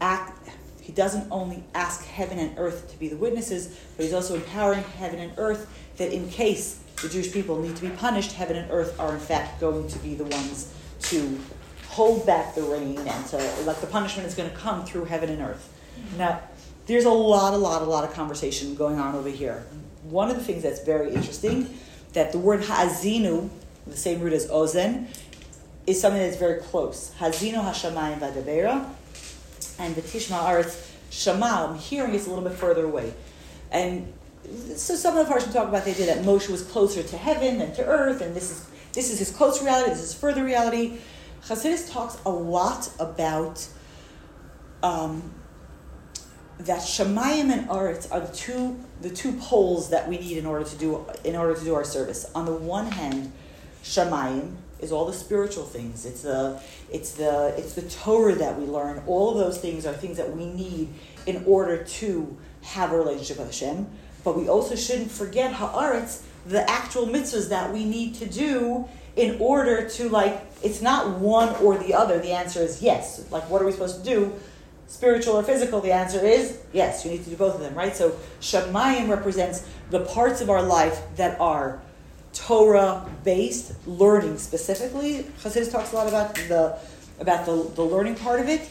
act 0.00 0.42
he 0.82 0.92
doesn't 0.92 1.30
only 1.30 1.62
ask 1.74 2.04
heaven 2.04 2.40
and 2.40 2.58
earth 2.58 2.90
to 2.90 2.98
be 2.98 3.08
the 3.08 3.16
witnesses, 3.16 3.78
but 3.96 4.04
he's 4.04 4.12
also 4.12 4.34
empowering 4.34 4.82
heaven 4.98 5.20
and 5.20 5.32
earth 5.38 5.68
that 5.98 6.12
in 6.12 6.28
case 6.28 6.81
the 7.02 7.08
Jewish 7.08 7.32
people 7.32 7.60
need 7.60 7.76
to 7.76 7.82
be 7.82 7.90
punished, 7.90 8.32
heaven 8.32 8.56
and 8.56 8.70
earth 8.70 8.98
are 8.98 9.12
in 9.12 9.20
fact 9.20 9.60
going 9.60 9.88
to 9.88 9.98
be 9.98 10.14
the 10.14 10.24
ones 10.24 10.72
to 11.02 11.38
hold 11.88 12.24
back 12.24 12.54
the 12.54 12.62
rain 12.62 12.96
and 12.98 13.26
to 13.26 13.36
like 13.64 13.80
the 13.80 13.86
punishment 13.86 14.26
is 14.26 14.34
going 14.34 14.48
to 14.48 14.56
come 14.56 14.84
through 14.84 15.04
heaven 15.04 15.28
and 15.28 15.42
earth. 15.42 15.68
Now, 16.16 16.40
there's 16.86 17.04
a 17.04 17.10
lot, 17.10 17.52
a 17.52 17.56
lot, 17.56 17.82
a 17.82 17.84
lot 17.84 18.04
of 18.04 18.14
conversation 18.14 18.74
going 18.74 18.98
on 18.98 19.14
over 19.14 19.28
here. 19.28 19.64
One 20.04 20.30
of 20.30 20.36
the 20.36 20.42
things 20.42 20.62
that's 20.62 20.82
very 20.82 21.12
interesting 21.12 21.76
that 22.12 22.32
the 22.32 22.38
word 22.38 22.62
hazinu, 22.62 23.50
the 23.86 23.96
same 23.96 24.20
root 24.20 24.32
as 24.32 24.48
ozen, 24.48 25.06
is 25.86 26.00
something 26.00 26.20
that's 26.20 26.36
very 26.36 26.60
close. 26.60 27.12
Hazino 27.18 27.64
hashamayim 27.64 28.20
vadabera, 28.20 28.88
and 29.78 29.94
the 29.94 30.02
tishma 30.02 30.38
aretz 30.44 30.90
shama. 31.10 31.76
Hearing 31.80 32.14
it's 32.14 32.26
a 32.26 32.30
little 32.30 32.44
bit 32.44 32.56
further 32.56 32.84
away, 32.84 33.12
and 33.70 34.12
so 34.76 34.96
some 34.96 35.16
of 35.16 35.26
the 35.26 35.32
Meforshim 35.32 35.52
talk 35.52 35.68
about 35.68 35.84
the 35.84 35.90
idea 35.90 36.06
that 36.06 36.24
Moshe 36.24 36.48
was 36.48 36.62
closer 36.62 37.02
to 37.02 37.16
heaven 37.16 37.58
than 37.58 37.74
to 37.74 37.84
earth, 37.84 38.20
and 38.20 38.34
this 38.34 38.50
is 38.50 38.66
this 38.92 39.10
is 39.10 39.18
his 39.18 39.30
close 39.30 39.62
reality, 39.62 39.90
this 39.90 40.02
is 40.02 40.14
further 40.14 40.44
reality. 40.44 40.98
Chassidus 41.44 41.90
talks 41.90 42.18
a 42.24 42.30
lot 42.30 42.90
about 43.00 43.66
um, 44.82 45.32
that 46.58 46.80
Shemayim 46.80 47.50
and 47.50 47.68
Aretz 47.68 48.10
are 48.12 48.20
the 48.20 48.32
two 48.32 48.78
the 49.00 49.10
two 49.10 49.32
poles 49.34 49.90
that 49.90 50.08
we 50.08 50.18
need 50.18 50.38
in 50.38 50.46
order 50.46 50.64
to 50.64 50.76
do 50.76 51.06
in 51.24 51.36
order 51.36 51.54
to 51.54 51.64
do 51.64 51.74
our 51.74 51.84
service. 51.84 52.30
On 52.34 52.44
the 52.44 52.52
one 52.52 52.86
hand, 52.86 53.32
Shemayim 53.82 54.56
is 54.80 54.92
all 54.92 55.06
the 55.06 55.12
spiritual 55.12 55.64
things. 55.64 56.04
It's 56.04 56.22
the 56.22 56.60
it's 56.90 57.12
the 57.12 57.54
it's 57.56 57.74
the 57.74 57.82
Torah 57.82 58.34
that 58.34 58.58
we 58.58 58.66
learn. 58.66 59.02
All 59.06 59.30
of 59.30 59.38
those 59.38 59.58
things 59.58 59.86
are 59.86 59.92
things 59.92 60.16
that 60.16 60.36
we 60.36 60.46
need 60.46 60.88
in 61.26 61.44
order 61.46 61.82
to 61.82 62.36
have 62.62 62.92
a 62.92 62.96
relationship 62.96 63.38
with 63.38 63.46
Hashem. 63.46 63.86
But 64.24 64.36
we 64.36 64.48
also 64.48 64.76
shouldn't 64.76 65.10
forget 65.10 65.52
Haaretz, 65.54 66.22
the 66.46 66.68
actual 66.70 67.06
mitzvahs 67.06 67.48
that 67.48 67.72
we 67.72 67.84
need 67.84 68.14
to 68.16 68.26
do 68.26 68.88
in 69.16 69.36
order 69.40 69.88
to 69.88 70.08
like 70.08 70.40
it's 70.62 70.80
not 70.80 71.18
one 71.18 71.54
or 71.56 71.76
the 71.76 71.94
other. 71.94 72.18
The 72.18 72.30
answer 72.30 72.60
is 72.60 72.82
yes. 72.82 73.24
Like 73.30 73.48
what 73.50 73.60
are 73.60 73.64
we 73.64 73.72
supposed 73.72 74.04
to 74.04 74.10
do? 74.10 74.32
Spiritual 74.86 75.34
or 75.34 75.42
physical? 75.42 75.80
The 75.80 75.92
answer 75.92 76.24
is 76.24 76.58
yes. 76.72 77.04
You 77.04 77.10
need 77.10 77.24
to 77.24 77.30
do 77.30 77.36
both 77.36 77.54
of 77.54 77.60
them, 77.60 77.74
right? 77.74 77.94
So 77.94 78.16
Shemayim 78.40 79.08
represents 79.08 79.66
the 79.90 80.00
parts 80.00 80.40
of 80.40 80.50
our 80.50 80.62
life 80.62 81.00
that 81.16 81.40
are 81.40 81.80
Torah 82.32 83.06
based 83.24 83.74
learning 83.86 84.38
specifically. 84.38 85.24
Chassidus 85.42 85.70
talks 85.70 85.92
a 85.92 85.96
lot 85.96 86.08
about 86.08 86.34
the 86.34 86.78
about 87.20 87.46
the, 87.46 87.70
the 87.74 87.82
learning 87.82 88.16
part 88.16 88.40
of 88.40 88.48
it. 88.48 88.68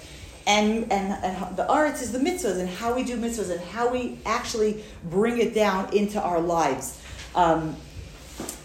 And, 0.47 0.91
and, 0.91 1.13
and 1.23 1.55
the 1.55 1.65
aretz 1.65 2.01
is 2.01 2.11
the 2.11 2.19
mitzvahs 2.19 2.59
and 2.59 2.67
how 2.67 2.95
we 2.95 3.03
do 3.03 3.15
mitzvahs 3.17 3.51
and 3.51 3.61
how 3.61 3.91
we 3.91 4.17
actually 4.25 4.83
bring 5.03 5.37
it 5.37 5.53
down 5.53 5.93
into 5.95 6.19
our 6.19 6.41
lives. 6.41 6.99
Um, 7.35 7.75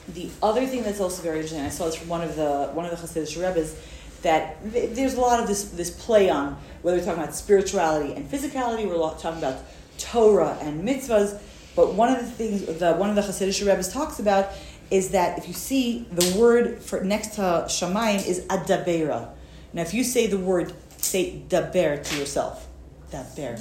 the 0.09 0.31
other 0.43 0.67
thing 0.67 0.83
that's 0.83 1.01
also 1.01 1.23
very 1.23 1.37
interesting, 1.37 1.61
I 1.61 1.69
saw 1.69 1.87
this 1.87 1.97
from 1.97 2.09
one 2.09 2.23
of 2.23 2.37
the 2.37 2.71
one 2.73 2.87
of 2.87 2.91
the 2.91 2.97
Hasidic 2.97 3.37
Rebbe's, 3.41 3.79
that 4.23 4.73
th- 4.73 4.95
there's 4.95 5.15
a 5.15 5.21
lot 5.21 5.41
of 5.41 5.47
this 5.47 5.65
this 5.65 5.91
play 5.91 6.31
on 6.31 6.57
whether 6.83 6.97
we're 6.97 7.05
talking 7.05 7.23
about 7.23 7.35
spirituality 7.35 8.15
and 8.15 8.31
physicality, 8.31 8.89
we're 8.89 8.97
talking 9.19 9.39
about 9.39 9.59
Torah 9.99 10.57
and 10.61 10.87
mitzvahs. 10.87 11.41
But 11.75 11.95
one 11.95 12.11
of 12.11 12.21
the 12.21 12.31
things 12.31 12.79
that 12.79 12.99
one 12.99 13.11
of 13.11 13.17
the 13.17 13.23
Hasidic 13.23 13.67
Rebbe's 13.67 13.93
talks 13.93 14.19
about 14.19 14.51
is 14.91 15.11
that 15.11 15.39
if 15.39 15.49
you 15.49 15.55
see 15.55 16.07
the 16.13 16.39
word 16.39 16.79
for 16.79 17.03
next 17.03 17.35
to 17.35 17.67
Shamayim 17.69 18.27
is 18.27 18.41
adabera. 18.47 19.29
Now, 19.73 19.83
if 19.83 19.93
you 19.93 20.05
say 20.05 20.27
the 20.27 20.39
word, 20.39 20.73
say 20.99 21.43
daber 21.49 22.03
to 22.03 22.17
yourself, 22.19 22.67
daber, 23.11 23.61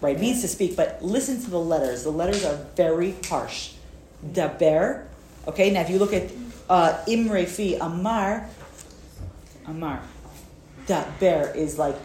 right? 0.00 0.16
It 0.16 0.20
means 0.20 0.40
to 0.42 0.48
speak, 0.48 0.76
but 0.76 1.02
listen 1.02 1.40
to 1.42 1.50
the 1.50 1.58
letters. 1.58 2.04
The 2.04 2.10
letters 2.12 2.44
are 2.44 2.56
very 2.76 3.14
harsh. 3.28 3.72
Daber, 4.32 5.06
okay. 5.48 5.70
Now, 5.70 5.80
if 5.80 5.90
you 5.90 5.98
look 5.98 6.12
at 6.12 6.30
uh, 6.68 7.02
Imre 7.08 7.44
fi 7.46 7.74
Amar, 7.76 8.48
Amar, 9.66 10.00
daber 10.86 11.54
is 11.56 11.78
like 11.78 11.96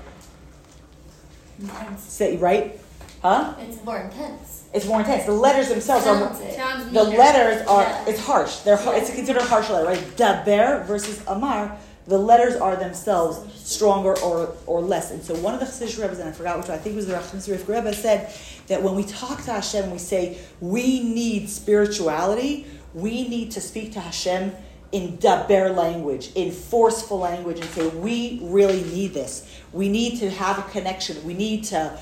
Intense. 1.59 2.01
say 2.03 2.37
right, 2.37 2.79
huh? 3.21 3.55
It's 3.59 3.83
more 3.83 3.97
intense. 3.99 4.65
It's 4.73 4.85
more 4.85 4.99
intense. 4.99 5.25
The 5.25 5.31
letters 5.31 5.69
themselves 5.69 6.05
are. 6.05 6.15
Sounds 6.19 6.39
it. 6.41 6.53
Sounds 6.55 6.91
The 6.93 7.03
letters 7.03 7.65
are, 7.67 7.81
Yeah. 7.81 8.05
it's 8.07 8.19
harsh. 8.19 8.57
They're, 8.57 8.75
har- 8.77 8.95
it's 8.95 9.09
considered 9.13 9.41
a 9.41 9.45
harsh 9.45 9.69
letter, 9.69 9.87
right? 9.87 9.97
Daber 10.15 10.85
versus 10.85 11.21
Amar, 11.27 11.75
the 12.07 12.17
letters 12.17 12.55
are 12.55 12.75
themselves 12.75 13.39
stronger 13.61 14.17
or, 14.19 14.55
or 14.65 14.81
less. 14.81 15.11
And 15.11 15.21
so 15.21 15.35
one 15.35 15.53
of 15.53 15.59
the 15.59 15.65
Chassidish 15.65 16.01
Rebbe's, 16.01 16.19
and 16.19 16.29
I 16.29 16.31
forgot 16.31 16.57
which 16.57 16.67
one, 16.67 16.77
I 16.77 16.81
think 16.81 16.93
it 16.93 16.97
was 16.97 17.07
the 17.07 17.13
Rachman 17.13 17.37
Sarif 17.37 17.67
Rebbe, 17.67 17.93
said 17.93 18.33
that 18.67 18.81
when 18.81 18.95
we 18.95 19.03
talk 19.03 19.43
to 19.43 19.51
Hashem, 19.51 19.91
we 19.91 19.97
say, 19.97 20.37
we 20.61 21.01
need 21.01 21.49
spirituality, 21.49 22.65
we 22.93 23.27
need 23.27 23.51
to 23.51 23.61
speak 23.61 23.91
to 23.93 23.99
Hashem 23.99 24.53
in 24.93 25.17
Daber 25.17 25.75
language, 25.75 26.31
in 26.35 26.51
forceful 26.51 27.19
language, 27.19 27.59
and 27.59 27.69
say, 27.71 27.87
we 27.89 28.39
really 28.43 28.83
need 28.85 29.13
this. 29.13 29.45
We 29.73 29.89
need 29.89 30.19
to 30.19 30.29
have 30.29 30.59
a 30.59 30.63
connection. 30.71 31.23
We 31.25 31.33
need 31.33 31.65
to 31.65 31.99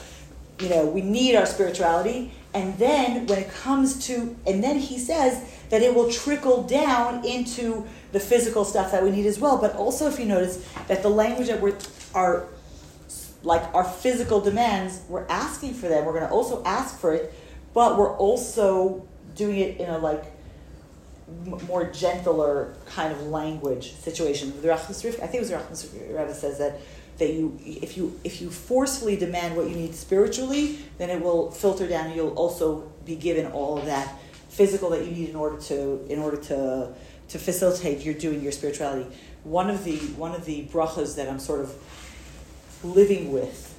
you 0.60 0.70
know, 0.70 0.86
we 0.86 1.02
need 1.02 1.36
our 1.36 1.46
spirituality. 1.46 2.32
And 2.54 2.78
then 2.78 3.28
when 3.28 3.40
it 3.40 3.50
comes 3.50 4.06
to, 4.08 4.36
and 4.48 4.64
then 4.64 4.80
he 4.80 4.98
says 4.98 5.44
that 5.70 5.82
it 5.82 5.94
will 5.94 6.12
trickle 6.12 6.64
down 6.64 7.26
into 7.26 7.86
the 8.12 8.20
physical 8.20 8.66
stuff 8.66 8.92
that 8.92 9.04
we 9.04 9.12
need 9.12 9.26
as 9.26 9.40
well. 9.40 9.58
But 9.58 9.76
also, 9.76 10.08
if 10.08 10.20
you 10.20 10.26
notice 10.26 10.68
that 10.88 11.02
the 11.02 11.10
language 11.10 11.48
that 11.48 11.62
we're, 11.62 11.78
our, 12.14 12.48
like 13.44 13.62
our 13.74 13.84
physical 13.84 14.42
demands, 14.42 15.02
we're 15.08 15.28
asking 15.28 15.74
for 15.74 15.88
them. 15.88 16.06
We're 16.06 16.14
going 16.14 16.28
to 16.28 16.32
also 16.32 16.64
ask 16.64 17.00
for 17.00 17.14
it, 17.14 17.34
but 17.74 17.98
we're 17.98 18.16
also 18.18 19.08
doing 19.36 19.60
it 19.60 19.80
in 19.80 19.90
a 19.90 19.98
like 19.98 20.24
more 21.68 21.90
gentler 21.92 22.76
kind 22.86 23.12
of 23.12 23.22
language 23.28 23.94
situation. 23.94 24.54
The 24.62 24.68
Sarif- 24.68 25.22
I 25.22 25.28
think 25.28 25.36
it 25.36 25.40
was 25.40 25.52
Rachman 25.52 26.10
Rebbe 26.10 26.34
says 26.34 26.60
that 26.60 26.80
that 27.18 27.34
you 27.34 27.58
if 27.66 27.96
you 27.98 28.20
if 28.24 28.42
you 28.42 28.50
forcefully 28.50 29.16
demand 29.16 29.56
what 29.56 29.70
you 29.70 29.76
need 29.76 29.96
spiritually, 29.96 30.80
then 30.98 31.10
it 31.10 31.22
will 31.22 31.52
filter 31.52 31.88
down. 31.88 32.08
and 32.08 32.16
You'll 32.16 32.36
also 32.36 32.92
be 33.06 33.16
given 33.16 33.52
all 33.52 33.78
of 33.78 33.86
that 33.86 34.14
physical 34.56 34.90
that 34.92 35.06
you 35.06 35.12
need 35.12 35.30
in 35.30 35.36
order 35.36 35.58
to 35.58 36.06
in 36.10 36.20
order 36.20 36.38
to 36.38 36.94
to 37.28 37.40
facilitate 37.40 38.06
your 38.06 38.14
doing 38.14 38.42
your 38.42 38.52
spirituality. 38.52 39.06
One 39.44 39.70
of 39.70 39.84
the 39.84 39.98
one 40.18 40.34
of 40.34 40.46
the 40.46 40.66
brachas 40.66 41.16
that 41.18 41.28
I'm 41.28 41.40
sort 41.40 41.62
of 41.62 41.76
living 42.84 43.32
with 43.32 43.74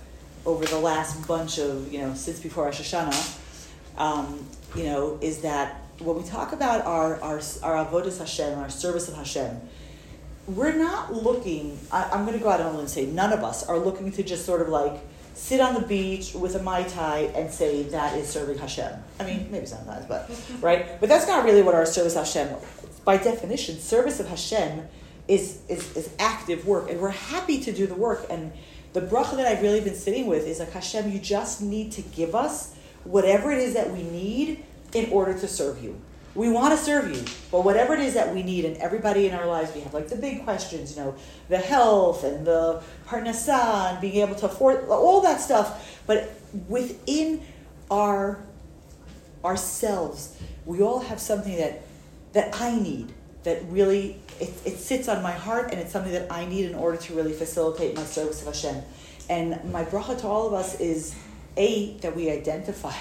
over 0.44 0.64
the 0.64 0.78
last 0.78 1.26
bunch 1.26 1.58
of 1.58 1.92
you 1.92 2.00
know 2.00 2.14
since 2.14 2.40
before 2.40 2.64
Rosh 2.64 2.80
Hashanah, 2.80 3.98
um, 3.98 4.46
you 4.74 4.84
know, 4.84 5.18
is 5.22 5.40
that 5.40 5.80
when 5.98 6.16
we 6.16 6.22
talk 6.22 6.52
about 6.52 6.84
our 6.84 7.20
our 7.22 7.40
our 7.62 7.84
avodas 7.86 8.18
Hashem, 8.18 8.58
our 8.58 8.68
service 8.68 9.08
of 9.08 9.16
Hashem, 9.16 9.60
we're 10.46 10.76
not 10.76 11.14
looking. 11.14 11.78
I, 11.90 12.04
I'm 12.12 12.26
going 12.26 12.36
to 12.36 12.42
go 12.42 12.50
out 12.50 12.60
on 12.60 12.66
a 12.66 12.70
limb 12.70 12.80
and 12.80 12.90
say 12.90 13.06
none 13.06 13.32
of 13.32 13.42
us 13.42 13.66
are 13.66 13.78
looking 13.78 14.12
to 14.12 14.22
just 14.22 14.44
sort 14.44 14.60
of 14.60 14.68
like 14.68 15.00
sit 15.36 15.60
on 15.60 15.74
the 15.74 15.80
beach 15.80 16.34
with 16.34 16.54
a 16.54 16.62
mai 16.62 16.82
tai 16.84 17.30
and 17.34 17.52
say 17.52 17.82
that 17.84 18.16
is 18.16 18.26
serving 18.26 18.58
Hashem. 18.58 18.92
I 19.20 19.24
mean, 19.24 19.48
maybe 19.50 19.66
sometimes, 19.66 20.06
but 20.06 20.30
right. 20.60 20.98
But 20.98 21.08
that's 21.08 21.26
not 21.26 21.44
really 21.44 21.62
what 21.62 21.74
our 21.74 21.86
service 21.86 22.14
Hashem. 22.14 22.56
By 23.04 23.18
definition, 23.18 23.78
service 23.78 24.18
of 24.18 24.28
Hashem 24.28 24.88
is 25.28 25.60
is 25.68 25.94
is 25.96 26.10
active 26.18 26.66
work, 26.66 26.90
and 26.90 27.00
we're 27.00 27.10
happy 27.10 27.60
to 27.60 27.72
do 27.72 27.86
the 27.86 27.94
work. 27.94 28.26
And 28.30 28.52
the 28.94 29.02
bracha 29.02 29.36
that 29.36 29.46
I've 29.46 29.62
really 29.62 29.80
been 29.80 29.94
sitting 29.94 30.26
with 30.26 30.46
is 30.46 30.58
like 30.58 30.72
Hashem. 30.72 31.12
You 31.12 31.18
just 31.18 31.60
need 31.60 31.92
to 31.92 32.02
give 32.02 32.34
us 32.34 32.74
whatever 33.04 33.52
it 33.52 33.58
is 33.58 33.74
that 33.74 33.92
we 33.92 34.02
need 34.02 34.64
in 34.94 35.10
order 35.10 35.38
to 35.38 35.46
serve 35.46 35.82
you. 35.84 36.00
We 36.36 36.50
want 36.50 36.78
to 36.78 36.84
serve 36.84 37.10
you, 37.10 37.24
but 37.50 37.64
whatever 37.64 37.94
it 37.94 38.00
is 38.00 38.12
that 38.14 38.34
we 38.34 38.42
need, 38.42 38.66
and 38.66 38.76
everybody 38.76 39.26
in 39.26 39.34
our 39.34 39.46
lives, 39.46 39.74
we 39.74 39.80
have 39.80 39.94
like 39.94 40.08
the 40.08 40.16
big 40.16 40.44
questions, 40.44 40.94
you 40.94 41.02
know, 41.02 41.14
the 41.48 41.56
health 41.56 42.24
and 42.24 42.46
the 42.46 42.82
parnasa 43.06 43.92
and 43.92 44.00
being 44.02 44.16
able 44.16 44.34
to 44.36 44.46
afford 44.46 44.86
all 44.88 45.22
that 45.22 45.40
stuff. 45.40 46.02
But 46.06 46.30
within 46.68 47.42
our 47.90 48.44
ourselves, 49.42 50.36
we 50.66 50.82
all 50.82 51.00
have 51.00 51.20
something 51.20 51.56
that 51.56 51.82
that 52.34 52.60
I 52.60 52.78
need 52.78 53.14
that 53.44 53.62
really 53.68 54.20
it, 54.38 54.50
it 54.66 54.76
sits 54.76 55.08
on 55.08 55.22
my 55.22 55.32
heart 55.32 55.70
and 55.70 55.80
it's 55.80 55.92
something 55.92 56.12
that 56.12 56.30
I 56.30 56.44
need 56.44 56.66
in 56.66 56.74
order 56.74 56.98
to 56.98 57.14
really 57.14 57.32
facilitate 57.32 57.96
my 57.96 58.04
service 58.04 58.42
of 58.42 58.48
Hashem. 58.48 58.82
And 59.30 59.72
my 59.72 59.84
bracha 59.84 60.20
to 60.20 60.26
all 60.26 60.46
of 60.46 60.52
us 60.52 60.78
is 60.80 61.14
a 61.56 61.94
that 61.98 62.14
we 62.14 62.30
identify 62.30 62.94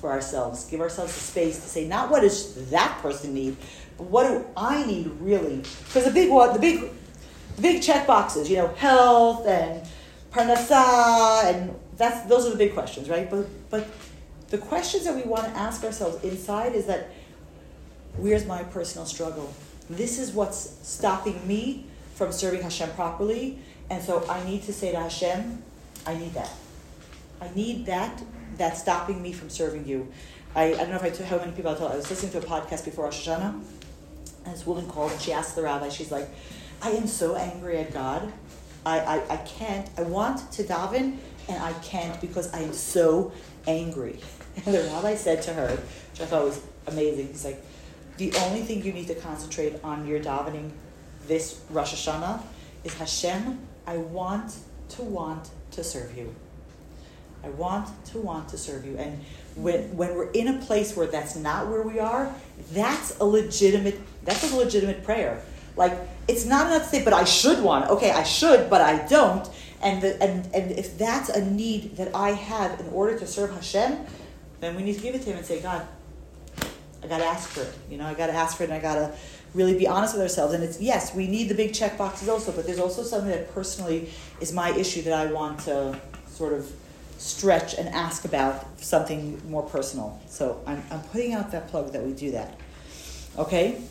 for 0.00 0.10
ourselves, 0.10 0.64
give 0.66 0.80
ourselves 0.80 1.12
the 1.14 1.20
space 1.20 1.56
to 1.60 1.68
say 1.68 1.86
not 1.86 2.10
what 2.10 2.20
does 2.20 2.70
that 2.70 2.98
person 3.02 3.34
need, 3.34 3.56
but 3.96 4.04
what 4.04 4.28
do 4.28 4.44
I 4.56 4.86
need 4.86 5.10
really? 5.20 5.56
Because 5.56 6.04
the 6.04 6.10
big 6.10 6.30
one, 6.30 6.52
the 6.52 6.60
big, 6.60 6.90
the 7.56 7.62
big 7.62 7.82
check 7.82 8.06
boxes, 8.06 8.48
you 8.48 8.56
know, 8.56 8.68
health 8.68 9.46
and 9.46 9.86
parnasa, 10.30 11.52
and 11.52 11.74
that's 11.96 12.28
those 12.28 12.46
are 12.46 12.50
the 12.50 12.56
big 12.56 12.74
questions, 12.74 13.08
right? 13.08 13.28
But 13.28 13.46
but 13.70 13.88
the 14.50 14.58
questions 14.58 15.04
that 15.04 15.14
we 15.14 15.22
want 15.22 15.44
to 15.44 15.50
ask 15.50 15.84
ourselves 15.84 16.22
inside 16.24 16.74
is 16.74 16.86
that 16.86 17.10
where's 18.16 18.46
my 18.46 18.62
personal 18.62 19.06
struggle? 19.06 19.52
This 19.90 20.18
is 20.18 20.32
what's 20.32 20.78
stopping 20.86 21.46
me 21.46 21.86
from 22.14 22.30
serving 22.30 22.62
Hashem 22.62 22.90
properly, 22.90 23.58
and 23.90 24.02
so 24.02 24.24
I 24.28 24.44
need 24.44 24.62
to 24.64 24.72
say 24.72 24.92
to 24.92 25.00
Hashem, 25.00 25.62
I 26.06 26.16
need 26.16 26.34
that. 26.34 26.50
I 27.40 27.50
need 27.54 27.86
that. 27.86 28.22
That's 28.56 28.80
stopping 28.80 29.22
me 29.22 29.32
from 29.32 29.50
serving 29.50 29.86
you. 29.86 30.08
I, 30.54 30.74
I 30.74 30.76
don't 30.76 30.90
know 30.90 30.96
if 30.96 31.04
I 31.04 31.10
told 31.10 31.28
how 31.28 31.38
many 31.38 31.52
people 31.52 31.70
I 31.70 31.74
told. 31.74 31.92
I 31.92 31.96
was 31.96 32.10
listening 32.10 32.32
to 32.32 32.38
a 32.38 32.42
podcast 32.42 32.84
before 32.84 33.04
Rosh 33.04 33.28
Hashanah, 33.28 33.62
and 34.44 34.54
this 34.54 34.66
woman 34.66 34.88
called 34.88 35.12
and 35.12 35.20
she 35.20 35.32
asked 35.32 35.54
the 35.56 35.62
rabbi. 35.62 35.88
She's 35.88 36.10
like, 36.10 36.28
"I 36.82 36.90
am 36.90 37.06
so 37.06 37.36
angry 37.36 37.78
at 37.78 37.92
God. 37.92 38.32
I, 38.84 38.98
I, 39.00 39.34
I 39.34 39.36
can't. 39.38 39.88
I 39.98 40.02
want 40.02 40.50
to 40.52 40.64
daven, 40.64 41.18
and 41.48 41.62
I 41.62 41.72
can't 41.80 42.20
because 42.20 42.52
I 42.52 42.60
am 42.60 42.72
so 42.72 43.32
angry." 43.66 44.20
And 44.66 44.74
the 44.74 44.82
rabbi 44.92 45.14
said 45.14 45.40
to 45.42 45.52
her, 45.52 45.68
which 45.68 46.20
I 46.20 46.26
thought 46.26 46.42
was 46.42 46.60
amazing. 46.88 47.28
He's 47.28 47.44
like, 47.44 47.62
"The 48.16 48.32
only 48.38 48.62
thing 48.62 48.82
you 48.82 48.92
need 48.92 49.06
to 49.06 49.14
concentrate 49.14 49.78
on 49.84 50.04
your 50.04 50.18
davening 50.18 50.72
this 51.28 51.60
Rosh 51.70 51.94
Hashanah 51.94 52.42
is 52.82 52.94
Hashem. 52.94 53.60
I 53.86 53.98
want 53.98 54.56
to 54.88 55.02
want 55.02 55.50
to 55.72 55.84
serve 55.84 56.18
you." 56.18 56.34
I 57.44 57.48
want 57.50 57.88
to 58.06 58.18
want 58.18 58.48
to 58.50 58.58
serve 58.58 58.84
you. 58.84 58.96
And 58.96 59.20
when 59.54 59.96
when 59.96 60.14
we're 60.14 60.30
in 60.30 60.48
a 60.48 60.58
place 60.58 60.96
where 60.96 61.06
that's 61.06 61.36
not 61.36 61.68
where 61.68 61.82
we 61.82 61.98
are, 61.98 62.34
that's 62.72 63.18
a 63.20 63.24
legitimate 63.24 64.00
that's 64.24 64.50
a 64.52 64.56
legitimate 64.56 65.04
prayer. 65.04 65.42
Like 65.76 65.98
it's 66.26 66.44
not 66.44 66.66
enough 66.66 66.82
to 66.84 66.88
say, 66.88 67.04
but 67.04 67.12
I 67.12 67.24
should 67.24 67.62
want. 67.62 67.88
Okay, 67.90 68.10
I 68.10 68.24
should, 68.24 68.68
but 68.68 68.80
I 68.80 69.06
don't. 69.06 69.48
And 69.80 70.02
the, 70.02 70.20
and 70.22 70.52
and 70.54 70.72
if 70.72 70.98
that's 70.98 71.28
a 71.28 71.44
need 71.44 71.96
that 71.96 72.14
I 72.14 72.30
have 72.30 72.80
in 72.80 72.88
order 72.88 73.18
to 73.18 73.26
serve 73.26 73.52
Hashem, 73.52 74.04
then 74.60 74.74
we 74.74 74.82
need 74.82 74.96
to 74.96 75.00
give 75.00 75.14
it 75.14 75.22
to 75.22 75.30
Him 75.30 75.38
and 75.38 75.46
say, 75.46 75.60
God, 75.60 75.86
I 77.02 77.06
got 77.06 77.18
to 77.18 77.24
ask 77.24 77.48
for 77.48 77.62
it. 77.62 77.72
You 77.88 77.96
know, 77.96 78.06
I 78.06 78.14
got 78.14 78.26
to 78.26 78.32
ask 78.32 78.56
for 78.56 78.64
it, 78.64 78.70
and 78.70 78.74
I 78.74 78.80
got 78.80 78.96
to 78.96 79.14
really 79.54 79.78
be 79.78 79.86
honest 79.86 80.14
with 80.14 80.22
ourselves. 80.22 80.52
And 80.52 80.64
it's 80.64 80.80
yes, 80.80 81.14
we 81.14 81.28
need 81.28 81.48
the 81.48 81.54
big 81.54 81.72
check 81.72 81.96
boxes 81.96 82.28
also, 82.28 82.50
but 82.52 82.66
there's 82.66 82.80
also 82.80 83.02
something 83.04 83.30
that 83.30 83.54
personally 83.54 84.10
is 84.40 84.52
my 84.52 84.70
issue 84.70 85.02
that 85.02 85.12
I 85.12 85.32
want 85.32 85.60
to 85.60 85.98
sort 86.26 86.52
of 86.52 86.70
stretch 87.18 87.74
and 87.74 87.88
ask 87.90 88.24
about 88.24 88.80
something 88.80 89.40
more 89.50 89.62
personal. 89.62 90.18
So 90.28 90.62
I'm, 90.66 90.82
I'm 90.90 91.00
putting 91.02 91.34
out 91.34 91.50
that 91.52 91.68
plug 91.68 91.92
that 91.92 92.04
we 92.04 92.12
do 92.12 92.30
that. 92.30 92.58
Okay? 93.36 93.82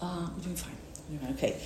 Uh, 0.00 0.28
we're 0.36 0.44
doing 0.44 0.56
fine. 0.56 0.72
Doing. 1.18 1.34
Okay. 1.34 1.60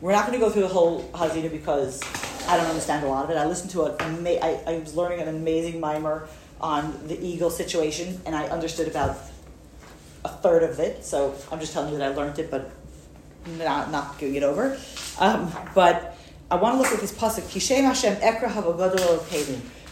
We're 0.00 0.12
not 0.12 0.26
going 0.26 0.38
to 0.38 0.44
go 0.44 0.50
through 0.50 0.62
the 0.62 0.68
whole 0.68 1.02
Hazinu 1.12 1.50
because 1.50 2.00
I 2.48 2.56
don't 2.56 2.66
understand 2.66 3.04
a 3.04 3.08
lot 3.08 3.24
of 3.24 3.30
it. 3.30 3.36
I 3.36 3.44
listened 3.44 3.70
to 3.72 3.82
a, 3.82 3.96
ama- 4.02 4.42
I, 4.42 4.62
I 4.66 4.78
was 4.78 4.96
learning 4.96 5.20
an 5.20 5.28
amazing 5.28 5.78
mimer 5.78 6.26
on 6.60 7.06
the 7.06 7.22
eagle 7.22 7.50
situation, 7.50 8.20
and 8.24 8.34
I 8.34 8.48
understood 8.48 8.88
about 8.88 9.18
a 10.24 10.28
third 10.28 10.62
of 10.62 10.80
it. 10.80 11.04
So 11.04 11.34
I'm 11.52 11.60
just 11.60 11.74
telling 11.74 11.92
you 11.92 11.98
that 11.98 12.12
I 12.12 12.14
learned 12.14 12.38
it, 12.38 12.50
but 12.50 12.70
not 13.58 13.90
not 13.90 14.18
going 14.18 14.34
it 14.34 14.42
over. 14.42 14.78
Um, 15.18 15.52
but 15.74 16.16
I 16.50 16.56
want 16.56 16.76
to 16.76 16.82
look 16.82 16.92
at 16.92 17.00
this 17.00 17.12
pasuk. 17.12 17.42
Kishem 17.42 17.82
Hashem 17.82 18.16
Ekra 18.16 18.48
Havagadol. 18.48 19.20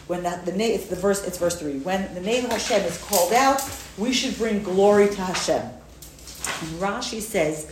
When 0.09 0.23
the, 0.23 0.41
the 0.43 0.53
name, 0.53 0.71
it's 0.71 0.87
the 0.87 0.95
verse, 0.95 1.23
it's 1.23 1.37
verse 1.37 1.59
three. 1.59 1.77
When 1.77 2.11
the 2.15 2.21
name 2.21 2.43
of 2.43 2.51
Hashem 2.51 2.81
is 2.81 2.97
called 2.97 3.31
out, 3.31 3.61
we 3.95 4.11
should 4.11 4.35
bring 4.39 4.63
glory 4.63 5.07
to 5.07 5.21
Hashem. 5.21 5.61
And 5.61 6.81
Rashi 6.81 7.21
says 7.21 7.71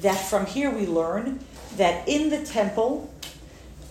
that 0.00 0.16
from 0.16 0.46
here 0.46 0.68
we 0.68 0.84
learn 0.84 1.38
that 1.76 2.08
in 2.08 2.28
the 2.28 2.44
temple, 2.44 3.14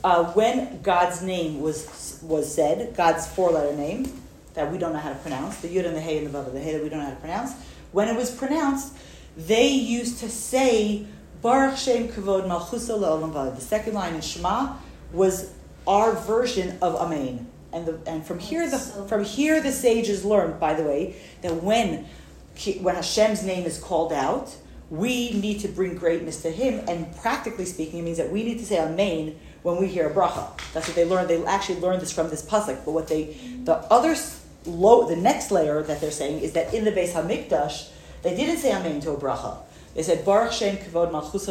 uh, 0.04 0.26
when 0.34 0.82
God's 0.82 1.22
name 1.22 1.62
was 1.62 2.20
was 2.22 2.54
said, 2.54 2.98
God's 2.98 3.28
four-letter 3.28 3.78
name 3.78 4.12
that 4.56 4.70
we 4.70 4.78
don't 4.78 4.92
know 4.92 5.00
how 5.00 5.14
to 5.14 5.20
pronounce, 5.20 5.62
the 5.62 5.70
Yud 5.70 5.86
and 5.86 5.96
the 5.96 6.02
Hey 6.02 6.18
and 6.18 6.28
the 6.28 6.38
Vav, 6.38 6.52
the 6.52 6.60
Hey 6.60 6.74
that 6.74 6.84
we 6.84 6.90
don't 6.90 7.00
know 7.00 7.06
how 7.06 7.12
to 7.12 7.22
pronounce, 7.22 7.54
when 7.94 8.10
it 8.10 8.18
was 8.18 8.30
pronounced, 8.30 8.94
they 9.38 9.70
used 9.70 10.20
to 10.20 10.28
say 10.28 11.06
Baruch 11.42 11.78
Shem 11.78 12.10
Kavod 12.10 12.46
Malchusa 12.46 13.00
Le'olam. 13.00 13.56
The 13.56 13.62
second 13.62 13.94
line 13.94 14.16
in 14.16 14.22
Shema 14.22 14.76
was 15.14 15.54
our 15.88 16.12
version 16.12 16.78
of 16.82 16.96
Amen. 16.96 17.48
And, 17.76 17.86
the, 17.86 18.00
and 18.08 18.26
from 18.26 18.40
here, 18.40 18.70
the, 18.70 18.80
from 18.80 19.26
here, 19.26 19.62
the 19.62 19.74
sages 19.74 20.24
learned, 20.24 20.62
by 20.62 20.74
the 20.74 20.84
way, 20.84 21.18
that 21.42 21.62
when 21.62 22.06
when 22.80 22.96
Hashem's 22.96 23.44
name 23.44 23.66
is 23.66 23.78
called 23.78 24.14
out, 24.14 24.56
we 24.90 25.34
need 25.34 25.60
to 25.60 25.68
bring 25.68 25.96
greatness 25.96 26.42
to 26.44 26.52
Him. 26.52 26.86
And 26.88 27.14
practically 27.18 27.66
speaking, 27.66 28.00
it 28.00 28.04
means 28.04 28.18
that 28.18 28.32
we 28.32 28.44
need 28.44 28.60
to 28.60 28.66
say 28.66 28.80
Amen 28.80 29.36
when 29.64 29.76
we 29.78 29.88
hear 29.88 30.10
a 30.10 30.14
bracha. 30.14 30.58
That's 30.74 30.88
what 30.88 30.96
they 30.96 31.04
learned. 31.04 31.30
They 31.30 31.44
actually 31.46 31.82
learned 31.82 32.02
this 32.02 32.14
from 32.14 32.30
this 32.30 32.44
pasuk. 32.46 32.86
But 32.86 32.92
what 32.92 33.10
they, 33.10 33.36
the 33.66 33.76
other 33.92 34.16
low, 34.66 35.06
the 35.06 35.18
next 35.18 35.52
layer 35.52 35.84
that 35.84 36.00
they're 36.00 36.12
saying 36.12 36.42
is 36.42 36.54
that 36.54 36.74
in 36.74 36.86
the 36.86 36.94
Beis 36.94 37.12
Hamikdash, 37.12 37.90
they 38.22 38.36
didn't 38.38 38.58
say 38.58 38.72
Amen 38.72 39.02
to 39.02 39.12
a 39.12 39.18
bracha. 39.18 39.58
They 39.96 40.04
said 40.04 40.24
Baruch 40.24 40.54
Shem 40.54 40.78
Kavod 40.78 41.12
Malchus 41.12 41.46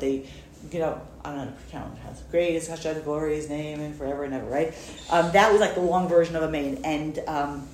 They, 0.00 0.26
you 0.70 0.78
know, 0.78 1.00
I 1.26 1.34
don't 1.34 1.46
know 1.46 1.52
how. 1.72 2.12
Great 2.30 2.54
is 2.54 2.68
Hashem's 2.68 3.02
glory, 3.02 3.36
His 3.36 3.48
name, 3.48 3.80
and 3.80 3.94
forever 3.94 4.24
and 4.24 4.34
ever. 4.34 4.46
Right? 4.46 4.74
Um, 5.10 5.32
that 5.32 5.50
was 5.50 5.60
like 5.60 5.74
the 5.74 5.80
long 5.80 6.08
version 6.08 6.36
of 6.36 6.42
Amen, 6.42 6.80
and. 6.84 7.18
Um, 7.26 7.68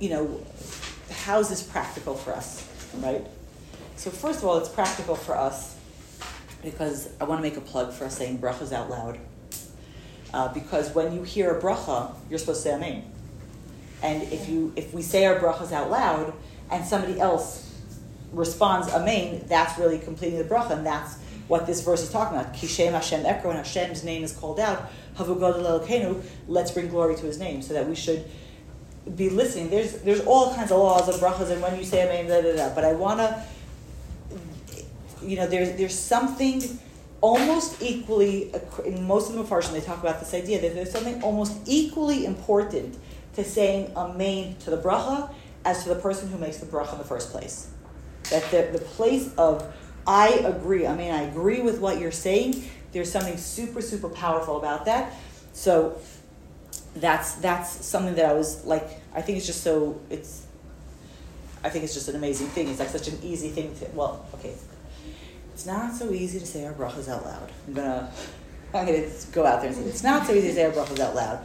you 0.00 0.10
know, 0.10 0.44
how 1.10 1.38
is 1.38 1.48
this 1.48 1.62
practical 1.62 2.16
for 2.16 2.32
us, 2.32 2.68
right? 2.96 3.24
So 3.94 4.10
first 4.10 4.40
of 4.40 4.46
all, 4.46 4.58
it's 4.58 4.68
practical 4.68 5.14
for 5.14 5.36
us 5.36 5.76
because 6.60 7.08
I 7.20 7.24
want 7.24 7.38
to 7.38 7.42
make 7.42 7.56
a 7.56 7.60
plug 7.60 7.92
for 7.92 8.06
us 8.06 8.18
saying 8.18 8.38
brachas 8.38 8.72
out 8.72 8.90
loud. 8.90 9.20
Uh, 10.34 10.52
because 10.52 10.92
when 10.92 11.14
you 11.14 11.22
hear 11.22 11.56
a 11.56 11.62
bracha, 11.62 12.12
you're 12.28 12.40
supposed 12.40 12.64
to 12.64 12.70
say 12.70 12.74
amen. 12.74 13.04
And 14.02 14.24
if 14.32 14.48
you 14.48 14.72
if 14.74 14.92
we 14.92 15.02
say 15.02 15.24
our 15.26 15.38
brachas 15.38 15.70
out 15.70 15.88
loud 15.88 16.34
and 16.68 16.84
somebody 16.84 17.20
else 17.20 17.71
responds 18.32 18.88
amen, 18.88 19.44
that's 19.48 19.78
really 19.78 19.98
completing 19.98 20.38
the 20.38 20.44
bracha, 20.44 20.72
and 20.72 20.86
that's 20.86 21.18
what 21.48 21.66
this 21.66 21.82
verse 21.82 22.02
is 22.02 22.10
talking 22.10 22.38
about. 22.38 22.54
Kishem 22.54 22.92
Hashem 22.92 23.24
Ekro, 23.24 23.46
when 23.46 23.56
Hashem's 23.56 24.04
name 24.04 24.24
is 24.24 24.32
called 24.32 24.58
out, 24.58 24.90
let's 26.48 26.70
bring 26.70 26.88
glory 26.88 27.14
to 27.16 27.22
His 27.22 27.38
name, 27.38 27.62
so 27.62 27.74
that 27.74 27.88
we 27.88 27.94
should 27.94 28.24
be 29.16 29.28
listening. 29.28 29.68
There's 29.70 30.00
there's 30.02 30.20
all 30.20 30.54
kinds 30.54 30.70
of 30.70 30.78
laws 30.78 31.08
of 31.08 31.16
brachas, 31.16 31.50
and 31.50 31.60
when 31.60 31.76
you 31.76 31.84
say 31.84 32.04
amen, 32.04 32.28
da 32.28 32.40
da 32.40 32.56
da. 32.56 32.74
But 32.74 32.84
I 32.84 32.92
want 32.94 33.20
to, 33.20 33.44
you 35.22 35.36
know, 35.36 35.46
there's 35.46 35.76
there's 35.76 35.98
something 35.98 36.62
almost 37.20 37.80
equally 37.82 38.52
in 38.84 39.04
most 39.04 39.30
of 39.30 39.36
the 39.36 39.42
Meforshim 39.42 39.72
they 39.72 39.80
talk 39.80 40.00
about 40.00 40.20
this 40.20 40.34
idea 40.34 40.60
that 40.60 40.74
there's 40.74 40.90
something 40.90 41.22
almost 41.22 41.56
equally 41.66 42.24
important 42.24 42.98
to 43.34 43.44
saying 43.44 43.92
amen 43.96 44.56
to 44.60 44.70
the 44.70 44.78
bracha 44.78 45.32
as 45.64 45.84
to 45.84 45.88
the 45.88 45.94
person 45.96 46.28
who 46.28 46.38
makes 46.38 46.58
the 46.58 46.66
bracha 46.66 46.92
in 46.92 46.98
the 46.98 47.04
first 47.04 47.30
place. 47.30 47.71
That 48.32 48.50
the, 48.50 48.78
the 48.78 48.84
place 48.84 49.32
of 49.36 49.72
I 50.06 50.28
agree, 50.30 50.86
I 50.86 50.96
mean 50.96 51.12
I 51.12 51.22
agree 51.22 51.60
with 51.60 51.78
what 51.80 52.00
you're 52.00 52.10
saying. 52.10 52.64
There's 52.92 53.12
something 53.12 53.36
super 53.36 53.80
super 53.80 54.08
powerful 54.08 54.56
about 54.56 54.86
that. 54.86 55.12
So 55.52 56.00
that's 56.96 57.34
that's 57.36 57.84
something 57.84 58.14
that 58.16 58.26
I 58.26 58.32
was 58.32 58.64
like. 58.64 58.88
I 59.14 59.22
think 59.22 59.38
it's 59.38 59.46
just 59.46 59.62
so 59.62 60.00
it's. 60.10 60.46
I 61.64 61.68
think 61.68 61.84
it's 61.84 61.94
just 61.94 62.08
an 62.08 62.16
amazing 62.16 62.48
thing. 62.48 62.68
It's 62.68 62.80
like 62.80 62.88
such 62.88 63.08
an 63.08 63.18
easy 63.22 63.50
thing 63.50 63.74
to. 63.76 63.86
Well, 63.94 64.26
okay, 64.34 64.54
it's 65.52 65.66
not 65.66 65.94
so 65.94 66.10
easy 66.10 66.40
to 66.40 66.46
say 66.46 66.64
our 66.64 66.72
brachas 66.72 67.08
out 67.08 67.24
loud. 67.24 67.50
I'm 67.66 67.74
gonna. 67.74 68.12
I'm 68.74 68.86
gonna 68.86 69.06
go 69.32 69.44
out 69.44 69.60
there 69.60 69.68
and 69.68 69.76
say 69.76 69.84
it's 69.84 70.02
not 70.02 70.26
so 70.26 70.32
easy 70.32 70.48
to 70.48 70.54
say 70.54 70.64
our 70.64 70.72
brachas 70.72 70.98
out 70.98 71.14
loud, 71.14 71.44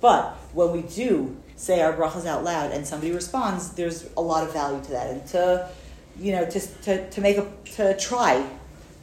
but 0.00 0.36
when 0.52 0.70
we 0.70 0.82
do 0.82 1.36
say 1.56 1.82
our 1.82 1.92
brachas 1.92 2.24
out 2.24 2.44
loud 2.44 2.70
and 2.70 2.86
somebody 2.86 3.10
responds, 3.12 3.70
there's 3.70 4.08
a 4.16 4.20
lot 4.20 4.46
of 4.46 4.52
value 4.52 4.82
to 4.84 4.90
that, 4.92 5.10
and 5.10 5.26
to, 5.26 5.68
you 6.18 6.32
know, 6.32 6.44
to 6.44 6.60
to, 6.60 7.10
to 7.10 7.20
make 7.20 7.38
a 7.38 7.50
to 7.76 7.96
try 7.98 8.46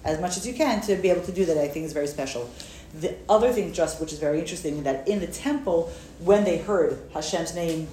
as 0.03 0.20
much 0.20 0.38
as 0.38 0.45
you 0.45 0.53
can 0.53 0.82
to 0.82 0.95
be 0.95 1.09
able 1.09 1.24
to 1.24 1.32
do 1.32 1.45
that. 1.45 1.57
I 1.57 1.68
think 1.68 1.86
is 1.86 1.93
very 1.93 2.07
special. 2.07 2.49
The 2.99 3.16
other 3.28 3.51
thing, 3.51 3.74
just 3.74 3.99
which 3.99 4.13
is 4.13 4.20
very 4.20 4.39
interesting, 4.39 4.84
that 4.84 5.07
in 5.07 5.20
the 5.20 5.28
temple, 5.28 5.91
when 6.20 6.45
they 6.45 6.59
heard 6.59 6.97
Hashem's 7.13 7.53
name 7.53 7.89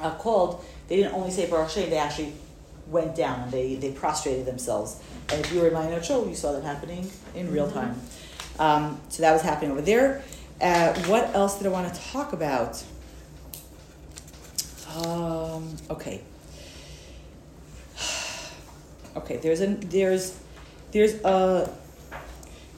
uh, 0.00 0.14
called, 0.14 0.64
they 0.88 0.96
didn't 0.96 1.14
only 1.14 1.30
say 1.30 1.50
Baruch 1.50 1.70
Shem, 1.70 1.90
they 1.90 1.98
actually 1.98 2.32
went 2.86 3.16
down 3.16 3.40
and 3.40 3.52
they, 3.52 3.74
they 3.74 3.90
prostrated 3.90 4.46
themselves. 4.46 5.00
And 5.30 5.44
if 5.44 5.52
you 5.52 5.60
were 5.60 5.68
in 5.68 5.74
my 5.74 6.00
Shul, 6.00 6.28
you 6.28 6.34
saw 6.34 6.52
that 6.52 6.62
happening 6.62 7.10
in 7.34 7.52
real 7.52 7.66
Mm-hmm. 7.66 7.78
time. 7.78 8.00
Um, 8.58 9.00
so 9.08 9.22
that 9.22 9.32
was 9.32 9.42
happening 9.42 9.70
over 9.70 9.82
there. 9.82 10.22
Uh, 10.60 10.92
what 11.02 11.34
else 11.34 11.58
did 11.58 11.66
I 11.66 11.70
want 11.70 11.92
to 11.92 12.00
talk 12.00 12.32
about? 12.32 12.82
Um, 14.96 15.76
okay. 15.90 16.22
Okay, 19.18 19.36
there's 19.38 19.60
a 19.60 19.66
there's 19.66 20.38
there's 20.92 21.14
a 21.24 21.74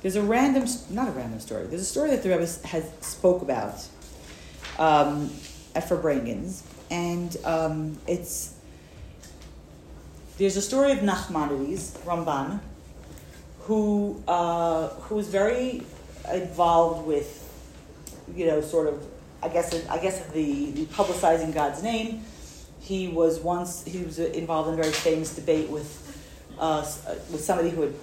there's 0.01 0.17
a 0.17 0.23
random 0.23 0.65
not 0.89 1.09
a 1.09 1.11
random 1.11 1.39
story. 1.39 1.67
There's 1.67 1.83
a 1.83 1.93
story 1.97 2.11
that 2.11 2.23
the 2.23 2.31
Rebbe 2.31 2.47
has 2.65 2.91
spoke 3.03 3.43
about 3.43 3.87
um, 4.79 5.31
at 5.75 5.87
Farbrengens, 5.87 6.63
and 6.91 7.37
um, 7.45 7.99
it's 8.07 8.55
there's 10.39 10.57
a 10.57 10.63
story 10.63 10.93
of 10.93 11.01
Nachmanides 11.01 11.99
Ramban, 12.07 12.61
who 13.61 14.23
uh, 14.27 14.89
who 14.89 15.17
was 15.17 15.29
very 15.29 15.83
involved 16.33 17.07
with 17.07 17.37
you 18.35 18.47
know 18.47 18.63
sort 18.63 18.89
of 18.89 19.07
I 19.43 19.49
guess 19.49 19.75
I 19.91 19.99
guess 19.99 20.25
the, 20.29 20.71
the 20.71 20.87
publicizing 20.87 21.53
God's 21.53 21.83
name. 21.83 22.25
He 22.81 23.09
was 23.09 23.41
once 23.41 23.85
he 23.85 24.03
was 24.03 24.19
involved 24.19 24.69
in 24.69 24.75
a 24.75 24.83
very 24.83 24.95
famous 24.95 25.35
debate 25.35 25.69
with 25.69 26.10
uh, 26.61 26.83
with 27.33 27.43
somebody 27.43 27.71
who 27.71 27.83
had 27.83 27.95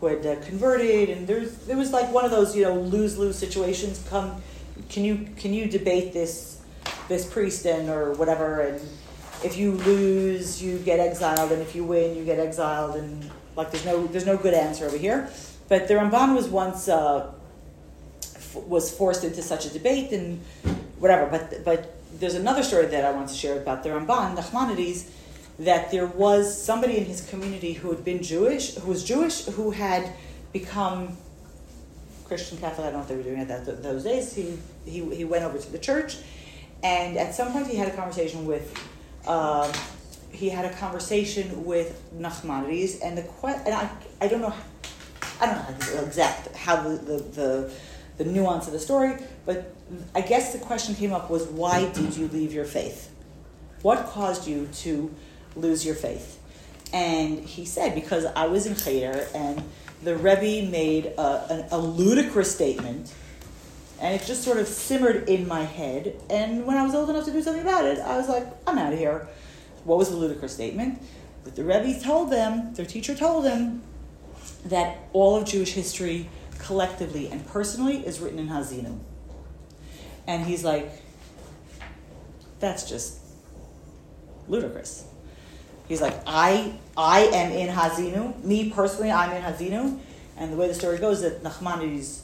who 0.00 0.06
had 0.06 0.26
uh, 0.26 0.40
converted, 0.42 1.10
and 1.10 1.26
there's 1.26 1.56
there 1.66 1.76
was 1.76 1.92
like 1.92 2.10
one 2.12 2.24
of 2.24 2.30
those 2.30 2.56
you 2.56 2.62
know 2.64 2.74
lose 2.74 3.18
lose 3.18 3.38
situations. 3.38 4.04
Come, 4.08 4.42
can 4.88 5.04
you 5.04 5.28
can 5.36 5.52
you 5.52 5.66
debate 5.66 6.12
this 6.12 6.60
this 7.08 7.30
priest 7.30 7.66
and 7.66 7.88
or 7.88 8.12
whatever? 8.14 8.62
And 8.62 8.80
if 9.44 9.56
you 9.56 9.72
lose, 9.72 10.62
you 10.62 10.78
get 10.78 10.98
exiled, 10.98 11.52
and 11.52 11.62
if 11.62 11.74
you 11.74 11.84
win, 11.84 12.16
you 12.16 12.24
get 12.24 12.38
exiled, 12.38 12.96
and 12.96 13.30
like 13.54 13.70
there's 13.70 13.84
no 13.84 14.06
there's 14.06 14.26
no 14.26 14.36
good 14.36 14.54
answer 14.54 14.86
over 14.86 14.96
here. 14.98 15.28
But 15.68 15.86
the 15.86 15.94
Ramban 15.94 16.34
was 16.34 16.48
once 16.48 16.88
uh, 16.88 17.30
f- 18.24 18.56
was 18.56 18.90
forced 18.90 19.22
into 19.22 19.42
such 19.42 19.66
a 19.66 19.70
debate 19.70 20.12
and 20.12 20.40
whatever. 20.98 21.26
But 21.26 21.64
but 21.64 21.94
there's 22.18 22.34
another 22.34 22.62
story 22.62 22.86
that 22.86 23.04
I 23.04 23.10
want 23.10 23.28
to 23.28 23.34
share 23.34 23.60
about 23.60 23.82
the 23.82 23.90
Ramban, 23.90 24.34
the 24.34 24.42
Nachmanides, 24.42 25.08
that 25.58 25.90
there 25.90 26.06
was 26.06 26.60
somebody 26.60 26.98
in 26.98 27.04
his 27.04 27.28
community 27.28 27.72
who 27.72 27.90
had 27.90 28.04
been 28.04 28.22
Jewish, 28.22 28.74
who 28.76 28.88
was 28.90 29.02
Jewish, 29.04 29.44
who 29.46 29.72
had 29.72 30.12
become 30.52 31.16
Christian 32.24 32.58
Catholic. 32.58 32.86
I 32.86 32.90
don't 32.90 32.98
know 32.98 33.02
if 33.02 33.08
they 33.08 33.16
were 33.16 33.22
doing 33.22 33.38
it 33.38 33.48
that 33.48 33.82
those 33.82 34.04
days. 34.04 34.34
He, 34.34 34.58
he 34.84 35.14
he 35.14 35.24
went 35.24 35.44
over 35.44 35.58
to 35.58 35.72
the 35.72 35.78
church, 35.78 36.18
and 36.82 37.16
at 37.16 37.34
some 37.34 37.52
point 37.52 37.66
he 37.66 37.76
had 37.76 37.88
a 37.88 37.96
conversation 37.96 38.46
with. 38.46 38.72
Um, 39.26 39.70
he 40.30 40.50
had 40.50 40.66
a 40.66 40.74
conversation 40.74 41.64
with 41.64 42.02
Nachmanides, 42.14 43.00
and 43.02 43.16
the 43.16 43.24
and 43.44 43.74
I, 43.74 43.90
I 44.20 44.28
don't 44.28 44.42
know, 44.42 44.52
I 45.40 45.46
don't 45.46 45.56
know 45.56 45.62
how 45.62 46.04
exact 46.04 46.54
how 46.54 46.82
the, 46.82 46.96
the, 46.96 47.16
the 47.18 47.72
the 48.18 48.24
nuance 48.24 48.66
of 48.66 48.72
the 48.72 48.78
story, 48.78 49.16
but 49.46 49.74
I 50.14 50.20
guess 50.20 50.52
the 50.52 50.58
question 50.58 50.94
came 50.94 51.12
up 51.12 51.30
was 51.30 51.46
why 51.46 51.90
did 51.92 52.16
you 52.16 52.28
leave 52.28 52.52
your 52.52 52.66
faith? 52.66 53.10
What 53.82 54.06
caused 54.06 54.46
you 54.46 54.68
to 54.80 55.14
lose 55.56 55.84
your 55.84 55.94
faith? 55.94 56.40
And 56.92 57.38
he 57.40 57.64
said 57.64 57.94
because 57.94 58.24
I 58.24 58.46
was 58.46 58.66
in 58.66 58.74
Cheder 58.74 59.26
and 59.34 59.62
the 60.02 60.16
Rebbe 60.16 60.70
made 60.70 61.06
a, 61.06 61.20
a, 61.20 61.68
a 61.72 61.78
ludicrous 61.78 62.54
statement, 62.54 63.12
and 64.00 64.14
it 64.14 64.24
just 64.24 64.42
sort 64.42 64.58
of 64.58 64.68
simmered 64.68 65.28
in 65.28 65.48
my 65.48 65.64
head. 65.64 66.20
And 66.30 66.66
when 66.66 66.76
I 66.76 66.84
was 66.84 66.94
old 66.94 67.10
enough 67.10 67.24
to 67.24 67.32
do 67.32 67.42
something 67.42 67.62
about 67.62 67.84
it, 67.84 67.98
I 67.98 68.16
was 68.16 68.28
like, 68.28 68.46
I'm 68.66 68.78
out 68.78 68.92
of 68.92 68.98
here. 68.98 69.28
What 69.84 69.98
was 69.98 70.10
the 70.10 70.16
ludicrous 70.16 70.54
statement? 70.54 71.02
That 71.44 71.56
the 71.56 71.64
Rebbe 71.64 71.98
told 72.00 72.30
them, 72.30 72.74
their 72.74 72.86
teacher 72.86 73.14
told 73.14 73.44
them, 73.44 73.82
that 74.64 74.98
all 75.12 75.36
of 75.36 75.46
Jewish 75.46 75.72
history 75.72 76.28
collectively 76.58 77.28
and 77.28 77.46
personally 77.46 78.06
is 78.06 78.20
written 78.20 78.38
in 78.38 78.48
Hazinu. 78.48 78.98
And 80.26 80.46
he's 80.46 80.62
like, 80.62 80.90
that's 82.60 82.88
just 82.88 83.18
ludicrous. 84.46 85.07
He's 85.88 86.02
like, 86.02 86.14
I 86.26 86.74
I 86.96 87.20
am 87.20 87.52
in 87.52 87.74
Hazinu. 87.74 88.44
Me 88.44 88.70
personally, 88.70 89.10
I'm 89.10 89.32
in 89.32 89.42
Hazinu. 89.42 89.98
And 90.36 90.52
the 90.52 90.56
way 90.56 90.68
the 90.68 90.74
story 90.74 90.98
goes 90.98 91.22
that 91.22 91.42
Nachmanides 91.42 92.20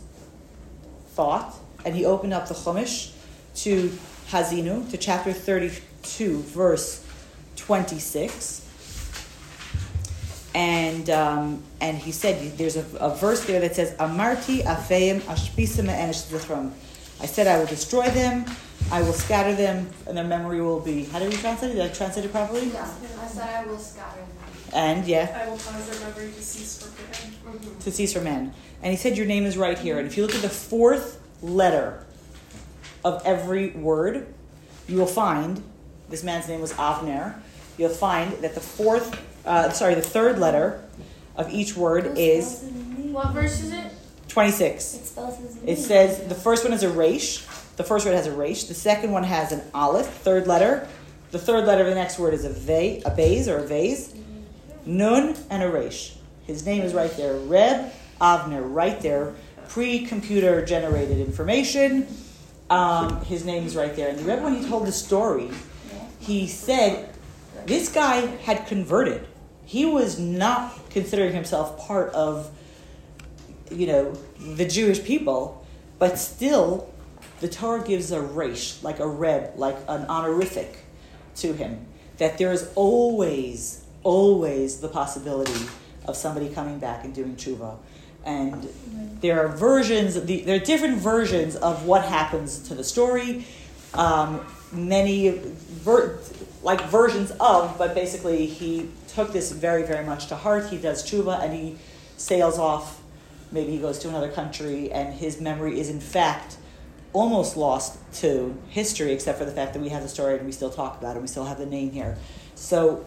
thought, 1.15 1.57
and 1.85 1.95
he 1.95 2.05
opened 2.05 2.33
up 2.33 2.47
the 2.47 2.55
Chumash 2.55 3.13
to 3.57 3.91
Hazinu, 4.29 4.89
to 4.91 4.97
chapter 4.97 5.33
32, 5.33 6.43
verse 6.43 7.05
26. 7.57 8.61
And 10.55 11.11
um, 11.11 11.63
and 11.81 11.97
he 11.99 12.13
said, 12.13 12.57
there's 12.57 12.77
a, 12.77 12.85
a 12.99 13.17
verse 13.17 13.45
there 13.45 13.61
that 13.61 13.75
says, 13.75 13.97
Amarti 13.97 14.63
afeim 14.63 15.21
ashpisam 15.23 15.89
zichram. 15.89 16.71
I 17.21 17.27
said, 17.27 17.47
I 17.47 17.59
will 17.59 17.67
destroy 17.67 18.09
them, 18.11 18.45
I 18.91 19.03
will 19.03 19.13
scatter 19.13 19.55
them, 19.55 19.89
and 20.07 20.17
their 20.17 20.25
memory 20.25 20.61
will 20.61 20.81
be. 20.81 21.05
How 21.05 21.19
do 21.19 21.29
we 21.29 21.37
translate 21.37 21.73
it? 21.73 21.75
Did 21.75 21.91
I 21.91 21.95
translate 21.95 22.25
it 22.25 22.33
properly? 22.33 22.69
Yeah. 22.69 22.89
I 23.21 23.27
said 23.27 23.65
I 23.65 23.67
will 23.67 23.79
scatter 23.79 24.21
them. 24.21 24.29
And 24.73 25.07
yeah, 25.07 25.41
I 25.41 25.49
will 25.49 25.57
cause 25.57 25.89
their 25.89 26.09
memory 26.09 26.33
to 26.33 26.43
cease 26.43 26.83
for 26.83 27.51
good. 27.51 27.81
to 27.81 27.93
cease 27.93 28.13
from 28.13 28.25
men. 28.25 28.53
And 28.83 28.91
he 28.91 28.97
said, 28.97 29.17
Your 29.17 29.27
name 29.27 29.45
is 29.45 29.57
right 29.57 29.79
here. 29.79 29.99
And 29.99 30.07
if 30.07 30.17
you 30.17 30.25
look 30.25 30.35
at 30.35 30.43
the 30.43 30.49
fourth 30.49 31.21
letter 31.43 32.05
of 33.05 33.23
every 33.25 33.71
word, 33.71 34.27
you 34.89 34.97
will 34.99 35.07
find 35.07 35.63
this 36.11 36.23
man's 36.25 36.49
name 36.49 36.61
was 36.61 36.73
Avner. 36.75 37.37
You'll 37.79 37.89
find 37.91 38.33
that 38.43 38.55
the 38.55 38.61
fourth, 38.61 39.21
uh, 39.47 39.71
sorry, 39.71 39.95
the 39.95 40.03
third 40.03 40.39
letter 40.39 40.83
of 41.37 41.53
each 41.53 41.77
word 41.77 42.19
is 42.19 42.63
What 42.97 43.33
verse 43.33 43.63
is 43.63 43.73
it? 43.73 43.93
26. 44.29 44.95
It 44.95 45.05
spells 45.07 45.39
his 45.39 45.57
name. 45.57 45.69
It 45.69 45.77
says 45.79 46.27
the 46.29 46.35
first 46.35 46.65
one 46.65 46.73
is 46.73 46.83
a 46.83 46.91
resh. 46.91 47.45
The 47.77 47.85
first 47.85 48.07
word 48.07 48.15
has 48.15 48.27
a 48.27 48.33
resh. 48.33 48.65
The 48.65 48.75
second 48.75 49.13
one 49.13 49.25
has 49.25 49.53
an 49.53 49.63
aleph, 49.75 50.07
third 50.07 50.47
letter. 50.47 50.89
The 51.31 51.39
third 51.39 51.67
letter 51.67 51.83
of 51.83 51.89
the 51.89 51.95
next 51.95 52.19
word 52.19 52.35
is 52.35 52.45
a 52.45 52.51
ve, 52.51 53.03
a 53.05 53.11
bays 53.11 53.49
or 53.49 53.59
a 53.59 53.67
vase. 53.67 54.15
Nun 54.87 55.37
and 55.51 55.63
a 55.63 55.71
resh. 55.71 56.15
His 56.45 56.65
name 56.65 56.83
is 56.83 56.95
right 56.95 57.15
there. 57.17 57.35
Reb 57.37 57.93
Avner, 58.21 58.63
right 58.63 59.01
there. 59.01 59.35
Pre-computer 59.69 60.65
generated 60.65 61.19
information. 61.19 62.07
Um, 62.71 63.25
his 63.25 63.45
name 63.45 63.65
is 63.65 63.75
right 63.75 63.95
there. 63.97 64.09
And 64.09 64.19
the 64.19 64.25
Rebbe, 64.25 64.43
when 64.43 64.55
he 64.57 64.69
told 64.69 64.87
the 64.87 64.93
story, 64.93 65.51
he 66.21 66.47
said 66.47 67.13
this 67.67 67.89
guy 67.89 68.27
had 68.43 68.67
converted. 68.67 69.27
He 69.65 69.87
was 69.87 70.19
not 70.19 70.91
considering 70.91 71.33
himself 71.33 71.79
part 71.79 72.13
of 72.15 72.51
you 73.71 73.87
know, 73.87 74.13
the 74.39 74.67
Jewish 74.67 75.03
people, 75.03 75.67
but 75.99 76.19
still, 76.19 76.93
the 77.45 77.51
Torah 77.51 77.85
gives 77.85 78.11
a 78.11 78.23
resh, 78.23 78.83
like 78.83 79.01
a 79.01 79.07
reb, 79.07 79.53
like 79.57 79.77
an 79.87 80.07
honorific 80.07 80.79
to 81.37 81.53
him. 81.53 81.85
That 82.17 82.39
there 82.39 82.51
is 82.53 82.71
always, 82.75 83.85
always 84.03 84.81
the 84.81 84.89
possibility 84.89 85.67
of 86.07 86.17
somebody 86.17 86.49
coming 86.49 86.79
back 86.79 87.05
and 87.05 87.15
doing 87.15 87.37
tshuva. 87.37 87.77
And 88.25 88.67
there 89.21 89.45
are 89.45 89.55
versions, 89.55 90.15
the, 90.25 90.41
there 90.41 90.57
are 90.57 90.65
different 90.65 90.97
versions 90.97 91.55
of 91.57 91.85
what 91.85 92.05
happens 92.05 92.67
to 92.69 92.75
the 92.75 92.83
story. 92.83 93.45
Um, 93.93 94.41
many, 94.73 95.39
ver, 95.83 96.19
like 96.63 96.81
versions 96.85 97.31
of, 97.41 97.77
but 97.77 97.95
basically 97.95 98.47
he 98.47 98.89
took 99.09 99.35
this 99.35 99.53
very, 99.53 99.83
very 99.83 100.07
much 100.07 100.29
to 100.29 100.37
heart. 100.37 100.71
He 100.71 100.79
does 100.79 101.05
tshuva 101.05 101.45
and 101.45 101.53
he 101.53 101.77
sails 102.17 102.59
off 102.59 103.03
maybe 103.53 103.73
he 103.73 103.79
goes 103.79 103.99
to 103.99 104.09
another 104.09 104.31
country 104.31 104.91
and 104.91 105.13
his 105.13 105.43
memory 105.43 105.79
is 105.79 105.91
in 105.91 106.01
fact 106.01 106.57
almost 107.15 107.57
lost 107.57 107.99
to 108.13 108.55
history 108.69 109.13
except 109.13 109.39
for 109.39 109.47
the 109.47 109.53
fact 109.53 109.73
that 109.73 109.81
we 109.81 109.89
have 109.89 110.03
the 110.03 110.09
story 110.09 110.37
and 110.37 110.45
we 110.45 110.53
still 110.53 110.69
talk 110.69 110.99
about 110.99 111.11
it 111.11 111.13
and 111.13 111.23
we 111.23 111.29
still 111.29 111.45
have 111.45 111.59
the 111.59 111.67
name 111.67 111.91
here 111.91 112.17
so 112.55 113.05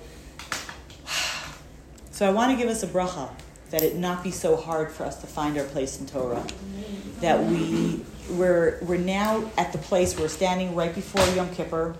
so 2.09 2.27
i 2.27 2.31
want 2.31 2.49
to 2.51 2.57
give 2.57 2.69
us 2.69 2.81
a 2.81 2.87
bracha 2.87 3.29
that 3.69 3.83
it 3.83 3.97
not 3.97 4.23
be 4.23 4.31
so 4.31 4.55
hard 4.55 4.89
for 4.89 5.03
us 5.03 5.21
to 5.21 5.27
find 5.27 5.57
our 5.57 5.65
place 5.65 5.99
in 5.99 6.07
torah 6.07 6.43
that 7.19 7.39
we 7.43 8.01
we're 8.31 8.79
we're 8.81 8.97
now 8.97 9.43
at 9.57 9.71
the 9.71 9.77
place 9.77 10.17
we're 10.17 10.27
standing 10.27 10.73
right 10.73 10.95
before 10.95 11.23
yom 11.35 11.53
kippur 11.53 11.95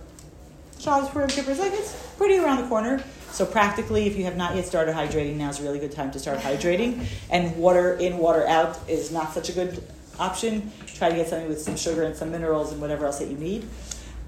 Shabbos 0.80 1.10
for 1.10 1.22
Yom 1.22 1.30
Kippur 1.30 1.52
is 1.52 1.60
like 1.60 1.74
it's 1.74 1.96
pretty 2.18 2.38
around 2.38 2.62
the 2.62 2.68
corner. 2.68 3.04
So 3.32 3.46
practically, 3.46 4.08
if 4.08 4.16
you 4.16 4.24
have 4.26 4.38
not 4.38 4.56
yet 4.56 4.66
started 4.66 4.96
hydrating, 4.96 5.36
now 5.36 5.50
is 5.50 5.60
a 5.60 5.64
really 5.64 5.80
good 5.80 5.92
time 5.92 6.12
to 6.12 6.20
start 6.20 6.40
hydrating. 6.40 7.06
And 7.30 7.56
water 7.58 7.96
in, 7.96 8.18
water 8.18 8.48
out 8.48 8.80
is 8.88 9.12
not 9.12 9.34
such 9.34 9.50
a 9.50 9.54
good 9.54 9.84
option. 10.20 10.72
Try 10.88 11.10
to 11.10 11.16
get 11.16 11.28
something 11.28 11.48
with 11.48 11.62
some 11.62 11.76
sugar 11.76 12.04
and 12.04 12.16
some 12.16 12.32
minerals 12.32 12.72
and 12.72 12.82
whatever 12.82 13.06
else 13.06 13.20
that 13.20 13.30
you 13.30 13.38
need. 13.38 13.68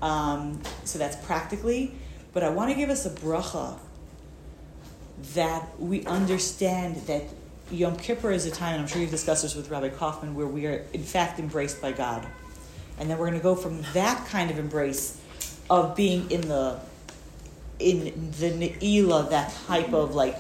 Um, 0.02 0.62
so 0.84 1.00
that's 1.00 1.16
practically. 1.26 1.94
But 2.34 2.44
I 2.44 2.50
want 2.50 2.72
to 2.72 2.76
give 2.76 2.90
us 2.90 3.06
a 3.06 3.10
bracha 3.10 3.78
that 5.34 5.68
we 5.80 6.06
understand 6.06 6.96
that 7.08 7.24
Yom 7.72 7.98
Kippur 7.98 8.32
is 8.32 8.46
a 8.46 8.52
time, 8.52 8.74
and 8.74 8.82
I'm 8.82 8.88
sure 8.88 9.02
you've 9.02 9.12
discussed 9.12 9.44
this 9.44 9.56
with 9.56 9.70
Rabbi 9.70 9.90
Kaufman, 9.90 10.34
where 10.34 10.48
we 10.48 10.66
are 10.66 10.86
in 10.94 11.04
fact 11.04 11.40
embraced 11.40 11.82
by 11.82 11.92
God. 11.92 12.26
And 12.98 13.10
then 13.10 13.18
we're 13.18 13.28
going 13.28 13.40
to 13.40 13.44
go 13.44 13.56
from 13.56 13.82
that 13.94 14.26
kind 14.28 14.52
of 14.52 14.58
embrace 14.58 15.20
of 15.70 15.96
being 15.96 16.30
in 16.32 16.42
the 16.42 16.80
in 17.80 18.32
the 18.40 18.52
ne'ilah, 18.52 19.30
that 19.30 19.54
type 19.68 19.94
of 19.94 20.14
like, 20.14 20.38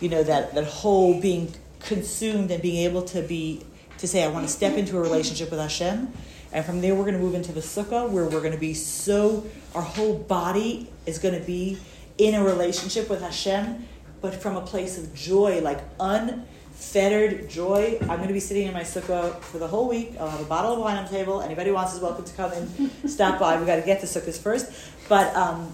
you 0.00 0.08
know, 0.08 0.22
that 0.22 0.54
that 0.54 0.64
whole 0.64 1.20
being 1.20 1.52
consumed 1.80 2.50
and 2.50 2.62
being 2.62 2.84
able 2.84 3.02
to 3.02 3.22
be 3.22 3.62
to 4.04 4.08
say, 4.08 4.22
I 4.22 4.28
want 4.28 4.46
to 4.46 4.52
step 4.52 4.76
into 4.76 4.98
a 4.98 5.00
relationship 5.00 5.50
with 5.50 5.60
Hashem, 5.60 6.12
and 6.52 6.64
from 6.64 6.80
there 6.80 6.94
we're 6.94 7.04
going 7.04 7.14
to 7.14 7.20
move 7.20 7.34
into 7.34 7.52
the 7.52 7.60
sukkah, 7.60 8.08
where 8.08 8.24
we're 8.24 8.40
going 8.40 8.52
to 8.52 8.58
be 8.58 8.74
so 8.74 9.44
our 9.74 9.82
whole 9.82 10.18
body 10.18 10.90
is 11.06 11.18
going 11.18 11.38
to 11.38 11.44
be 11.44 11.78
in 12.18 12.34
a 12.34 12.44
relationship 12.44 13.08
with 13.08 13.22
Hashem, 13.22 13.86
but 14.20 14.34
from 14.34 14.56
a 14.56 14.60
place 14.60 14.98
of 14.98 15.14
joy, 15.14 15.60
like 15.60 15.80
unfettered 15.98 17.48
joy. 17.48 17.96
I'm 18.02 18.16
going 18.18 18.28
to 18.28 18.34
be 18.34 18.40
sitting 18.40 18.66
in 18.66 18.74
my 18.74 18.82
sukkah 18.82 19.40
for 19.40 19.58
the 19.58 19.66
whole 19.66 19.88
week. 19.88 20.14
I'll 20.20 20.28
have 20.30 20.40
a 20.40 20.44
bottle 20.44 20.74
of 20.74 20.78
wine 20.80 20.96
on 20.96 21.04
the 21.04 21.10
table. 21.10 21.40
Anybody 21.40 21.70
wants 21.70 21.94
is 21.94 22.00
welcome 22.00 22.24
to 22.24 22.34
come 22.34 22.52
and 22.52 23.10
stop 23.10 23.40
by. 23.40 23.56
We've 23.56 23.66
got 23.66 23.76
to 23.76 23.82
get 23.82 24.00
the 24.00 24.06
sukkahs 24.06 24.38
first, 24.38 24.70
but 25.08 25.34
um, 25.34 25.72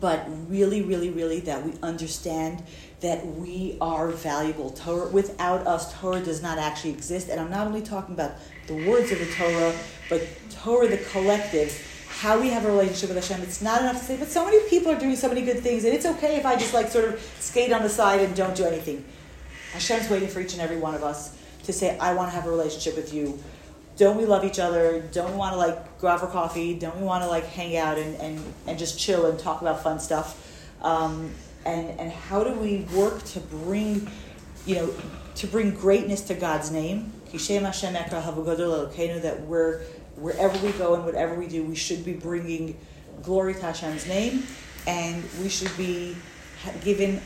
but 0.00 0.26
really, 0.48 0.82
really, 0.82 1.10
really 1.10 1.40
that 1.40 1.64
we 1.64 1.72
understand 1.82 2.62
that 3.00 3.26
we 3.26 3.76
are 3.80 4.08
valuable. 4.08 4.70
Torah 4.70 5.08
without 5.08 5.66
us, 5.66 5.98
Torah 5.98 6.20
does 6.20 6.42
not 6.42 6.58
actually 6.58 6.90
exist. 6.90 7.28
And 7.28 7.40
I'm 7.40 7.50
not 7.50 7.66
only 7.66 7.82
talking 7.82 8.14
about 8.14 8.32
the 8.66 8.74
words 8.74 9.10
of 9.10 9.18
the 9.18 9.26
Torah, 9.26 9.74
but 10.08 10.26
Torah, 10.50 10.88
the 10.88 10.98
collective. 10.98 11.86
How 12.08 12.38
we 12.38 12.50
have 12.50 12.66
a 12.66 12.68
relationship 12.68 13.08
with 13.08 13.26
Hashem. 13.26 13.42
It's 13.42 13.62
not 13.62 13.80
enough 13.80 13.98
to 13.98 14.04
say, 14.04 14.16
but 14.18 14.28
so 14.28 14.44
many 14.44 14.68
people 14.68 14.92
are 14.92 14.98
doing 14.98 15.16
so 15.16 15.28
many 15.28 15.42
good 15.42 15.60
things, 15.60 15.84
and 15.84 15.94
it's 15.94 16.04
okay 16.04 16.36
if 16.36 16.44
I 16.44 16.54
just 16.56 16.74
like 16.74 16.88
sort 16.88 17.06
of 17.06 17.36
skate 17.38 17.72
on 17.72 17.82
the 17.82 17.88
side 17.88 18.20
and 18.20 18.34
don't 18.36 18.54
do 18.54 18.64
anything. 18.64 19.04
Hashem's 19.72 20.10
waiting 20.10 20.28
for 20.28 20.40
each 20.40 20.52
and 20.52 20.60
every 20.60 20.76
one 20.76 20.94
of 20.94 21.02
us 21.02 21.36
to 21.64 21.72
say, 21.72 21.96
I 21.98 22.12
want 22.14 22.30
to 22.30 22.34
have 22.34 22.46
a 22.46 22.50
relationship 22.50 22.96
with 22.96 23.14
you. 23.14 23.38
Don't 23.96 24.16
we 24.16 24.26
love 24.26 24.44
each 24.44 24.58
other? 24.58 25.00
Don't 25.12 25.30
we 25.30 25.36
want 25.36 25.54
to 25.54 25.58
like 25.58 26.00
go 26.00 26.08
out 26.08 26.20
for 26.20 26.26
coffee? 26.26 26.78
Don't 26.78 26.96
we 26.98 27.04
want 27.04 27.22
to 27.22 27.28
like 27.28 27.44
hang 27.44 27.76
out 27.76 27.96
and, 27.96 28.16
and, 28.16 28.54
and 28.66 28.78
just 28.78 28.98
chill 28.98 29.26
and 29.26 29.38
talk 29.38 29.62
about 29.62 29.82
fun 29.82 30.00
stuff? 30.00 30.66
Um, 30.82 31.30
and, 31.64 31.98
and 32.00 32.12
how 32.12 32.44
do 32.44 32.52
we 32.52 32.86
work 32.94 33.22
to 33.24 33.40
bring, 33.40 34.10
you 34.66 34.74
know, 34.76 34.94
to 35.36 35.46
bring 35.46 35.72
greatness 35.72 36.22
to 36.22 36.34
God's 36.34 36.70
name? 36.70 37.12
Kishem 37.30 37.62
Hashem 37.62 37.94
Ekra 37.94 38.22
Havagodol 38.22 38.92
Elokeinu, 38.92 39.22
That 39.22 39.42
we're, 39.42 39.82
wherever 40.16 40.56
we 40.64 40.72
go 40.72 40.94
and 40.94 41.04
whatever 41.04 41.34
we 41.34 41.46
do, 41.46 41.62
we 41.64 41.74
should 41.74 42.04
be 42.04 42.12
bringing 42.12 42.76
glory 43.22 43.54
to 43.54 43.60
Hashem's 43.60 44.06
name, 44.06 44.44
and 44.86 45.22
we 45.42 45.48
should 45.48 45.74
be 45.76 46.16
given 46.82 47.20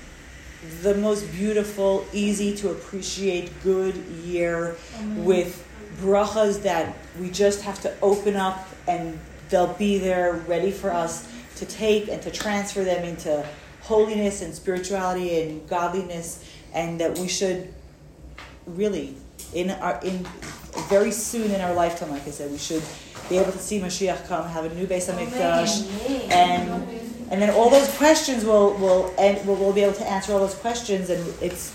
the 0.83 0.95
most 0.95 1.31
beautiful, 1.33 2.07
easy 2.13 2.55
to 2.57 2.71
appreciate 2.71 3.51
good 3.63 3.95
year 4.25 4.77
with 5.17 5.67
brachas 6.01 6.63
that 6.63 6.97
we 7.21 7.31
just 7.31 7.63
have 7.63 7.81
to 7.81 7.95
open 8.01 8.35
up 8.35 8.67
and 8.89 9.19
they'll 9.49 9.73
be 9.75 9.99
there 9.99 10.33
ready 10.49 10.71
for 10.71 10.91
us 10.91 11.31
to 11.57 11.67
take 11.67 12.09
and 12.09 12.21
to 12.23 12.31
transfer 12.31 12.83
them 12.83 13.05
into 13.05 13.47
holiness 13.85 14.43
and 14.43 14.55
spirituality 14.55 15.41
and 15.41 15.69
godliness 15.69 16.45
and 16.73 17.01
that 17.01 17.19
we 17.19 17.29
should 17.29 17.73
really 18.67 19.15
in 19.55 19.71
our 19.71 20.01
in 20.03 20.27
very 20.89 21.11
soon 21.11 21.51
in 21.51 21.61
our 21.61 21.75
lifetime 21.75 22.11
like 22.11 22.27
I 22.27 22.31
said 22.31 22.51
we 22.51 22.59
should 22.59 22.83
be 23.29 23.39
able 23.39 23.53
to 23.53 23.59
see 23.59 23.81
Mashiach 23.81 24.27
come 24.27 24.49
have 24.49 24.65
a 24.65 24.75
new 24.75 24.87
base 24.87 25.09
Beis 25.09 25.29
Hamikdash 25.29 26.31
and 26.31 26.71
and 27.31 27.41
then 27.41 27.51
all 27.51 27.71
those 27.71 27.95
questions 27.97 28.45
will 28.45 28.75
will 28.75 29.15
and 29.19 29.47
we'll, 29.47 29.57
we'll 29.57 29.73
be 29.73 29.83
able 29.83 29.95
to 29.95 30.11
answer 30.11 30.33
all 30.33 30.41
those 30.41 30.55
questions 30.55 31.11
and 31.11 31.23
it's 31.41 31.73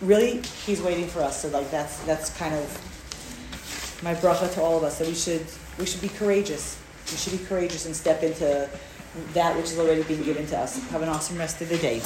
really 0.00 0.42
he's 0.66 0.80
waiting 0.82 1.06
for 1.06 1.20
us 1.20 1.42
so 1.42 1.48
like 1.48 1.70
that's 1.70 1.98
that's 2.04 2.30
kind 2.36 2.54
of 2.54 4.00
my 4.02 4.14
bracha 4.14 4.52
to 4.54 4.60
all 4.60 4.76
of 4.76 4.82
us 4.82 4.98
that 4.98 5.08
we 5.08 5.14
should 5.14 5.46
we 5.78 5.86
should 5.86 6.00
be 6.00 6.08
courageous. 6.08 6.78
We 7.10 7.16
should 7.16 7.38
be 7.38 7.44
courageous 7.44 7.86
and 7.86 7.94
step 7.94 8.22
into 8.22 8.68
that 9.32 9.56
which 9.56 9.70
has 9.70 9.78
already 9.78 10.02
been 10.02 10.22
given 10.22 10.46
to 10.46 10.58
us 10.58 10.78
have 10.90 11.02
an 11.02 11.08
awesome 11.08 11.38
rest 11.38 11.60
of 11.60 11.68
the 11.68 11.78
day. 11.78 12.00